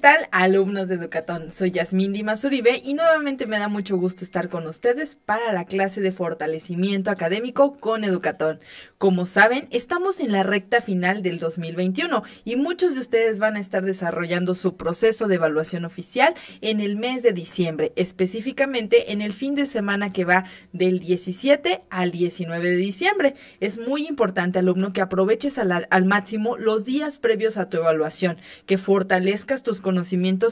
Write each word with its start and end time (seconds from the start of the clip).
tal, 0.00 0.28
alumnos 0.30 0.88
de 0.88 0.94
Educatón? 0.94 1.50
Soy 1.50 1.72
Yasmín 1.72 2.14
Dimas 2.14 2.42
Uribe 2.44 2.80
y 2.82 2.94
nuevamente 2.94 3.46
me 3.46 3.58
da 3.58 3.68
mucho 3.68 3.98
gusto 3.98 4.24
estar 4.24 4.48
con 4.48 4.66
ustedes 4.66 5.16
para 5.26 5.52
la 5.52 5.66
clase 5.66 6.00
de 6.00 6.10
fortalecimiento 6.10 7.10
académico 7.10 7.74
con 7.78 8.04
Educatón. 8.04 8.60
Como 8.96 9.26
saben, 9.26 9.68
estamos 9.70 10.20
en 10.20 10.32
la 10.32 10.42
recta 10.42 10.80
final 10.80 11.22
del 11.22 11.38
2021 11.38 12.22
y 12.46 12.56
muchos 12.56 12.94
de 12.94 13.00
ustedes 13.00 13.38
van 13.40 13.56
a 13.56 13.60
estar 13.60 13.84
desarrollando 13.84 14.54
su 14.54 14.76
proceso 14.76 15.28
de 15.28 15.34
evaluación 15.34 15.84
oficial 15.84 16.34
en 16.62 16.80
el 16.80 16.96
mes 16.96 17.22
de 17.22 17.32
diciembre, 17.32 17.92
específicamente 17.96 19.12
en 19.12 19.20
el 19.20 19.34
fin 19.34 19.54
de 19.54 19.66
semana 19.66 20.14
que 20.14 20.24
va 20.24 20.44
del 20.72 20.98
17 21.00 21.82
al 21.90 22.10
19 22.10 22.70
de 22.70 22.76
diciembre. 22.76 23.34
Es 23.60 23.76
muy 23.76 24.06
importante, 24.06 24.60
alumno, 24.60 24.94
que 24.94 25.02
aproveches 25.02 25.58
al, 25.58 25.86
al 25.90 26.04
máximo 26.06 26.56
los 26.56 26.86
días 26.86 27.18
previos 27.18 27.58
a 27.58 27.68
tu 27.68 27.76
evaluación, 27.76 28.38
que 28.64 28.78
fortalezcas 28.78 29.62
tus 29.62 29.76
conocimientos 29.76 29.89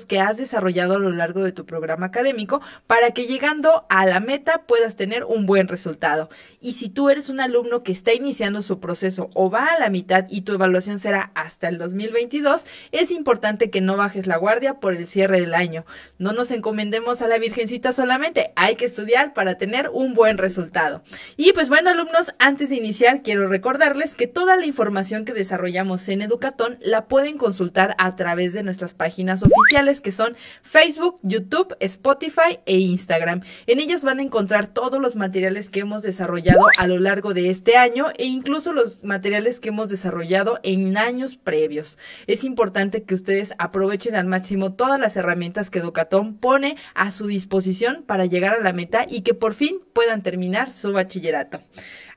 que 0.06 0.20
has 0.20 0.36
desarrollado 0.36 0.96
a 0.96 0.98
lo 0.98 1.10
largo 1.10 1.42
de 1.42 1.52
tu 1.52 1.64
programa 1.64 2.06
académico 2.06 2.60
para 2.86 3.12
que 3.12 3.26
llegando 3.26 3.86
a 3.88 4.06
la 4.06 4.20
meta 4.20 4.64
puedas 4.66 4.96
tener 4.96 5.24
un 5.24 5.46
buen 5.46 5.68
resultado. 5.68 6.28
Y 6.60 6.72
si 6.72 6.88
tú 6.88 7.10
eres 7.10 7.28
un 7.28 7.40
alumno 7.40 7.82
que 7.82 7.92
está 7.92 8.12
iniciando 8.12 8.62
su 8.62 8.80
proceso 8.80 9.30
o 9.34 9.50
va 9.50 9.66
a 9.66 9.78
la 9.78 9.90
mitad 9.90 10.26
y 10.28 10.42
tu 10.42 10.52
evaluación 10.54 10.98
será 10.98 11.30
hasta 11.34 11.68
el 11.68 11.78
2022, 11.78 12.66
es 12.92 13.10
importante 13.10 13.70
que 13.70 13.80
no 13.80 13.96
bajes 13.96 14.26
la 14.26 14.36
guardia 14.36 14.80
por 14.80 14.94
el 14.94 15.06
cierre 15.06 15.40
del 15.40 15.54
año. 15.54 15.84
No 16.18 16.32
nos 16.32 16.50
encomendemos 16.50 17.22
a 17.22 17.28
la 17.28 17.38
Virgencita 17.38 17.92
solamente, 17.92 18.52
hay 18.56 18.76
que 18.76 18.84
estudiar 18.84 19.34
para 19.34 19.56
tener 19.56 19.90
un 19.92 20.14
buen 20.14 20.38
resultado. 20.38 21.02
Y 21.36 21.52
pues 21.52 21.68
bueno, 21.68 21.90
alumnos, 21.90 22.32
antes 22.38 22.70
de 22.70 22.76
iniciar 22.76 23.22
quiero 23.22 23.48
recordarles 23.48 24.14
que 24.14 24.26
toda 24.26 24.56
la 24.56 24.66
información 24.66 25.24
que 25.24 25.32
desarrollamos 25.32 26.08
en 26.08 26.22
Educatón 26.22 26.78
la 26.80 27.06
pueden 27.06 27.38
consultar 27.38 27.94
a 27.98 28.16
través 28.16 28.52
de 28.52 28.62
nuestras 28.62 28.94
páginas 28.94 29.27
oficiales 29.36 30.00
que 30.00 30.12
son 30.12 30.36
Facebook, 30.62 31.18
YouTube, 31.22 31.76
Spotify 31.80 32.60
e 32.66 32.78
Instagram. 32.78 33.42
En 33.66 33.80
ellas 33.80 34.02
van 34.02 34.18
a 34.18 34.22
encontrar 34.22 34.68
todos 34.68 35.00
los 35.00 35.16
materiales 35.16 35.70
que 35.70 35.80
hemos 35.80 36.02
desarrollado 36.02 36.66
a 36.78 36.86
lo 36.86 36.98
largo 36.98 37.34
de 37.34 37.50
este 37.50 37.76
año 37.76 38.06
e 38.16 38.24
incluso 38.24 38.72
los 38.72 39.02
materiales 39.02 39.60
que 39.60 39.68
hemos 39.68 39.88
desarrollado 39.90 40.58
en 40.62 40.96
años 40.96 41.36
previos. 41.36 41.98
Es 42.26 42.44
importante 42.44 43.02
que 43.02 43.14
ustedes 43.14 43.52
aprovechen 43.58 44.14
al 44.14 44.26
máximo 44.26 44.72
todas 44.72 44.98
las 44.98 45.16
herramientas 45.16 45.70
que 45.70 45.78
Educatón 45.78 46.36
pone 46.36 46.76
a 46.94 47.12
su 47.12 47.26
disposición 47.26 48.02
para 48.06 48.26
llegar 48.26 48.54
a 48.54 48.62
la 48.62 48.72
meta 48.72 49.06
y 49.08 49.22
que 49.22 49.34
por 49.34 49.54
fin 49.54 49.80
puedan 49.92 50.22
terminar 50.22 50.70
su 50.70 50.92
bachillerato. 50.92 51.60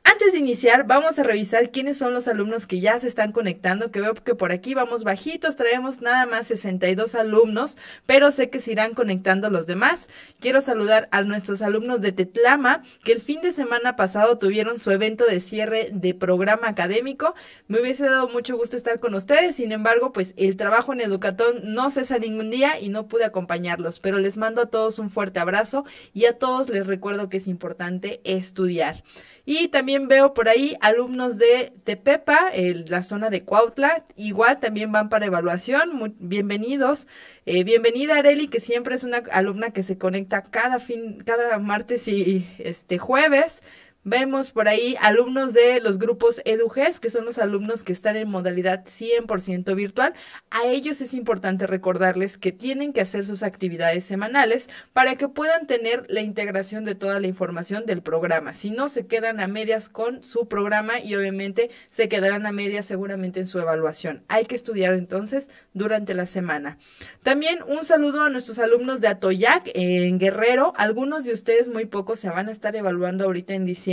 Antes 0.04 0.34
de 0.34 0.40
iniciar, 0.40 0.86
vamos 0.88 1.20
a 1.20 1.24
revisar 1.24 1.72
quiénes 1.72 1.98
son 1.98 2.14
los 2.14 2.28
alumnos 2.28 2.66
que 2.66 2.80
ya 2.80 3.00
se 3.00 3.08
están 3.08 3.32
conectando, 3.32 3.92
que 3.92 4.02
veo 4.02 4.14
que 4.16 4.34
por 4.34 4.52
aquí 4.52 4.74
vamos 4.74 5.04
bajitos, 5.04 5.56
traemos 5.56 6.02
nada 6.02 6.26
más 6.26 6.48
62 6.48 7.16
alumnos, 7.16 7.78
pero 8.08 8.32
sé 8.32 8.50
que 8.50 8.60
se 8.60 8.72
irán 8.72 8.94
conectando 8.96 9.50
los 9.50 9.68
demás. 9.68 10.10
Quiero 10.40 10.62
saludar 10.62 11.08
a 11.12 11.22
nuestros 11.22 11.62
alumnos 11.62 12.02
de 12.02 12.12
Tetlama, 12.12 12.84
que 13.04 13.12
el 13.14 13.22
fin 13.22 13.42
de 13.42 13.54
semana 13.54 13.96
pasado 13.96 14.38
tuvieron 14.38 14.80
su 14.80 14.92
evento 14.92 15.26
de 15.26 15.40
cierre 15.40 15.90
de 15.92 16.14
programa 16.14 16.68
académico. 16.68 17.36
Me 17.68 17.80
hubiese 17.80 18.06
dado 18.06 18.28
mucho 18.28 18.58
gusto 18.58 18.78
estar 18.78 19.00
con 19.00 19.14
ustedes, 19.14 19.56
sin 19.56 19.72
embargo, 19.72 20.14
pues 20.14 20.34
el 20.36 20.58
trabajo 20.58 20.94
en 20.94 21.02
Educatón 21.02 21.62
no 21.64 21.90
cesa 21.92 22.18
ningún 22.18 22.50
día 22.50 22.80
y 22.80 22.90
no 22.90 23.08
pude 23.08 23.26
acompañarlos, 23.26 24.00
pero 24.00 24.18
les 24.18 24.38
mando 24.38 24.62
a 24.62 24.70
todos 24.70 25.00
un 25.00 25.12
fuerte 25.12 25.40
abrazo 25.40 25.86
y 26.14 26.26
a 26.26 26.38
todos 26.38 26.70
les 26.70 26.86
recuerdo 26.86 27.30
que 27.30 27.38
es 27.38 27.48
importante 27.48 28.20
estudiar. 28.24 29.04
Y 29.46 29.70
también 29.70 30.08
veo 30.08 30.34
por 30.34 30.50
ahí 30.50 30.78
alumnos 30.82 31.38
de 31.38 31.74
Tepepa, 31.84 32.50
el, 32.54 32.86
la 32.90 33.02
zona 33.02 33.30
de 33.30 33.44
Cuautla, 33.44 34.06
igual 34.16 34.60
también 34.60 34.92
van 34.92 35.10
para 35.10 35.26
evaluación. 35.26 36.16
bienvenidos. 36.20 37.08
Eh, 37.48 37.64
bienvenida 37.64 38.18
Areli, 38.18 38.48
que 38.48 38.60
siempre 38.60 38.96
es 38.96 39.04
una 39.04 39.24
alumna 39.32 39.72
que 39.72 39.82
se 39.82 39.98
conecta 39.98 40.44
cada 40.44 40.80
fin, 40.80 41.24
cada 41.26 41.58
martes 41.58 42.08
y 42.08 42.48
este 42.60 43.00
jueves. 43.00 43.64
Vemos 44.04 44.50
por 44.50 44.68
ahí 44.68 44.96
alumnos 45.00 45.54
de 45.54 45.80
los 45.80 46.00
grupos 46.00 46.42
EduGES, 46.44 47.00
que 47.00 47.12
son 47.12 47.24
los 47.24 47.38
alumnos 47.38 47.84
que 47.84 47.94
están 47.94 48.16
en 48.16 48.28
modalidad 48.28 48.84
100% 48.84 49.76
virtual. 49.76 50.16
A 50.50 50.66
ellos 50.66 51.02
es 51.02 51.14
importante 51.14 51.68
recordarles 51.68 52.40
que 52.40 52.52
tienen 52.52 52.94
que 52.94 53.02
hacer 53.02 53.26
sus 53.26 53.44
actividades 53.44 54.04
semanales 54.04 54.72
para 54.92 55.18
que 55.18 55.30
puedan 55.30 55.68
tener 55.68 56.08
la 56.10 56.22
integración 56.22 56.84
de 56.84 56.96
toda 56.96 57.20
la 57.20 57.28
información 57.28 57.86
del 57.86 58.02
programa. 58.02 58.56
Si 58.56 58.72
no, 58.72 58.90
se 58.90 59.06
quedan 59.06 59.40
a 59.40 59.48
medias 59.48 59.88
con 59.88 60.24
su 60.24 60.48
programa 60.48 61.00
y 61.00 61.14
obviamente 61.14 61.70
se 61.90 62.10
quedarán 62.10 62.48
a 62.48 62.52
medias 62.52 62.88
seguramente 62.88 63.40
en 63.40 63.46
su 63.46 63.60
evaluación. 63.60 64.24
Hay 64.30 64.46
que 64.46 64.56
estudiar 64.56 64.96
entonces 64.96 65.52
durante 65.76 66.16
la 66.16 66.26
semana. 66.26 66.80
También 67.22 67.60
un 67.68 67.86
saludo 67.86 68.24
a 68.24 68.32
nuestros 68.32 68.58
alumnos 68.58 69.00
de 69.00 69.10
Atoyac 69.10 69.70
en 69.76 70.18
Guerrero. 70.18 70.74
Algunos 70.76 71.24
de 71.24 71.34
ustedes, 71.34 71.70
muy 71.70 71.86
pocos, 71.86 72.18
se 72.20 72.30
van 72.30 72.50
a 72.50 72.52
estar 72.52 72.76
evaluando 72.76 73.26
ahorita 73.26 73.54
en 73.54 73.66
diciembre 73.66 73.91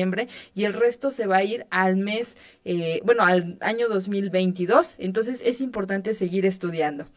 y 0.55 0.65
el 0.65 0.75
resto 0.75 1.11
se 1.11 1.27
va 1.27 1.39
a 1.39 1.45
ir 1.45 1.67
al 1.71 1.97
mes, 1.97 2.37
eh, 2.65 3.01
bueno, 3.05 3.25
al 3.25 3.57
año 3.61 3.89
2022. 3.89 4.97
Entonces 4.99 5.43
es 5.45 5.61
importante 5.61 6.15
seguir 6.15 6.47
estudiando. 6.47 7.09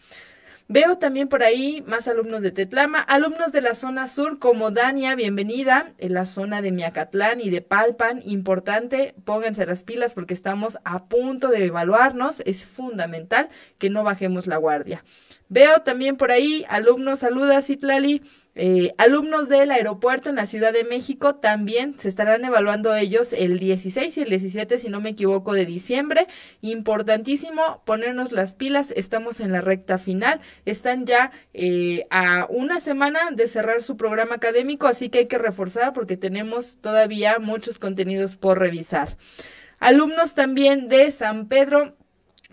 Veo 0.68 0.98
también 0.98 1.28
por 1.28 1.44
ahí 1.44 1.84
más 1.86 2.08
alumnos 2.08 2.42
de 2.42 2.52
Tetlama, 2.52 3.02
alumnos 3.02 3.52
de 3.52 3.60
la 3.60 3.76
zona 3.76 4.08
sur 4.08 4.40
como 4.40 4.72
Dania, 4.72 5.16
bienvenida, 5.16 5.94
en 5.98 6.14
la 6.14 6.26
zona 6.26 6.62
de 6.62 6.72
Miacatlán 6.72 7.42
y 7.42 7.50
de 7.50 7.62
Palpan, 7.62 8.22
importante, 8.24 9.14
pónganse 9.26 9.66
las 9.66 9.84
pilas 9.84 10.14
porque 10.14 10.34
estamos 10.34 10.80
a 10.86 11.10
punto 11.10 11.50
de 11.50 11.66
evaluarnos, 11.66 12.42
es 12.46 12.66
fundamental 12.66 13.50
que 13.80 13.90
no 13.90 14.06
bajemos 14.06 14.48
la 14.48 14.56
guardia. 14.56 15.04
Veo 15.50 15.82
también 15.82 16.16
por 16.16 16.32
ahí 16.32 16.66
alumnos, 16.70 17.20
saludas 17.20 17.70
Itlali, 17.70 18.22
eh, 18.54 18.94
alumnos 18.98 19.48
del 19.48 19.72
aeropuerto 19.72 20.30
en 20.30 20.36
la 20.36 20.46
Ciudad 20.46 20.74
de 20.74 20.84
México 20.84 21.36
también 21.36 21.98
se 21.98 22.10
estarán 22.10 22.44
evaluando 22.44 22.94
ellos 22.94 23.32
el 23.32 23.60
16 23.60 24.18
y 24.18 24.22
el 24.22 24.30
17, 24.30 24.78
si 24.80 24.90
no 24.90 25.00
me 25.00 25.12
equivoco, 25.12 25.54
de 25.54 25.66
diciembre. 25.66 26.28
Importantísimo 26.60 27.82
ponernos 27.86 28.34
las 28.34 28.56
pilas, 28.56 28.94
estamos 28.96 29.40
en 29.40 29.54
la 29.54 29.62
recta 29.62 29.98
final, 29.98 30.42
están 30.66 31.06
ya 31.06 31.32
eh, 31.54 32.08
a 32.10 32.46
una 32.50 32.82
semana 32.82 33.32
de 33.32 33.48
cerrar 33.48 33.84
su 33.84 33.96
programa 33.96 34.36
académico, 34.36 34.88
así 34.88 35.10
que 35.10 35.20
hay 35.20 35.28
que 35.28 35.38
reforzar 35.38 35.94
porque 35.94 36.18
tenemos 36.18 36.78
todavía 36.82 37.40
muchos 37.40 37.80
contenidos 37.80 38.36
por 38.36 38.60
revisar. 38.60 39.18
Alumnos 39.80 40.36
también 40.36 40.90
de 40.90 41.10
San 41.12 41.48
Pedro 41.48 41.96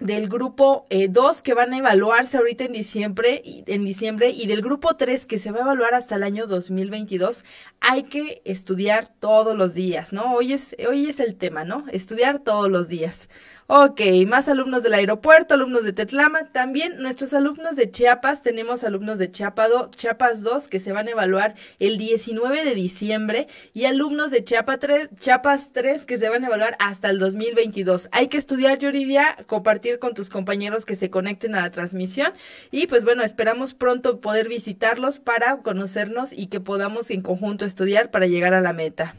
del 0.00 0.28
grupo 0.28 0.86
2 0.90 1.38
eh, 1.38 1.42
que 1.42 1.54
van 1.54 1.74
a 1.74 1.78
evaluarse 1.78 2.38
ahorita 2.38 2.64
en 2.64 2.72
diciembre, 2.72 3.42
en 3.44 3.84
diciembre 3.84 4.30
y 4.30 4.46
del 4.46 4.62
grupo 4.62 4.96
3 4.96 5.26
que 5.26 5.38
se 5.38 5.50
va 5.50 5.58
a 5.58 5.62
evaluar 5.62 5.94
hasta 5.94 6.16
el 6.16 6.22
año 6.22 6.46
2022, 6.46 7.44
hay 7.80 8.04
que 8.04 8.40
estudiar 8.44 9.08
todos 9.18 9.56
los 9.56 9.74
días, 9.74 10.12
¿no? 10.12 10.34
Hoy 10.34 10.52
es, 10.52 10.76
hoy 10.88 11.06
es 11.06 11.20
el 11.20 11.36
tema, 11.36 11.64
¿no? 11.64 11.84
Estudiar 11.92 12.38
todos 12.38 12.70
los 12.70 12.88
días. 12.88 13.28
Ok, 13.70 14.00
más 14.26 14.48
alumnos 14.48 14.82
del 14.82 14.94
aeropuerto, 14.94 15.52
alumnos 15.52 15.84
de 15.84 15.92
Tetlama, 15.92 16.44
también 16.52 17.02
nuestros 17.02 17.34
alumnos 17.34 17.76
de 17.76 17.90
Chiapas, 17.90 18.42
tenemos 18.42 18.82
alumnos 18.82 19.18
de 19.18 19.30
Chiapas 19.30 20.42
2 20.42 20.68
que 20.68 20.80
se 20.80 20.92
van 20.92 21.06
a 21.06 21.10
evaluar 21.10 21.54
el 21.78 21.98
19 21.98 22.64
de 22.64 22.74
diciembre 22.74 23.46
y 23.74 23.84
alumnos 23.84 24.30
de 24.30 24.42
Chiapas 24.42 24.78
3, 24.78 25.10
Chiapas 25.20 25.74
3 25.74 26.06
que 26.06 26.16
se 26.16 26.30
van 26.30 26.44
a 26.44 26.46
evaluar 26.46 26.76
hasta 26.78 27.10
el 27.10 27.18
2022. 27.18 28.08
Hay 28.10 28.28
que 28.28 28.38
estudiar, 28.38 28.78
Yuridia, 28.78 29.36
compartir 29.46 29.98
con 29.98 30.14
tus 30.14 30.30
compañeros 30.30 30.86
que 30.86 30.96
se 30.96 31.10
conecten 31.10 31.54
a 31.54 31.60
la 31.60 31.70
transmisión 31.70 32.32
y 32.70 32.86
pues 32.86 33.04
bueno, 33.04 33.22
esperamos 33.22 33.74
pronto 33.74 34.22
poder 34.22 34.48
visitarlos 34.48 35.18
para 35.18 35.58
conocernos 35.58 36.32
y 36.32 36.46
que 36.46 36.60
podamos 36.60 37.10
en 37.10 37.20
conjunto 37.20 37.66
estudiar 37.66 38.10
para 38.10 38.28
llegar 38.28 38.54
a 38.54 38.62
la 38.62 38.72
meta. 38.72 39.14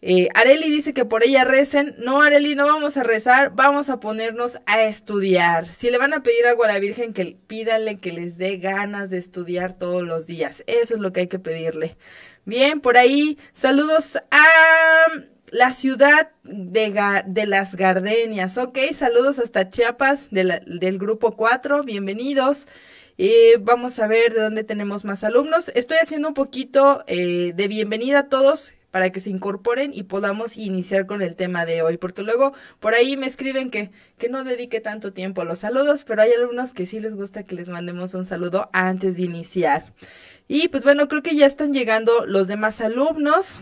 Eh, 0.00 0.28
Areli 0.34 0.70
dice 0.70 0.94
que 0.94 1.04
por 1.04 1.24
ella 1.24 1.44
recen. 1.44 1.94
No, 1.98 2.22
Areli, 2.22 2.54
no 2.54 2.66
vamos 2.66 2.96
a 2.96 3.02
rezar, 3.02 3.52
vamos 3.54 3.90
a 3.90 3.98
ponernos 4.00 4.58
a 4.66 4.82
estudiar. 4.82 5.66
Si 5.66 5.90
le 5.90 5.98
van 5.98 6.14
a 6.14 6.22
pedir 6.22 6.46
algo 6.46 6.64
a 6.64 6.68
la 6.68 6.78
Virgen, 6.78 7.12
que 7.12 7.36
pídanle 7.46 7.98
que 7.98 8.12
les 8.12 8.38
dé 8.38 8.58
ganas 8.58 9.10
de 9.10 9.18
estudiar 9.18 9.76
todos 9.76 10.02
los 10.02 10.26
días. 10.26 10.62
Eso 10.66 10.94
es 10.94 11.00
lo 11.00 11.12
que 11.12 11.20
hay 11.20 11.28
que 11.28 11.40
pedirle. 11.40 11.96
Bien, 12.44 12.80
por 12.80 12.96
ahí, 12.96 13.38
saludos 13.54 14.16
a 14.30 14.44
la 15.50 15.72
ciudad 15.72 16.30
de, 16.44 17.46
las 17.46 17.74
Gardenias. 17.74 18.56
Ok, 18.56 18.78
saludos 18.92 19.38
hasta 19.38 19.70
Chiapas 19.70 20.28
del 20.30 20.98
grupo 20.98 21.36
4. 21.36 21.82
Bienvenidos. 21.82 22.68
Eh, 23.20 23.56
vamos 23.58 23.98
a 23.98 24.06
ver 24.06 24.32
de 24.32 24.42
dónde 24.42 24.62
tenemos 24.62 25.04
más 25.04 25.24
alumnos. 25.24 25.70
Estoy 25.74 25.98
haciendo 25.98 26.28
un 26.28 26.34
poquito 26.34 27.02
eh, 27.08 27.52
de 27.56 27.66
bienvenida 27.66 28.20
a 28.20 28.28
todos 28.28 28.74
para 28.90 29.10
que 29.10 29.20
se 29.20 29.30
incorporen 29.30 29.92
y 29.94 30.04
podamos 30.04 30.56
iniciar 30.56 31.06
con 31.06 31.22
el 31.22 31.36
tema 31.36 31.66
de 31.66 31.82
hoy, 31.82 31.96
porque 31.98 32.22
luego 32.22 32.52
por 32.80 32.94
ahí 32.94 33.16
me 33.16 33.26
escriben 33.26 33.70
que, 33.70 33.90
que 34.16 34.28
no 34.28 34.44
dedique 34.44 34.80
tanto 34.80 35.12
tiempo 35.12 35.42
a 35.42 35.44
los 35.44 35.58
saludos, 35.58 36.04
pero 36.04 36.22
hay 36.22 36.32
alumnos 36.32 36.72
que 36.72 36.86
sí 36.86 37.00
les 37.00 37.14
gusta 37.14 37.42
que 37.42 37.54
les 37.54 37.68
mandemos 37.68 38.14
un 38.14 38.24
saludo 38.24 38.70
antes 38.72 39.16
de 39.16 39.22
iniciar. 39.24 39.92
Y 40.48 40.68
pues 40.68 40.82
bueno, 40.82 41.08
creo 41.08 41.22
que 41.22 41.36
ya 41.36 41.44
están 41.44 41.72
llegando 41.74 42.24
los 42.26 42.48
demás 42.48 42.80
alumnos. 42.80 43.60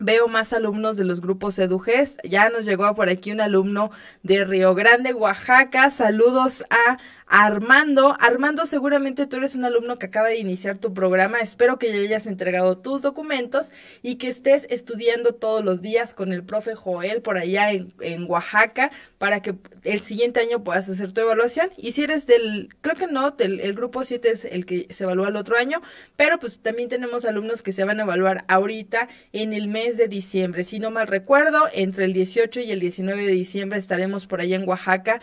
Veo 0.00 0.28
más 0.28 0.52
alumnos 0.52 0.96
de 0.96 1.02
los 1.02 1.20
grupos 1.20 1.58
EduGES. 1.58 2.18
Ya 2.22 2.50
nos 2.50 2.64
llegó 2.64 2.94
por 2.94 3.08
aquí 3.08 3.32
un 3.32 3.40
alumno 3.40 3.90
de 4.22 4.44
Río 4.44 4.76
Grande, 4.76 5.12
Oaxaca. 5.12 5.90
Saludos 5.90 6.64
a 6.70 6.98
Armando. 7.28 8.16
Armando, 8.20 8.66
seguramente 8.66 9.26
tú 9.26 9.36
eres 9.36 9.54
un 9.54 9.64
alumno 9.64 9.98
que 9.98 10.06
acaba 10.06 10.28
de 10.28 10.38
iniciar 10.38 10.78
tu 10.78 10.94
programa. 10.94 11.40
Espero 11.40 11.78
que 11.78 11.92
ya 11.92 11.98
hayas 11.98 12.26
entregado 12.26 12.78
tus 12.78 13.02
documentos 13.02 13.70
y 14.02 14.16
que 14.16 14.28
estés 14.28 14.66
estudiando 14.70 15.34
todos 15.34 15.64
los 15.64 15.82
días 15.82 16.14
con 16.14 16.32
el 16.32 16.42
profe 16.42 16.74
Joel 16.74 17.22
por 17.22 17.36
allá 17.36 17.70
en, 17.70 17.92
Oaxaca 18.28 18.90
para 19.18 19.40
que 19.42 19.54
el 19.84 20.02
siguiente 20.02 20.40
año 20.40 20.64
puedas 20.64 20.88
hacer 20.88 21.12
tu 21.12 21.20
evaluación. 21.20 21.70
Y 21.76 21.92
si 21.92 22.02
eres 22.02 22.26
del, 22.26 22.74
creo 22.80 22.96
que 22.96 23.06
no, 23.06 23.30
del 23.32 23.60
el 23.60 23.74
grupo 23.74 24.04
7 24.04 24.30
es 24.30 24.44
el 24.44 24.66
que 24.66 24.86
se 24.90 25.04
evalúa 25.04 25.28
el 25.28 25.36
otro 25.36 25.56
año, 25.56 25.82
pero 26.16 26.38
pues 26.38 26.60
también 26.60 26.88
tenemos 26.88 27.24
alumnos 27.24 27.62
que 27.62 27.72
se 27.72 27.84
van 27.84 28.00
a 28.00 28.04
evaluar 28.04 28.44
ahorita 28.48 29.08
en 29.32 29.52
el 29.52 29.68
mes 29.68 29.96
de 29.96 30.08
diciembre. 30.08 30.64
Si 30.64 30.78
no 30.78 30.90
mal 30.90 31.06
recuerdo, 31.06 31.64
entre 31.72 32.06
el 32.06 32.12
18 32.12 32.60
y 32.60 32.72
el 32.72 32.80
19 32.80 33.24
de 33.24 33.32
diciembre 33.32 33.78
estaremos 33.78 34.26
por 34.26 34.40
allá 34.40 34.56
en 34.56 34.68
Oaxaca 34.68 35.20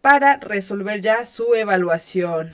para 0.00 0.36
resolver 0.38 1.00
ya 1.00 1.26
su 1.26 1.54
evaluación. 1.54 2.52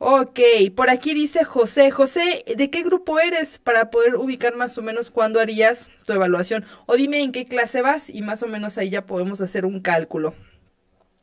Ok, 0.00 0.38
por 0.76 0.90
aquí 0.90 1.12
dice 1.12 1.42
José, 1.42 1.90
José, 1.90 2.44
¿de 2.56 2.70
qué 2.70 2.82
grupo 2.82 3.18
eres 3.18 3.58
para 3.58 3.90
poder 3.90 4.14
ubicar 4.14 4.54
más 4.54 4.78
o 4.78 4.82
menos 4.82 5.10
cuándo 5.10 5.40
harías 5.40 5.90
tu 6.06 6.12
evaluación? 6.12 6.64
O 6.86 6.96
dime 6.96 7.20
en 7.20 7.32
qué 7.32 7.46
clase 7.46 7.82
vas 7.82 8.08
y 8.08 8.22
más 8.22 8.44
o 8.44 8.46
menos 8.46 8.78
ahí 8.78 8.90
ya 8.90 9.06
podemos 9.06 9.40
hacer 9.40 9.64
un 9.64 9.80
cálculo. 9.80 10.34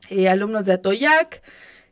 Eh, 0.09 0.27
alumnos 0.27 0.65
de 0.65 0.73
Atoyac, 0.73 1.41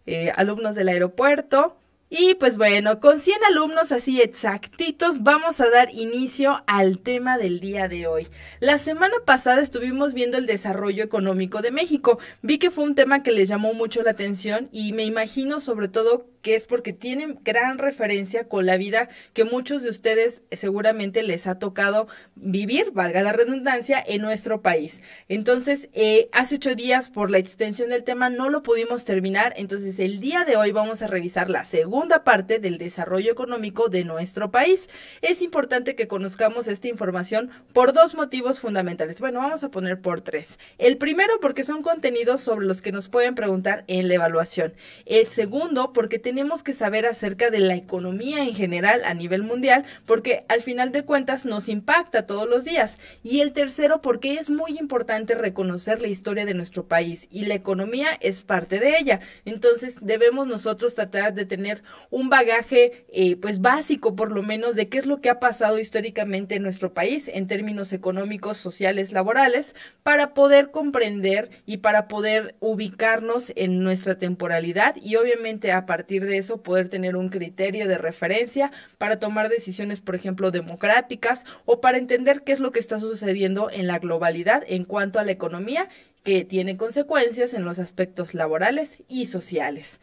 eh, 0.06 0.32
alumnos 0.36 0.76
del 0.76 0.90
aeropuerto. 0.90 1.78
Y 2.16 2.36
pues 2.36 2.58
bueno, 2.58 3.00
con 3.00 3.20
100 3.20 3.44
alumnos 3.50 3.92
así 3.92 4.22
exactitos 4.22 5.24
vamos 5.24 5.60
a 5.60 5.72
dar 5.72 5.90
inicio 5.92 6.64
al 6.68 7.00
tema 7.00 7.40
del 7.40 7.60
día 7.60 7.88
de 7.88 8.06
hoy. 8.06 8.28
La 8.60 8.78
semana 8.78 9.16
pasada 9.26 9.64
estuvimos 9.64 10.14
viendo 10.14 10.38
el 10.38 10.46
desarrollo 10.46 11.04
económico 11.04 11.64
de 11.64 11.72
México. 11.72 12.20
Vi 12.44 12.60
que 12.60 12.70
fue 12.70 12.84
un 12.84 12.94
tema 12.94 13.24
que 13.24 13.32
les 13.32 13.50
llamó 13.50 13.74
mucho 13.74 14.04
la 14.04 14.12
atención 14.12 14.70
y 14.72 14.94
me 14.94 15.06
imagino 15.06 15.60
sobre 15.60 15.88
todo 15.88 16.28
que 16.44 16.56
es 16.56 16.66
porque 16.68 16.94
tienen 16.94 17.40
gran 17.44 17.80
referencia 17.80 18.48
con 18.48 18.66
la 18.66 18.78
vida 18.78 19.08
que 19.34 19.46
muchos 19.46 19.82
de 19.82 19.90
ustedes 19.90 20.44
seguramente 20.52 21.24
les 21.24 21.48
ha 21.48 21.58
tocado 21.58 22.08
vivir, 22.36 22.92
valga 22.92 23.24
la 23.24 23.32
redundancia, 23.32 24.04
en 24.06 24.22
nuestro 24.22 24.62
país. 24.62 25.02
Entonces, 25.30 25.88
eh, 25.94 26.30
hace 26.34 26.58
ocho 26.58 26.76
días 26.76 27.10
por 27.10 27.32
la 27.32 27.38
extensión 27.38 27.90
del 27.90 28.04
tema 28.04 28.30
no 28.30 28.50
lo 28.50 28.62
pudimos 28.62 29.06
terminar, 29.06 29.54
entonces 29.56 29.98
el 30.00 30.20
día 30.20 30.44
de 30.44 30.58
hoy 30.58 30.74
vamos 30.74 31.02
a 31.02 31.08
revisar 31.08 31.50
la 31.50 31.64
segunda 31.64 32.03
parte 32.10 32.60
del 32.60 32.78
desarrollo 32.78 33.32
económico 33.32 33.88
de 33.88 34.04
nuestro 34.04 34.52
país. 34.52 34.90
Es 35.22 35.42
importante 35.42 35.96
que 35.96 36.08
conozcamos 36.08 36.68
esta 36.68 36.88
información 36.88 37.50
por 37.72 37.94
dos 37.94 38.14
motivos 38.14 38.60
fundamentales. 38.60 39.20
Bueno, 39.20 39.40
vamos 39.40 39.64
a 39.64 39.72
poner 39.72 40.02
por 40.02 40.22
tres. 40.22 40.60
El 40.78 40.98
primero 40.98 41.40
porque 41.40 41.64
son 41.64 41.82
contenidos 41.82 42.42
sobre 42.42 42.66
los 42.66 42.82
que 42.82 42.92
nos 42.92 43.08
pueden 43.08 43.36
preguntar 43.36 43.84
en 43.88 44.08
la 44.08 44.16
evaluación. 44.16 44.74
El 45.06 45.28
segundo 45.28 45.94
porque 45.94 46.20
tenemos 46.20 46.62
que 46.62 46.74
saber 46.74 47.06
acerca 47.06 47.50
de 47.50 47.60
la 47.60 47.76
economía 47.76 48.44
en 48.44 48.54
general 48.54 49.02
a 49.06 49.14
nivel 49.14 49.44
mundial, 49.44 49.86
porque 50.06 50.46
al 50.50 50.62
final 50.62 50.92
de 50.92 51.06
cuentas 51.06 51.46
nos 51.46 51.70
impacta 51.70 52.28
todos 52.28 52.48
los 52.48 52.66
días. 52.66 52.98
Y 53.24 53.40
el 53.40 53.54
tercero, 53.54 54.02
porque 54.02 54.36
es 54.36 54.50
muy 54.50 54.78
importante 54.78 55.36
reconocer 55.36 56.02
la 56.02 56.10
historia 56.10 56.46
de 56.46 56.54
nuestro 56.54 56.88
país 56.88 57.28
y 57.32 57.46
la 57.46 57.56
economía 57.56 58.10
es 58.20 58.44
parte 58.44 58.80
de 58.80 58.98
ella. 58.98 59.22
Entonces 59.46 59.98
debemos 60.02 60.48
nosotros 60.48 60.96
tratar 60.96 61.34
de 61.34 61.46
tener 61.46 61.84
un 62.10 62.30
bagaje 62.30 63.06
eh, 63.12 63.36
pues 63.36 63.62
básico 63.62 64.16
por 64.16 64.32
lo 64.32 64.44
menos 64.44 64.76
de 64.76 64.90
qué 64.90 64.98
es 64.98 65.06
lo 65.06 65.22
que 65.22 65.30
ha 65.30 65.40
pasado 65.40 65.80
históricamente 65.80 66.56
en 66.56 66.64
nuestro 66.64 66.94
país 66.94 67.28
en 67.28 67.48
términos 67.48 67.94
económicos, 67.94 68.58
sociales, 68.58 69.12
laborales, 69.12 69.76
para 70.04 70.34
poder 70.34 70.72
comprender 70.72 71.50
y 71.66 71.78
para 71.78 72.08
poder 72.08 72.56
ubicarnos 72.60 73.52
en 73.56 73.84
nuestra 73.84 74.18
temporalidad 74.18 74.96
y 75.02 75.16
obviamente 75.16 75.72
a 75.72 75.86
partir 75.86 76.26
de 76.26 76.38
eso 76.38 76.62
poder 76.62 76.90
tener 76.90 77.16
un 77.16 77.30
criterio 77.30 77.88
de 77.88 77.98
referencia 77.98 78.72
para 78.98 79.20
tomar 79.20 79.50
decisiones, 79.50 80.02
por 80.02 80.16
ejemplo, 80.16 80.52
democráticas 80.52 81.46
o 81.66 81.82
para 81.82 81.98
entender 81.98 82.44
qué 82.44 82.54
es 82.54 82.60
lo 82.60 82.72
que 82.72 82.80
está 82.80 83.00
sucediendo 83.00 83.70
en 83.72 83.88
la 83.88 84.00
globalidad 84.00 84.64
en 84.68 84.86
cuanto 84.86 85.20
a 85.20 85.24
la 85.24 85.32
economía 85.32 85.90
que 86.24 86.46
tiene 86.46 86.78
consecuencias 86.78 87.54
en 87.54 87.66
los 87.66 87.80
aspectos 87.80 88.34
laborales 88.34 89.04
y 89.08 89.26
sociales. 89.26 90.00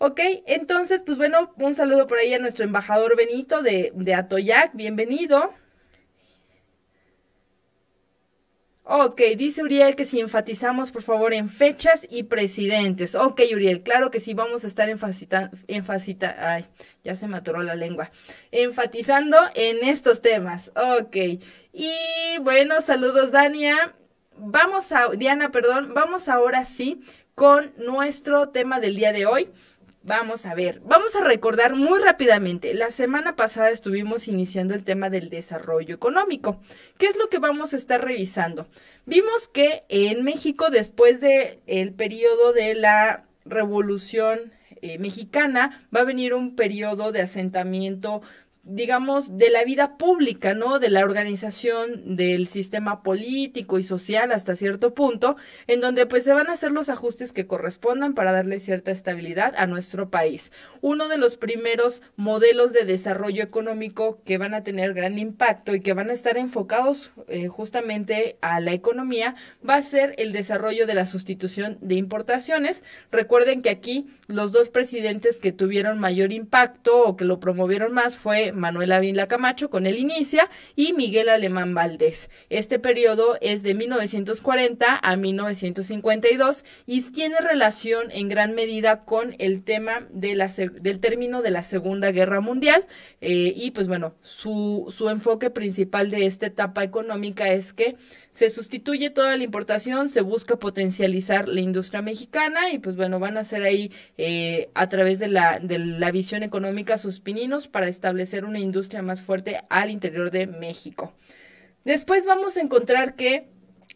Ok, 0.00 0.20
entonces, 0.46 1.02
pues 1.04 1.18
bueno, 1.18 1.52
un 1.56 1.74
saludo 1.74 2.06
por 2.06 2.18
ahí 2.18 2.32
a 2.32 2.38
nuestro 2.38 2.64
embajador 2.64 3.16
Benito 3.16 3.62
de, 3.62 3.92
de 3.94 4.14
Atoyac, 4.14 4.70
bienvenido. 4.74 5.52
Ok, 8.90 9.20
dice 9.36 9.62
Uriel 9.62 9.96
que 9.96 10.06
si 10.06 10.18
enfatizamos 10.20 10.92
por 10.92 11.02
favor 11.02 11.34
en 11.34 11.48
fechas 11.50 12.06
y 12.08 12.22
presidentes. 12.22 13.16
Ok, 13.16 13.42
Uriel, 13.52 13.82
claro 13.82 14.10
que 14.10 14.20
sí, 14.20 14.34
vamos 14.34 14.64
a 14.64 14.68
estar 14.68 14.88
enfatizando, 14.88 16.36
ay, 16.38 16.66
ya 17.04 17.16
se 17.16 17.28
me 17.28 17.36
la 17.64 17.74
lengua, 17.74 18.10
enfatizando 18.52 19.36
en 19.54 19.84
estos 19.84 20.22
temas. 20.22 20.70
Ok, 20.76 21.16
y 21.72 21.92
bueno, 22.40 22.80
saludos 22.80 23.32
Dania. 23.32 23.94
Vamos 24.36 24.92
a, 24.92 25.08
Diana, 25.08 25.50
perdón, 25.50 25.92
vamos 25.92 26.28
ahora 26.28 26.64
sí 26.64 27.02
con 27.34 27.72
nuestro 27.76 28.50
tema 28.50 28.80
del 28.80 28.94
día 28.96 29.12
de 29.12 29.26
hoy. 29.26 29.50
Vamos 30.08 30.46
a 30.46 30.54
ver, 30.54 30.80
vamos 30.86 31.14
a 31.16 31.22
recordar 31.22 31.76
muy 31.76 31.98
rápidamente. 31.98 32.72
La 32.72 32.90
semana 32.90 33.36
pasada 33.36 33.68
estuvimos 33.68 34.26
iniciando 34.26 34.72
el 34.72 34.82
tema 34.82 35.10
del 35.10 35.28
desarrollo 35.28 35.94
económico. 35.94 36.62
¿Qué 36.96 37.08
es 37.08 37.18
lo 37.18 37.28
que 37.28 37.38
vamos 37.38 37.74
a 37.74 37.76
estar 37.76 38.02
revisando? 38.02 38.68
Vimos 39.04 39.48
que 39.48 39.82
en 39.90 40.24
México, 40.24 40.70
después 40.70 41.20
del 41.20 41.58
el 41.66 41.92
periodo 41.92 42.54
de 42.54 42.74
la 42.74 43.26
revolución 43.44 44.50
eh, 44.80 44.96
mexicana, 44.96 45.86
va 45.94 46.00
a 46.00 46.04
venir 46.04 46.32
un 46.32 46.56
periodo 46.56 47.12
de 47.12 47.20
asentamiento 47.20 48.22
digamos, 48.68 49.38
de 49.38 49.50
la 49.50 49.64
vida 49.64 49.96
pública, 49.96 50.54
¿no? 50.54 50.78
De 50.78 50.90
la 50.90 51.04
organización 51.04 52.16
del 52.16 52.46
sistema 52.46 53.02
político 53.02 53.78
y 53.78 53.82
social 53.82 54.30
hasta 54.30 54.54
cierto 54.54 54.94
punto, 54.94 55.36
en 55.66 55.80
donde 55.80 56.06
pues 56.06 56.24
se 56.24 56.34
van 56.34 56.48
a 56.48 56.52
hacer 56.52 56.70
los 56.70 56.90
ajustes 56.90 57.32
que 57.32 57.46
correspondan 57.46 58.14
para 58.14 58.32
darle 58.32 58.60
cierta 58.60 58.90
estabilidad 58.90 59.54
a 59.56 59.66
nuestro 59.66 60.10
país. 60.10 60.52
Uno 60.80 61.08
de 61.08 61.18
los 61.18 61.36
primeros 61.36 62.02
modelos 62.16 62.72
de 62.72 62.84
desarrollo 62.84 63.42
económico 63.42 64.20
que 64.24 64.38
van 64.38 64.54
a 64.54 64.62
tener 64.62 64.92
gran 64.92 65.18
impacto 65.18 65.74
y 65.74 65.80
que 65.80 65.94
van 65.94 66.10
a 66.10 66.12
estar 66.14 66.36
enfocados 66.36 67.10
eh, 67.28 67.48
justamente 67.48 68.36
a 68.40 68.60
la 68.60 68.72
economía 68.72 69.34
va 69.68 69.76
a 69.76 69.82
ser 69.82 70.14
el 70.18 70.32
desarrollo 70.32 70.86
de 70.86 70.94
la 70.94 71.06
sustitución 71.06 71.78
de 71.80 71.94
importaciones. 71.94 72.84
Recuerden 73.10 73.62
que 73.62 73.70
aquí 73.70 74.06
los 74.26 74.52
dos 74.52 74.68
presidentes 74.68 75.38
que 75.38 75.52
tuvieron 75.52 75.98
mayor 75.98 76.32
impacto 76.32 77.02
o 77.02 77.16
que 77.16 77.24
lo 77.24 77.40
promovieron 77.40 77.92
más 77.94 78.18
fue 78.18 78.52
Manuel 78.58 78.92
Ávila 78.92 79.28
Camacho 79.28 79.70
con 79.70 79.86
el 79.86 79.98
Inicia 79.98 80.50
y 80.76 80.92
Miguel 80.92 81.28
Alemán 81.28 81.74
Valdés. 81.74 82.30
Este 82.50 82.78
periodo 82.78 83.38
es 83.40 83.62
de 83.62 83.74
1940 83.74 84.98
a 85.02 85.16
1952 85.16 86.64
y 86.86 87.00
tiene 87.10 87.38
relación 87.38 88.10
en 88.10 88.28
gran 88.28 88.54
medida 88.54 89.04
con 89.04 89.34
el 89.38 89.62
tema 89.62 90.06
del 90.10 91.00
término 91.00 91.42
de 91.42 91.50
la 91.50 91.62
Segunda 91.62 92.12
Guerra 92.12 92.40
Mundial 92.40 92.86
eh, 93.20 93.52
y 93.56 93.70
pues 93.70 93.88
bueno, 93.88 94.14
su 94.20 95.08
enfoque 95.10 95.50
principal 95.50 96.10
de 96.10 96.26
esta 96.26 96.46
etapa 96.46 96.84
económica 96.84 97.52
es 97.52 97.72
que 97.72 97.96
se 98.38 98.50
sustituye 98.50 99.10
toda 99.10 99.36
la 99.36 99.42
importación, 99.42 100.08
se 100.08 100.20
busca 100.20 100.54
potencializar 100.54 101.48
la 101.48 101.60
industria 101.60 102.02
mexicana 102.02 102.70
y 102.70 102.78
pues 102.78 102.94
bueno, 102.94 103.18
van 103.18 103.36
a 103.36 103.42
ser 103.42 103.64
ahí 103.64 103.90
eh, 104.16 104.70
a 104.74 104.88
través 104.88 105.18
de 105.18 105.26
la, 105.26 105.58
de 105.58 105.80
la 105.80 106.12
visión 106.12 106.44
económica 106.44 106.98
sus 106.98 107.18
pininos 107.18 107.66
para 107.66 107.88
establecer 107.88 108.44
una 108.44 108.60
industria 108.60 109.02
más 109.02 109.22
fuerte 109.22 109.58
al 109.68 109.90
interior 109.90 110.30
de 110.30 110.46
México. 110.46 111.12
Después 111.84 112.26
vamos 112.26 112.56
a 112.56 112.60
encontrar 112.60 113.16
que 113.16 113.48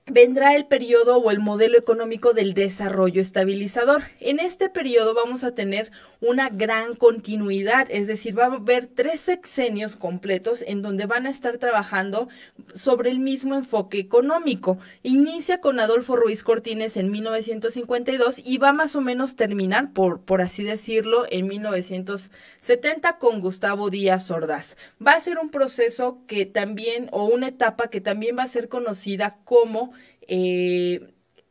vendrá 0.07 0.57
el 0.57 0.67
periodo 0.67 1.19
o 1.19 1.31
el 1.31 1.39
modelo 1.39 1.79
económico 1.79 2.33
del 2.33 2.55
desarrollo 2.55 3.21
estabilizador. 3.21 4.03
En 4.19 4.41
este 4.41 4.69
periodo 4.69 5.15
vamos 5.15 5.45
a 5.45 5.55
tener 5.55 5.93
una 6.21 6.49
gran 6.49 6.97
continuidad, 6.97 7.87
es 7.89 8.09
decir, 8.09 8.37
va 8.37 8.45
a 8.45 8.55
haber 8.55 8.87
tres 8.87 9.21
sexenios 9.21 9.95
completos 9.95 10.65
en 10.67 10.83
donde 10.83 11.07
van 11.07 11.27
a 11.27 11.31
estar 11.31 11.59
trabajando 11.59 12.29
sobre 12.75 13.11
el 13.11 13.21
mismo 13.21 13.55
enfoque 13.55 13.99
económico. 13.99 14.79
Inicia 15.03 15.61
con 15.61 15.79
Adolfo 15.79 16.17
Ruiz 16.17 16.43
Cortines 16.43 16.97
en 16.97 17.11
1952 17.11 18.41
y 18.45 18.59
va 18.59 18.73
más 18.73 18.97
o 18.97 19.01
menos 19.01 19.37
terminar, 19.37 19.93
por, 19.93 20.21
por 20.21 20.43
así 20.43 20.65
decirlo, 20.65 21.27
en 21.31 21.47
1970 21.47 23.19
con 23.19 23.41
Gustavo 23.41 23.91
Díaz 23.91 24.31
Ordaz. 24.31 24.77
Va 25.05 25.13
a 25.13 25.21
ser 25.21 25.39
un 25.39 25.51
proceso 25.51 26.19
que 26.27 26.45
también, 26.45 27.09
o 27.13 27.25
una 27.25 27.49
etapa 27.49 27.89
que 27.89 28.01
también 28.01 28.37
va 28.37 28.43
a 28.45 28.49
ser 28.49 28.69
conocida 28.69 29.39
como 29.45 29.93
eh, 30.29 31.00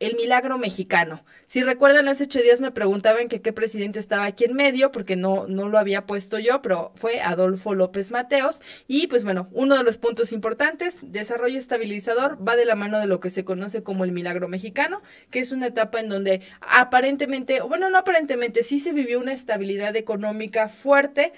el 0.01 0.15
milagro 0.15 0.57
mexicano. 0.57 1.23
Si 1.45 1.63
recuerdan, 1.63 2.07
hace 2.07 2.23
ocho 2.23 2.39
días 2.39 2.59
me 2.59 2.71
preguntaban 2.71 3.27
que 3.27 3.41
qué 3.41 3.53
presidente 3.53 3.99
estaba 3.99 4.25
aquí 4.25 4.45
en 4.45 4.55
medio, 4.55 4.91
porque 4.91 5.15
no, 5.15 5.45
no 5.47 5.69
lo 5.69 5.77
había 5.77 6.07
puesto 6.07 6.39
yo, 6.39 6.61
pero 6.63 6.91
fue 6.95 7.21
Adolfo 7.21 7.75
López 7.75 8.09
Mateos. 8.09 8.61
Y 8.87 9.07
pues 9.07 9.23
bueno, 9.23 9.47
uno 9.51 9.77
de 9.77 9.83
los 9.83 9.97
puntos 9.97 10.31
importantes, 10.31 10.99
desarrollo 11.03 11.59
estabilizador, 11.59 12.39
va 12.45 12.55
de 12.55 12.65
la 12.65 12.75
mano 12.75 12.99
de 12.99 13.05
lo 13.05 13.19
que 13.19 13.29
se 13.29 13.45
conoce 13.45 13.83
como 13.83 14.03
el 14.03 14.11
milagro 14.11 14.47
mexicano, 14.47 15.03
que 15.29 15.39
es 15.39 15.51
una 15.51 15.67
etapa 15.67 15.99
en 15.99 16.09
donde 16.09 16.41
aparentemente, 16.61 17.61
bueno, 17.61 17.91
no 17.91 17.99
aparentemente, 17.99 18.63
sí 18.63 18.79
se 18.79 18.93
vivió 18.93 19.19
una 19.19 19.33
estabilidad 19.33 19.95
económica 19.95 20.67
fuerte, 20.67 21.31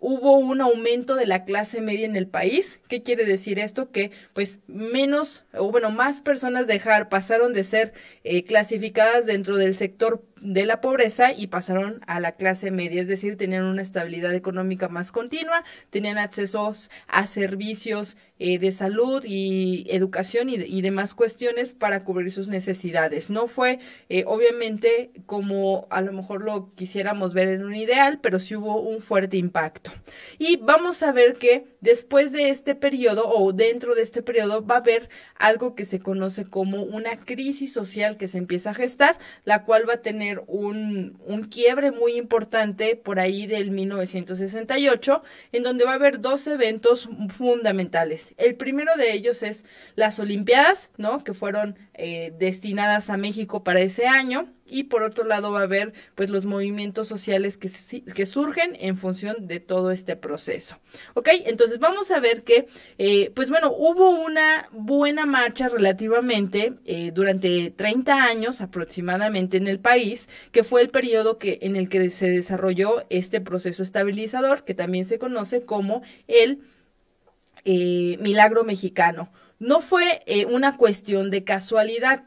hubo 0.00 0.38
un 0.38 0.62
aumento 0.62 1.16
de 1.16 1.26
la 1.26 1.44
clase 1.44 1.82
media 1.82 2.06
en 2.06 2.16
el 2.16 2.28
país. 2.28 2.80
¿Qué 2.88 3.02
quiere 3.02 3.26
decir 3.26 3.58
esto? 3.58 3.90
Que 3.90 4.10
pues 4.32 4.60
menos, 4.68 5.44
o 5.52 5.70
bueno, 5.70 5.90
más 5.90 6.20
personas 6.20 6.66
dejar, 6.66 7.10
pasaron 7.10 7.52
de 7.52 7.64
ser 7.64 7.73
eh, 8.24 8.44
clasificadas 8.44 9.26
dentro 9.26 9.56
del 9.56 9.76
sector 9.76 10.22
de 10.44 10.66
la 10.66 10.80
pobreza 10.80 11.32
y 11.32 11.46
pasaron 11.46 12.02
a 12.06 12.20
la 12.20 12.32
clase 12.32 12.70
media, 12.70 13.00
es 13.00 13.08
decir, 13.08 13.36
tenían 13.36 13.64
una 13.64 13.82
estabilidad 13.82 14.34
económica 14.34 14.88
más 14.88 15.10
continua, 15.10 15.64
tenían 15.90 16.18
acceso 16.18 16.74
a 17.08 17.26
servicios 17.26 18.16
eh, 18.38 18.58
de 18.58 18.72
salud 18.72 19.24
y 19.24 19.86
educación 19.88 20.48
y, 20.50 20.82
demás 20.82 21.14
cuestiones 21.14 21.72
para 21.72 22.04
cubrir 22.04 22.30
sus 22.30 22.48
necesidades. 22.48 23.30
No 23.30 23.46
fue, 23.46 23.78
eh, 24.08 24.24
obviamente, 24.26 25.12
como 25.24 25.86
a 25.88 26.02
lo 26.02 26.12
mejor 26.12 26.44
lo 26.44 26.74
quisiéramos 26.74 27.32
ver 27.32 27.48
en 27.48 27.64
un 27.64 27.74
ideal, 27.74 28.18
pero 28.20 28.40
sí 28.40 28.54
hubo 28.54 28.80
un 28.82 29.00
fuerte 29.00 29.38
impacto. 29.38 29.92
Y 30.38 30.56
vamos 30.56 31.02
a 31.02 31.12
ver 31.12 31.34
que 31.34 31.64
después 31.80 32.32
de 32.32 32.50
este 32.50 32.74
periodo 32.74 33.28
o 33.28 33.52
dentro 33.52 33.94
de 33.94 34.02
este 34.02 34.20
periodo 34.20 34.66
va 34.66 34.74
a 34.74 34.78
haber 34.78 35.08
algo 35.36 35.74
que 35.74 35.84
se 35.84 36.00
conoce 36.00 36.44
como 36.44 36.82
una 36.82 37.16
crisis 37.16 37.72
social 37.72 38.16
que 38.16 38.28
se 38.28 38.38
empieza 38.38 38.70
a 38.70 38.74
gestar, 38.74 39.16
la 39.44 39.64
cual 39.64 39.88
va 39.88 39.94
a 39.94 40.02
tener 40.02 40.33
un, 40.46 41.18
un 41.26 41.44
quiebre 41.44 41.90
muy 41.90 42.16
importante 42.16 42.96
por 42.96 43.20
ahí 43.20 43.46
del 43.46 43.70
1968, 43.70 45.22
en 45.52 45.62
donde 45.62 45.84
va 45.84 45.92
a 45.92 45.94
haber 45.94 46.20
dos 46.20 46.46
eventos 46.46 47.08
fundamentales. 47.30 48.34
El 48.36 48.56
primero 48.56 48.96
de 48.96 49.12
ellos 49.12 49.42
es 49.42 49.64
las 49.94 50.18
Olimpiadas, 50.18 50.90
¿no? 50.96 51.24
Que 51.24 51.34
fueron 51.34 51.78
eh, 51.94 52.32
destinadas 52.38 53.10
a 53.10 53.16
México 53.16 53.64
para 53.64 53.80
ese 53.80 54.06
año 54.06 54.52
y 54.74 54.82
por 54.84 55.04
otro 55.04 55.24
lado 55.24 55.52
va 55.52 55.60
a 55.60 55.62
haber 55.62 55.92
pues 56.16 56.30
los 56.30 56.46
movimientos 56.46 57.06
sociales 57.06 57.56
que, 57.58 58.26
surgen 58.26 58.76
en 58.80 58.96
función 58.96 59.46
de 59.46 59.60
todo 59.60 59.92
este 59.92 60.16
proceso. 60.16 60.80
¿Ok? 61.14 61.28
Entonces 61.46 61.78
vamos 61.78 62.10
a 62.10 62.18
ver 62.18 62.42
que 62.42 62.66
eh, 62.98 63.30
pues 63.36 63.50
bueno, 63.50 63.72
hubo 63.72 64.10
una 64.10 64.68
buena 64.72 65.26
marcha 65.26 65.68
relativamente 65.68 66.74
eh, 66.86 67.12
durante 67.14 67.70
30 67.70 68.24
años 68.24 68.60
aproximadamente 68.60 69.58
en 69.58 69.68
el 69.68 69.78
país, 69.78 70.28
que 70.50 70.64
fue 70.64 70.82
el 70.82 70.90
periodo 70.90 71.38
que, 71.38 71.60
en 71.62 71.76
el 71.76 71.88
que 71.88 72.10
se 72.10 72.28
desarrolló 72.28 73.04
este 73.10 73.40
proceso 73.40 73.84
estabilizador 73.84 74.64
que 74.64 74.74
también 74.74 75.04
se 75.04 75.20
conoce 75.20 75.64
como 75.64 76.02
el 76.26 76.62
milagro 77.64 78.64
mexicano 78.64 79.30
no 79.58 79.80
fue 79.80 80.22
eh, 80.26 80.46
una 80.46 80.76
cuestión 80.76 81.30
de 81.30 81.44
casualidad. 81.44 82.24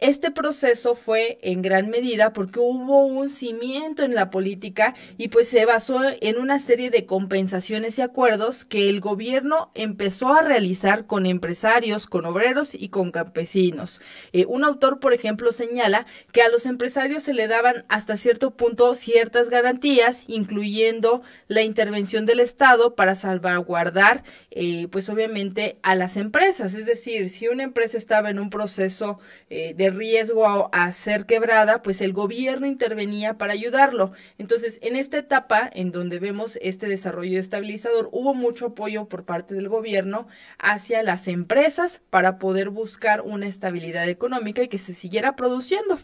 Este 0.00 0.30
proceso 0.30 0.94
fue 0.94 1.38
en 1.42 1.62
gran 1.62 1.90
medida 1.90 2.32
porque 2.32 2.60
hubo 2.60 3.06
un 3.06 3.30
cimiento 3.30 4.02
en 4.02 4.14
la 4.14 4.30
política 4.30 4.94
y 5.18 5.28
pues 5.28 5.48
se 5.48 5.64
basó 5.64 6.00
en 6.20 6.38
una 6.38 6.58
serie 6.58 6.90
de 6.90 7.06
compensaciones 7.06 7.98
y 7.98 8.02
acuerdos 8.02 8.64
que 8.64 8.88
el 8.88 9.00
gobierno 9.00 9.70
empezó 9.74 10.32
a 10.34 10.42
realizar 10.42 11.06
con 11.06 11.26
empresarios, 11.26 12.06
con 12.06 12.24
obreros 12.26 12.74
y 12.74 12.88
con 12.88 13.10
campesinos. 13.10 14.00
Eh, 14.32 14.46
un 14.46 14.64
autor, 14.64 15.00
por 15.00 15.12
ejemplo, 15.12 15.52
señala 15.52 16.06
que 16.32 16.42
a 16.42 16.48
los 16.48 16.66
empresarios 16.66 17.22
se 17.22 17.34
le 17.34 17.48
daban 17.48 17.84
hasta 17.88 18.16
cierto 18.16 18.52
punto 18.52 18.94
ciertas 18.94 19.50
garantías, 19.50 20.24
incluyendo 20.26 21.22
la 21.48 21.62
intervención 21.62 22.26
del 22.26 22.40
Estado 22.40 22.94
para 22.94 23.14
salvaguardar, 23.14 24.24
eh, 24.50 24.88
pues 24.90 25.08
obviamente, 25.08 25.78
a 25.82 25.94
las 25.94 26.16
empresas. 26.16 26.74
Es 26.74 26.86
decir, 26.86 27.30
si 27.30 27.48
una 27.48 27.62
empresa 27.62 27.98
estaba 27.98 28.30
en 28.30 28.38
un 28.38 28.50
proceso 28.50 29.18
eh, 29.48 29.74
de 29.80 29.88
riesgo 29.88 30.68
a, 30.74 30.92
ser 30.92 31.24
quebrada, 31.24 31.80
pues 31.80 32.02
el 32.02 32.12
gobierno 32.12 32.66
intervenía 32.66 33.38
para 33.38 33.54
ayudarlo. 33.54 34.12
Entonces, 34.36 34.78
en 34.82 34.94
esta 34.94 35.16
etapa 35.16 35.70
en 35.72 35.90
donde 35.90 36.18
vemos 36.18 36.58
este 36.60 36.86
desarrollo 36.86 37.40
estabilizador, 37.40 38.10
hubo 38.12 38.34
mucho 38.34 38.66
apoyo 38.66 39.06
por 39.08 39.24
parte 39.24 39.54
del 39.54 39.70
gobierno 39.70 40.28
hacia 40.58 41.02
las 41.02 41.28
empresas 41.28 42.02
para 42.10 42.38
poder 42.38 42.68
buscar 42.68 43.22
una 43.22 43.46
estabilidad 43.46 44.06
económica 44.06 44.62
y 44.62 44.68
que 44.68 44.76
se 44.76 44.92
siguiera 44.92 45.34
produciendo. 45.34 45.98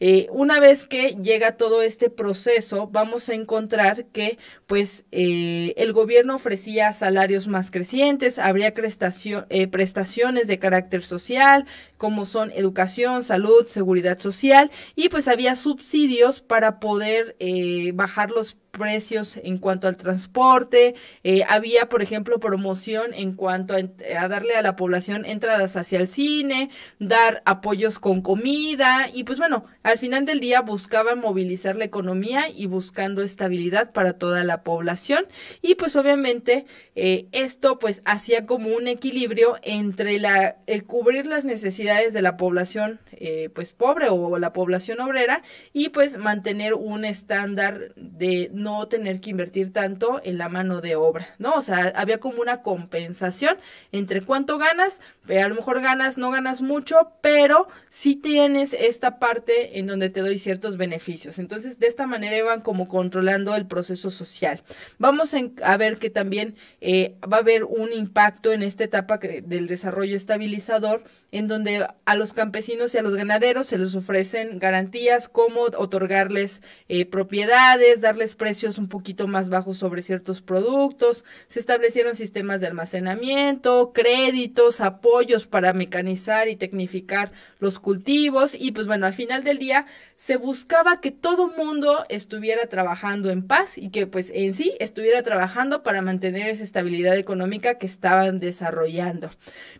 Eh, 0.00 0.28
una 0.30 0.58
vez 0.58 0.86
que 0.86 1.14
llega 1.22 1.58
todo 1.58 1.82
este 1.82 2.08
proceso, 2.08 2.88
vamos 2.90 3.28
a 3.28 3.34
encontrar 3.34 4.06
que 4.06 4.38
pues 4.66 5.04
eh, 5.12 5.74
el 5.76 5.92
gobierno 5.92 6.36
ofrecía 6.36 6.94
salarios 6.94 7.46
más 7.46 7.70
crecientes, 7.70 8.38
habría 8.38 8.68
eh, 8.68 9.66
prestaciones 9.68 10.46
de 10.46 10.58
carácter 10.58 11.04
social, 11.04 11.66
como 11.98 12.24
son 12.24 12.52
educación, 12.52 13.07
salud, 13.22 13.66
seguridad 13.66 14.18
social 14.18 14.70
y 14.94 15.08
pues 15.08 15.28
había 15.28 15.56
subsidios 15.56 16.40
para 16.40 16.80
poder 16.80 17.36
eh, 17.40 17.92
bajar 17.94 18.30
los 18.30 18.56
precios 18.78 19.38
en 19.42 19.58
cuanto 19.58 19.88
al 19.88 19.96
transporte, 19.96 20.94
eh, 21.24 21.42
había, 21.48 21.88
por 21.88 22.02
ejemplo, 22.02 22.40
promoción 22.40 23.12
en 23.12 23.34
cuanto 23.34 23.74
a, 23.74 24.28
darle 24.28 24.54
a 24.54 24.62
la 24.62 24.76
población 24.76 25.24
entradas 25.24 25.76
hacia 25.76 25.98
el 25.98 26.08
cine, 26.08 26.70
dar 26.98 27.42
apoyos 27.44 27.98
con 27.98 28.22
comida 28.22 29.08
y 29.12 29.24
pues 29.24 29.38
bueno, 29.38 29.66
al 29.82 29.98
final 29.98 30.24
del 30.24 30.40
día 30.40 30.60
buscaban 30.60 31.20
movilizar 31.20 31.76
la 31.76 31.84
economía 31.84 32.48
y 32.48 32.66
buscando 32.66 33.22
estabilidad 33.22 33.92
para 33.92 34.14
toda 34.14 34.44
la 34.44 34.62
población. 34.62 35.26
Y 35.60 35.74
pues 35.74 35.96
obviamente 35.96 36.66
eh, 36.94 37.26
esto 37.32 37.78
pues 37.78 38.02
hacía 38.04 38.46
como 38.46 38.74
un 38.74 38.88
equilibrio 38.88 39.56
entre 39.62 40.18
la, 40.18 40.58
el 40.66 40.84
cubrir 40.84 41.26
las 41.26 41.44
necesidades 41.44 42.12
de 42.12 42.22
la 42.22 42.36
población 42.36 43.00
eh, 43.12 43.50
pues 43.54 43.72
pobre 43.72 44.08
o 44.10 44.38
la 44.38 44.52
población 44.52 45.00
obrera 45.00 45.42
y 45.72 45.88
pues 45.88 46.18
mantener 46.18 46.74
un 46.74 47.04
estándar 47.04 47.94
de 47.96 48.50
no 48.52 48.67
tener 48.88 49.20
que 49.20 49.30
invertir 49.30 49.72
tanto 49.72 50.20
en 50.24 50.38
la 50.38 50.48
mano 50.48 50.80
de 50.80 50.96
obra, 50.96 51.28
¿no? 51.38 51.54
O 51.54 51.62
sea, 51.62 51.92
había 51.96 52.18
como 52.18 52.40
una 52.40 52.62
compensación 52.62 53.56
entre 53.92 54.22
cuánto 54.22 54.58
ganas, 54.58 55.00
eh, 55.28 55.40
a 55.40 55.48
lo 55.48 55.54
mejor 55.54 55.80
ganas, 55.80 56.18
no 56.18 56.30
ganas 56.30 56.60
mucho, 56.60 57.12
pero 57.20 57.68
sí 57.88 58.16
tienes 58.16 58.72
esta 58.74 59.18
parte 59.18 59.78
en 59.78 59.86
donde 59.86 60.10
te 60.10 60.20
doy 60.20 60.38
ciertos 60.38 60.76
beneficios. 60.76 61.38
Entonces, 61.38 61.78
de 61.78 61.86
esta 61.86 62.06
manera 62.06 62.36
iban 62.36 62.60
como 62.60 62.88
controlando 62.88 63.54
el 63.54 63.66
proceso 63.66 64.10
social. 64.10 64.62
Vamos 64.98 65.34
a 65.62 65.76
ver 65.76 65.98
que 65.98 66.10
también 66.10 66.56
eh, 66.80 67.14
va 67.20 67.38
a 67.38 67.40
haber 67.40 67.64
un 67.64 67.92
impacto 67.92 68.52
en 68.52 68.62
esta 68.62 68.84
etapa 68.84 69.18
del 69.18 69.66
desarrollo 69.66 70.16
estabilizador, 70.16 71.04
en 71.30 71.46
donde 71.46 71.86
a 72.04 72.14
los 72.14 72.32
campesinos 72.32 72.94
y 72.94 72.98
a 72.98 73.02
los 73.02 73.14
ganaderos 73.14 73.66
se 73.66 73.78
les 73.78 73.94
ofrecen 73.94 74.58
garantías 74.58 75.28
como 75.28 75.62
otorgarles 75.62 76.62
eh, 76.88 77.04
propiedades, 77.04 78.00
darles 78.00 78.34
precios 78.34 78.57
un 78.66 78.88
poquito 78.88 79.28
más 79.28 79.48
bajos 79.48 79.78
sobre 79.78 80.02
ciertos 80.02 80.42
productos, 80.42 81.24
se 81.46 81.60
establecieron 81.60 82.16
sistemas 82.16 82.60
de 82.60 82.66
almacenamiento, 82.66 83.92
créditos, 83.92 84.80
apoyos 84.80 85.46
para 85.46 85.72
mecanizar 85.72 86.48
y 86.48 86.56
tecnificar 86.56 87.30
los 87.60 87.78
cultivos 87.78 88.56
y 88.58 88.72
pues 88.72 88.88
bueno, 88.88 89.06
al 89.06 89.14
final 89.14 89.44
del 89.44 89.58
día 89.58 89.86
se 90.16 90.36
buscaba 90.36 91.00
que 91.00 91.12
todo 91.12 91.48
mundo 91.48 92.04
estuviera 92.08 92.66
trabajando 92.66 93.30
en 93.30 93.46
paz 93.46 93.78
y 93.78 93.90
que 93.90 94.06
pues 94.08 94.32
en 94.34 94.54
sí 94.54 94.74
estuviera 94.80 95.22
trabajando 95.22 95.84
para 95.84 96.02
mantener 96.02 96.48
esa 96.48 96.64
estabilidad 96.64 97.16
económica 97.16 97.78
que 97.78 97.86
estaban 97.86 98.40
desarrollando. 98.40 99.30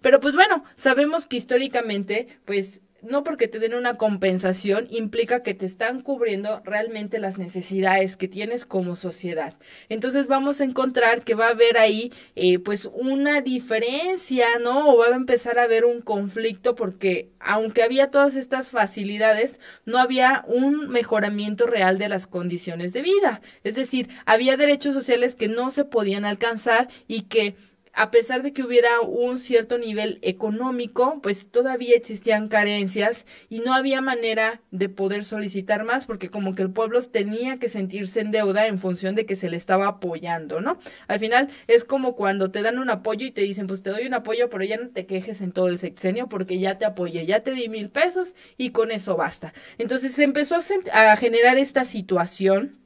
Pero 0.01 0.21
pues 0.21 0.37
bueno, 0.37 0.63
sabemos 0.77 1.27
que 1.27 1.37
históricamente 1.37 2.29
pues 2.45 2.83
no 3.03 3.23
porque 3.23 3.49
te 3.49 3.59
den 3.59 3.75
una 3.75 3.97
compensación 3.97 4.89
implica 4.91 5.43
que 5.43 5.55
te 5.55 5.67
están 5.67 6.03
cubriendo 6.03 6.61
realmente 6.65 7.19
las 7.19 7.39
necesidades 7.39 8.17
que 8.17 8.29
tienes 8.29 8.67
como 8.67 8.97
sociedad. 8.97 9.55
Entonces 9.89 10.27
vamos 10.27 10.61
a 10.61 10.65
encontrar 10.65 11.23
que 11.23 11.35
va 11.35 11.47
a 11.47 11.51
haber 11.51 11.79
ahí 11.79 12.13
eh, 12.35 12.59
pues 12.59 12.91
una 12.93 13.41
diferencia, 13.41 14.47
¿no? 14.61 14.93
O 14.93 14.99
va 14.99 15.07
a 15.07 15.17
empezar 15.17 15.59
a 15.59 15.65
haber 15.65 15.85
un 15.85 16.01
conflicto 16.01 16.75
porque 16.75 17.31
aunque 17.41 17.83
había 17.83 18.11
todas 18.11 18.35
estas 18.35 18.71
facilidades, 18.71 19.61
no 19.85 19.99
había 19.99 20.45
un 20.49 20.89
mejoramiento 20.89 21.67
real 21.67 21.99
de 21.99 22.09
las 22.09 22.27
condiciones 22.27 22.93
de 22.93 23.03
vida. 23.03 23.41
Es 23.65 23.75
decir, 23.75 24.09
había 24.27 24.57
derechos 24.57 24.95
sociales 24.95 25.37
que 25.37 25.49
no 25.49 25.71
se 25.71 25.85
podían 25.85 26.25
alcanzar 26.25 26.89
y 27.07 27.23
que 27.23 27.55
a 27.99 28.13
pesar 28.13 28.45
de 28.45 28.53
que 28.53 28.63
hubiera 28.63 29.01
un 29.01 29.41
cierto 29.41 29.77
nivel 29.77 30.21
económico, 30.23 31.19
pues 31.21 31.51
todavía 31.51 31.97
existían 31.97 32.47
carencias 32.47 33.27
y 33.49 33.59
no 33.59 33.75
había 33.75 34.01
manera 34.01 34.63
de 34.71 34.89
poder 34.89 35.25
solicitar 35.25 35.83
más 35.83 36.07
porque 36.07 36.31
como 36.31 36.55
que 36.55 36.63
el 36.63 36.71
pueblo 36.71 37.03
tenía 37.03 37.59
que 37.59 37.69
sentirse 37.69 38.21
en 38.21 38.31
deuda 38.31 38.69
en 38.69 38.79
función 38.79 39.17
de 39.17 39.27
que 39.27 39.35
se 39.35 39.51
le 39.51 39.57
estaba 39.57 39.89
apoyando, 39.89 40.61
¿no? 40.61 40.79
Al 41.09 41.19
final 41.19 41.49
es 41.67 41.83
como 41.83 42.15
cuando 42.15 42.53
te 42.53 42.63
dan 42.63 42.79
un 42.79 42.89
apoyo 42.89 43.27
y 43.27 43.33
te 43.33 43.41
dicen, 43.41 43.67
pues 43.67 43.83
te 43.83 43.91
doy 43.91 44.07
un 44.07 44.15
apoyo, 44.15 44.49
pero 44.49 44.63
ya 44.63 44.77
no 44.77 44.91
te 44.91 45.05
quejes 45.05 45.41
en 45.41 45.51
todo 45.51 45.67
el 45.67 45.81
sexenio 45.81 46.29
porque 46.29 46.61
ya 46.61 46.79
te 46.79 46.85
apoyé, 46.85 47.27
ya 47.27 47.41
te 47.41 47.51
di 47.51 47.69
mil 47.69 47.91
pesos 47.91 48.37
y 48.57 48.71
con 48.71 48.93
eso 48.93 49.17
basta. 49.17 49.53
Entonces 49.77 50.13
se 50.13 50.23
empezó 50.23 50.55
a, 50.55 51.13
a 51.13 51.17
generar 51.17 51.59
esta 51.59 51.85
situación 51.85 52.79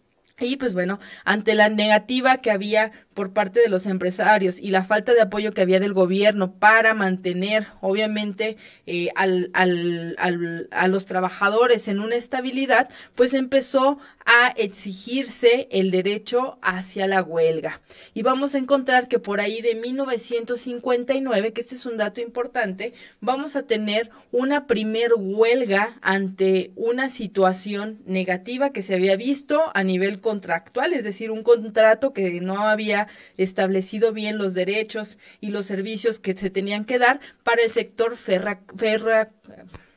y 0.46 0.56
pues 0.56 0.74
bueno, 0.74 0.98
ante 1.24 1.54
la 1.54 1.68
negativa 1.68 2.38
que 2.38 2.50
había 2.50 2.92
por 3.14 3.32
parte 3.32 3.60
de 3.60 3.68
los 3.68 3.86
empresarios 3.86 4.58
y 4.60 4.70
la 4.70 4.84
falta 4.84 5.12
de 5.12 5.20
apoyo 5.20 5.52
que 5.52 5.60
había 5.60 5.80
del 5.80 5.92
gobierno 5.92 6.52
para 6.52 6.94
mantener, 6.94 7.66
obviamente, 7.80 8.56
eh, 8.86 9.08
al, 9.14 9.50
al, 9.54 10.16
al, 10.18 10.68
a 10.70 10.88
los 10.88 11.06
trabajadores 11.06 11.88
en 11.88 12.00
una 12.00 12.16
estabilidad, 12.16 12.88
pues 13.14 13.34
empezó 13.34 13.98
a 14.24 14.48
exigirse 14.56 15.68
el 15.70 15.90
derecho 15.90 16.58
hacia 16.62 17.06
la 17.06 17.22
huelga. 17.22 17.80
Y 18.14 18.22
vamos 18.22 18.54
a 18.54 18.58
encontrar 18.58 19.08
que 19.08 19.18
por 19.18 19.40
ahí 19.40 19.60
de 19.60 19.74
1959, 19.74 21.52
que 21.52 21.60
este 21.60 21.74
es 21.74 21.86
un 21.86 21.96
dato 21.96 22.20
importante, 22.20 22.92
vamos 23.20 23.56
a 23.56 23.64
tener 23.64 24.10
una 24.30 24.66
primer 24.66 25.12
huelga 25.16 25.98
ante 26.02 26.72
una 26.76 27.08
situación 27.08 28.00
negativa 28.06 28.70
que 28.70 28.82
se 28.82 28.94
había 28.94 29.16
visto 29.16 29.60
a 29.74 29.84
nivel 29.84 30.20
contractual, 30.20 30.92
es 30.92 31.04
decir, 31.04 31.30
un 31.30 31.42
contrato 31.42 32.12
que 32.12 32.40
no 32.40 32.66
había 32.68 33.08
establecido 33.36 34.12
bien 34.12 34.38
los 34.38 34.54
derechos 34.54 35.18
y 35.40 35.48
los 35.48 35.66
servicios 35.66 36.18
que 36.18 36.36
se 36.36 36.50
tenían 36.50 36.84
que 36.84 36.98
dar 36.98 37.20
para 37.44 37.62
el 37.62 37.70
sector 37.70 38.16
ferra, 38.16 39.30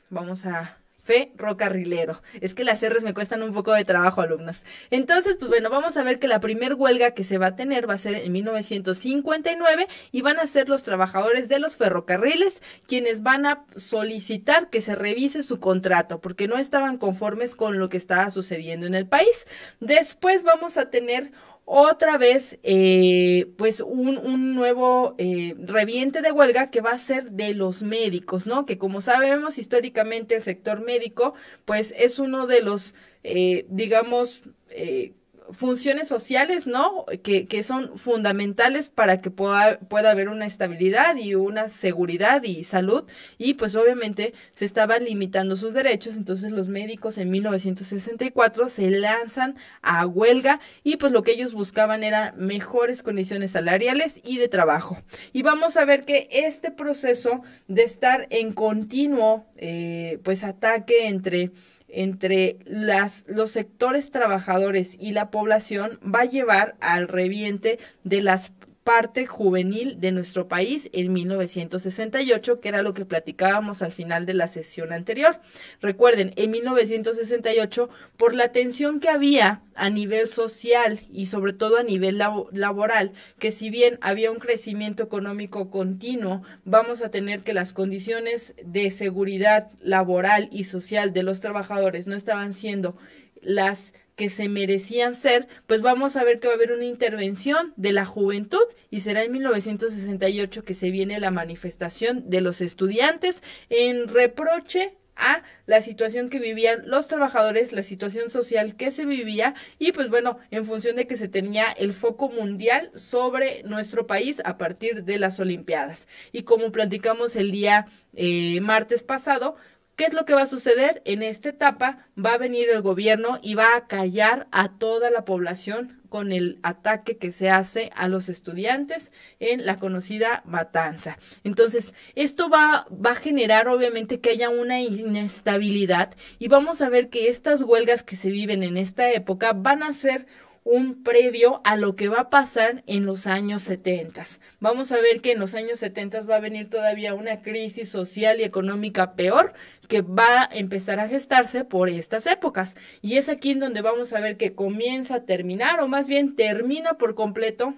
vamos 0.10 0.46
a 0.46 0.78
ferrocarrilero. 1.06 2.22
Es 2.42 2.54
que 2.54 2.64
las 2.64 2.82
R's 2.82 3.04
me 3.04 3.14
cuestan 3.14 3.44
un 3.44 3.54
poco 3.54 3.72
de 3.72 3.86
trabajo, 3.86 4.22
alumnos. 4.22 4.64
Entonces, 4.90 5.38
pues 5.40 5.50
bueno, 5.50 5.70
vamos 5.70 5.96
a 5.98 6.04
ver 6.04 6.20
que 6.20 6.28
la 6.28 6.40
primer 6.40 6.74
huelga 6.74 7.12
que 7.12 7.24
se 7.24 7.38
va 7.38 7.48
a 7.48 7.56
tener 7.56 7.88
va 7.88 7.94
a 7.94 8.00
ser 8.00 8.16
en 8.16 8.32
1959 8.32 9.88
y 10.12 10.22
van 10.22 10.40
a 10.40 10.48
ser 10.48 10.68
los 10.68 10.84
trabajadores 10.84 11.48
de 11.48 11.60
los 11.60 11.78
ferrocarriles 11.78 12.62
quienes 12.88 13.22
van 13.22 13.46
a 13.46 13.66
solicitar 13.76 14.70
que 14.70 14.82
se 14.82 14.96
revise 14.96 15.44
su 15.44 15.60
contrato 15.60 16.20
porque 16.20 16.48
no 16.48 16.58
estaban 16.58 16.98
conformes 16.98 17.56
con 17.56 17.78
lo 17.78 17.90
que 17.90 17.98
estaba 17.98 18.30
sucediendo 18.32 18.88
en 18.88 18.96
el 18.96 19.08
país. 19.08 19.46
Después 19.80 20.44
vamos 20.44 20.78
a 20.78 20.90
tener 20.90 21.32
otra 21.66 22.18
vez 22.18 22.60
eh, 22.64 23.48
pues 23.58 23.82
un, 23.82 24.18
un 24.18 24.54
nuevo 24.56 25.16
eh, 25.18 25.56
reviente 25.58 26.22
de 26.22 26.32
huelga 26.32 26.70
que 26.70 26.82
va 26.82 26.92
a 26.92 26.98
ser 26.98 27.32
de 27.32 27.54
los 27.54 27.82
médicos, 27.82 28.46
¿no? 28.46 28.66
Que 28.66 28.78
como 28.78 29.02
sabemos 29.02 29.58
históricamente 29.58 30.36
el 30.36 30.44
sector 30.44 30.82
médico 30.82 31.34
pues 31.66 31.94
es 31.98 32.20
uno 32.20 32.46
de 32.48 32.62
los, 32.62 32.94
eh, 33.24 33.66
digamos, 33.70 34.44
eh, 34.70 35.14
funciones 35.52 36.08
sociales, 36.08 36.68
¿no? 36.68 37.06
Que, 37.24 37.48
que 37.48 37.64
son 37.64 37.98
fundamentales 37.98 38.90
para 38.90 39.22
que 39.22 39.32
pueda, 39.32 39.80
pueda 39.80 40.12
haber 40.12 40.30
una 40.30 40.46
estabilidad 40.46 41.16
y 41.16 41.36
una 41.36 41.70
seguridad 41.70 42.44
y 42.44 42.64
salud. 42.64 43.06
Y 43.38 43.56
pues 43.56 43.76
obviamente 43.76 44.34
se 44.54 44.66
estaban 44.66 45.06
limitando 45.06 45.56
sus 45.56 45.74
derechos. 45.74 46.18
Entonces 46.18 46.52
los 46.52 46.70
médicos 46.70 47.18
en 47.18 47.30
1964 47.32 48.70
se 48.70 48.90
lanzan 48.90 49.56
a 49.82 50.06
huelga 50.06 50.60
y 50.84 50.98
pues 50.98 51.12
lo 51.12 51.24
que 51.24 51.32
ellos 51.32 51.54
buscaban 51.54 52.04
era 52.04 52.34
mejores 52.38 53.04
condiciones 53.04 53.52
salariales 53.52 54.22
y 54.24 54.38
de 54.38 54.48
trabajo. 54.48 54.98
Y 55.34 55.42
vamos 55.44 55.78
a 55.78 55.86
ver 55.86 56.06
que 56.06 56.28
este 56.32 56.72
proceso 56.72 57.42
de 57.68 57.84
estar 57.84 58.28
en 58.30 58.54
continuo 58.54 59.46
eh, 59.58 60.20
pues 60.24 60.44
ataque 60.44 61.08
entre 61.08 61.52
entre 61.96 62.60
las, 62.66 63.26
los 63.28 63.52
sectores 63.52 64.10
trabajadores 64.10 64.98
y 65.00 65.12
la 65.12 65.32
población 65.32 66.00
va 66.04 66.22
a 66.22 66.26
llevar 66.26 66.76
al 66.82 67.08
reviente 67.08 67.80
de 68.04 68.22
las 68.22 68.52
parte 68.86 69.26
juvenil 69.26 70.00
de 70.00 70.12
nuestro 70.12 70.48
país 70.48 70.92
en 70.94 71.12
1968, 71.12 72.62
que 72.62 72.70
era 72.70 72.84
lo 72.84 72.94
que 72.94 73.04
platicábamos 73.04 73.82
al 73.82 73.92
final 73.92 74.28
de 74.28 74.36
la 74.36 74.48
sesión 74.48 74.94
anterior. 74.94 75.42
Recuerden, 75.82 76.34
en 76.36 76.52
1968, 76.52 77.90
por 78.16 78.36
la 78.36 78.52
tensión 78.52 79.00
que 79.00 79.10
había 79.10 79.64
a 79.74 79.90
nivel 79.90 80.28
social 80.28 81.00
y 81.10 81.26
sobre 81.26 81.52
todo 81.52 81.78
a 81.78 81.84
nivel 81.84 82.20
laboral, 82.20 83.14
que 83.40 83.52
si 83.52 83.72
bien 83.72 83.98
había 84.02 84.30
un 84.30 84.38
crecimiento 84.38 85.02
económico 85.02 85.72
continuo, 85.72 86.44
vamos 86.64 87.02
a 87.02 87.10
tener 87.10 87.42
que 87.42 87.56
las 87.56 87.74
condiciones 87.74 88.54
de 88.64 88.92
seguridad 88.92 89.72
laboral 89.82 90.48
y 90.52 90.66
social 90.66 91.12
de 91.12 91.24
los 91.24 91.42
trabajadores 91.42 92.06
no 92.06 92.16
estaban 92.16 92.54
siendo 92.54 92.96
las 93.42 93.94
que 94.16 94.30
se 94.30 94.50
merecían 94.50 95.16
ser, 95.16 95.48
pues 95.68 95.82
vamos 95.82 96.16
a 96.16 96.24
ver 96.24 96.40
que 96.40 96.48
va 96.48 96.54
a 96.54 96.58
haber 96.58 96.72
una 96.72 96.86
intervención 96.86 97.74
de 97.76 97.92
la 97.92 98.06
juventud 98.06 98.66
y 98.90 99.02
será 99.02 99.24
en 99.24 99.32
1968 99.34 100.64
que 100.64 100.74
se 100.74 100.92
viene 100.92 101.20
la 101.20 101.32
manifestación 101.32 102.30
de 102.30 102.42
los 102.42 102.62
estudiantes 102.62 103.44
en 103.70 104.08
reproche 104.08 104.96
a 105.16 105.44
la 105.66 105.82
situación 105.82 106.30
que 106.30 106.40
vivían 106.40 106.84
los 106.86 107.08
trabajadores, 107.08 107.72
la 107.72 107.84
situación 107.84 108.30
social 108.30 108.76
que 108.76 108.92
se 108.92 109.06
vivía 109.06 109.56
y 109.80 109.92
pues 109.92 110.10
bueno, 110.10 110.38
en 110.52 110.66
función 110.66 110.96
de 110.96 111.08
que 111.08 111.16
se 111.16 111.28
tenía 111.28 111.72
el 111.72 111.94
foco 111.94 112.30
mundial 112.30 112.92
sobre 112.96 113.64
nuestro 113.64 114.08
país 114.08 114.42
a 114.46 114.58
partir 114.58 115.04
de 115.04 115.18
las 115.18 115.40
Olimpiadas. 115.40 116.08
Y 116.32 116.44
como 116.44 116.72
platicamos 116.72 117.36
el 117.36 117.52
día 117.52 117.88
eh, 118.14 118.60
martes 118.62 119.04
pasado, 119.04 119.56
¿Qué 119.96 120.04
es 120.04 120.14
lo 120.14 120.26
que 120.26 120.34
va 120.34 120.42
a 120.42 120.46
suceder? 120.46 121.02
En 121.06 121.24
esta 121.24 121.48
etapa 121.48 122.06
va 122.18 122.34
a 122.34 122.38
venir 122.38 122.68
el 122.70 122.82
gobierno 122.82 123.40
y 123.42 123.56
va 123.56 123.78
a 123.78 123.88
callar 123.88 124.48
a 124.52 124.78
toda 124.78 125.10
la 125.10 125.24
población 125.24 126.02
con 126.10 126.34
el 126.34 126.60
ataque 126.64 127.18
que 127.18 127.32
se 127.32 127.50
hace 127.50 127.92
a 127.96 128.10
los 128.10 128.28
estudiantes 128.28 129.14
en 129.40 129.66
la 129.66 129.80
conocida 129.80 130.44
matanza. 130.46 131.18
Entonces, 131.46 131.94
esto 132.16 132.50
va, 132.50 132.88
va 132.94 133.12
a 133.12 133.16
generar 133.16 133.70
obviamente 133.70 134.20
que 134.20 134.32
haya 134.32 134.50
una 134.50 134.82
inestabilidad 134.82 136.14
y 136.40 136.50
vamos 136.50 136.82
a 136.82 136.90
ver 136.90 137.10
que 137.10 137.30
estas 137.30 137.62
huelgas 137.62 138.04
que 138.04 138.18
se 138.18 138.30
viven 138.30 138.64
en 138.64 138.76
esta 138.76 139.10
época 139.12 139.54
van 139.54 139.82
a 139.82 139.94
ser 139.94 140.26
un 140.66 141.04
previo 141.04 141.62
a 141.64 141.76
lo 141.76 141.96
que 141.96 142.10
va 142.10 142.22
a 142.22 142.30
pasar 142.32 142.84
en 142.88 143.06
los 143.06 143.28
años 143.28 143.62
70. 143.62 144.24
Vamos 144.60 144.92
a 144.92 145.00
ver 145.00 145.22
que 145.22 145.32
en 145.32 145.40
los 145.40 145.54
años 145.54 145.80
70 145.80 146.22
va 146.22 146.38
a 146.38 146.40
venir 146.40 146.72
todavía 146.72 147.14
una 147.14 147.44
crisis 147.44 147.88
social 147.88 148.42
y 148.42 148.44
económica 148.44 149.14
peor 149.14 149.54
que 149.88 150.02
va 150.02 150.42
a 150.42 150.50
empezar 150.52 151.00
a 151.00 151.08
gestarse 151.08 151.66
por 151.66 151.88
estas 151.88 152.26
épocas. 152.26 152.76
Y 153.04 153.18
es 153.18 153.30
aquí 153.30 153.52
en 153.52 153.60
donde 153.60 153.84
vamos 153.84 154.12
a 154.12 154.20
ver 154.20 154.38
que 154.38 154.56
comienza 154.56 155.18
a 155.18 155.26
terminar 155.26 155.80
o 155.82 155.88
más 155.88 156.10
bien 156.10 156.36
termina 156.36 156.96
por 156.96 157.14
completo 157.14 157.76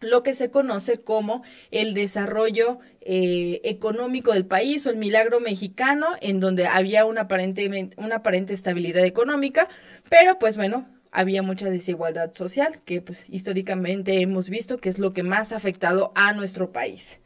lo 0.00 0.24
que 0.24 0.34
se 0.34 0.50
conoce 0.50 1.00
como 1.00 1.44
el 1.70 1.94
desarrollo 1.94 2.80
eh, 3.00 3.60
económico 3.62 4.32
del 4.32 4.44
país 4.44 4.84
o 4.86 4.90
el 4.90 4.96
milagro 4.96 5.38
mexicano, 5.38 6.08
en 6.20 6.40
donde 6.40 6.66
había 6.66 7.04
una 7.04 7.22
aparente, 7.22 7.92
una 7.96 8.16
aparente 8.16 8.52
estabilidad 8.52 9.04
económica, 9.04 9.68
pero 10.10 10.38
pues 10.38 10.56
bueno, 10.56 10.93
había 11.14 11.42
mucha 11.42 11.70
desigualdad 11.70 12.34
social, 12.34 12.82
que 12.84 13.00
pues 13.00 13.24
históricamente 13.30 14.20
hemos 14.20 14.50
visto 14.50 14.78
que 14.78 14.88
es 14.88 14.98
lo 14.98 15.14
que 15.14 15.22
más 15.22 15.52
ha 15.52 15.56
afectado 15.56 16.12
a 16.14 16.32
nuestro 16.32 16.72
país. 16.72 17.20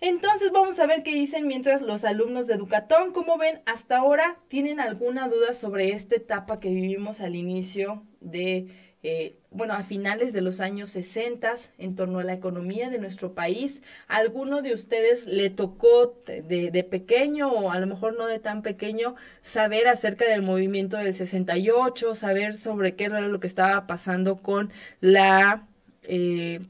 Entonces 0.00 0.50
vamos 0.50 0.80
a 0.80 0.86
ver 0.86 1.04
qué 1.04 1.12
dicen 1.12 1.46
mientras 1.46 1.80
los 1.80 2.04
alumnos 2.04 2.48
de 2.48 2.54
Educatón, 2.54 3.12
como 3.12 3.38
ven, 3.38 3.62
hasta 3.64 3.98
ahora 3.98 4.36
tienen 4.48 4.80
alguna 4.80 5.28
duda 5.28 5.54
sobre 5.54 5.90
esta 5.92 6.16
etapa 6.16 6.58
que 6.58 6.70
vivimos 6.70 7.20
al 7.20 7.36
inicio 7.36 8.02
de 8.20 8.91
eh, 9.04 9.34
bueno, 9.50 9.74
a 9.74 9.82
finales 9.82 10.32
de 10.32 10.42
los 10.42 10.60
años 10.60 10.90
60 10.90 11.56
en 11.78 11.96
torno 11.96 12.20
a 12.20 12.24
la 12.24 12.34
economía 12.34 12.88
de 12.88 12.98
nuestro 12.98 13.34
país. 13.34 13.82
¿A 14.06 14.16
alguno 14.16 14.62
de 14.62 14.74
ustedes 14.74 15.26
le 15.26 15.50
tocó 15.50 16.22
de, 16.24 16.86
pequeño 16.88 17.50
o 17.50 17.72
a 17.72 17.80
lo 17.80 17.86
mejor 17.88 18.16
no 18.16 18.26
de 18.26 18.38
tan 18.38 18.62
pequeño 18.62 19.16
saber 19.42 19.88
acerca 19.88 20.24
del 20.24 20.42
movimiento 20.42 20.98
del 20.98 21.14
68, 21.14 22.14
saber 22.14 22.54
sobre 22.54 22.94
qué 22.94 23.04
era 23.04 23.20
lo 23.22 23.40
que 23.40 23.48
estaba 23.48 23.88
pasando 23.88 24.36
con 24.36 24.70
la, 25.00 25.66
eh, 26.04 26.60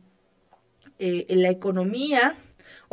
eh, 0.99 1.27
la 1.29 1.51
economía? 1.51 2.39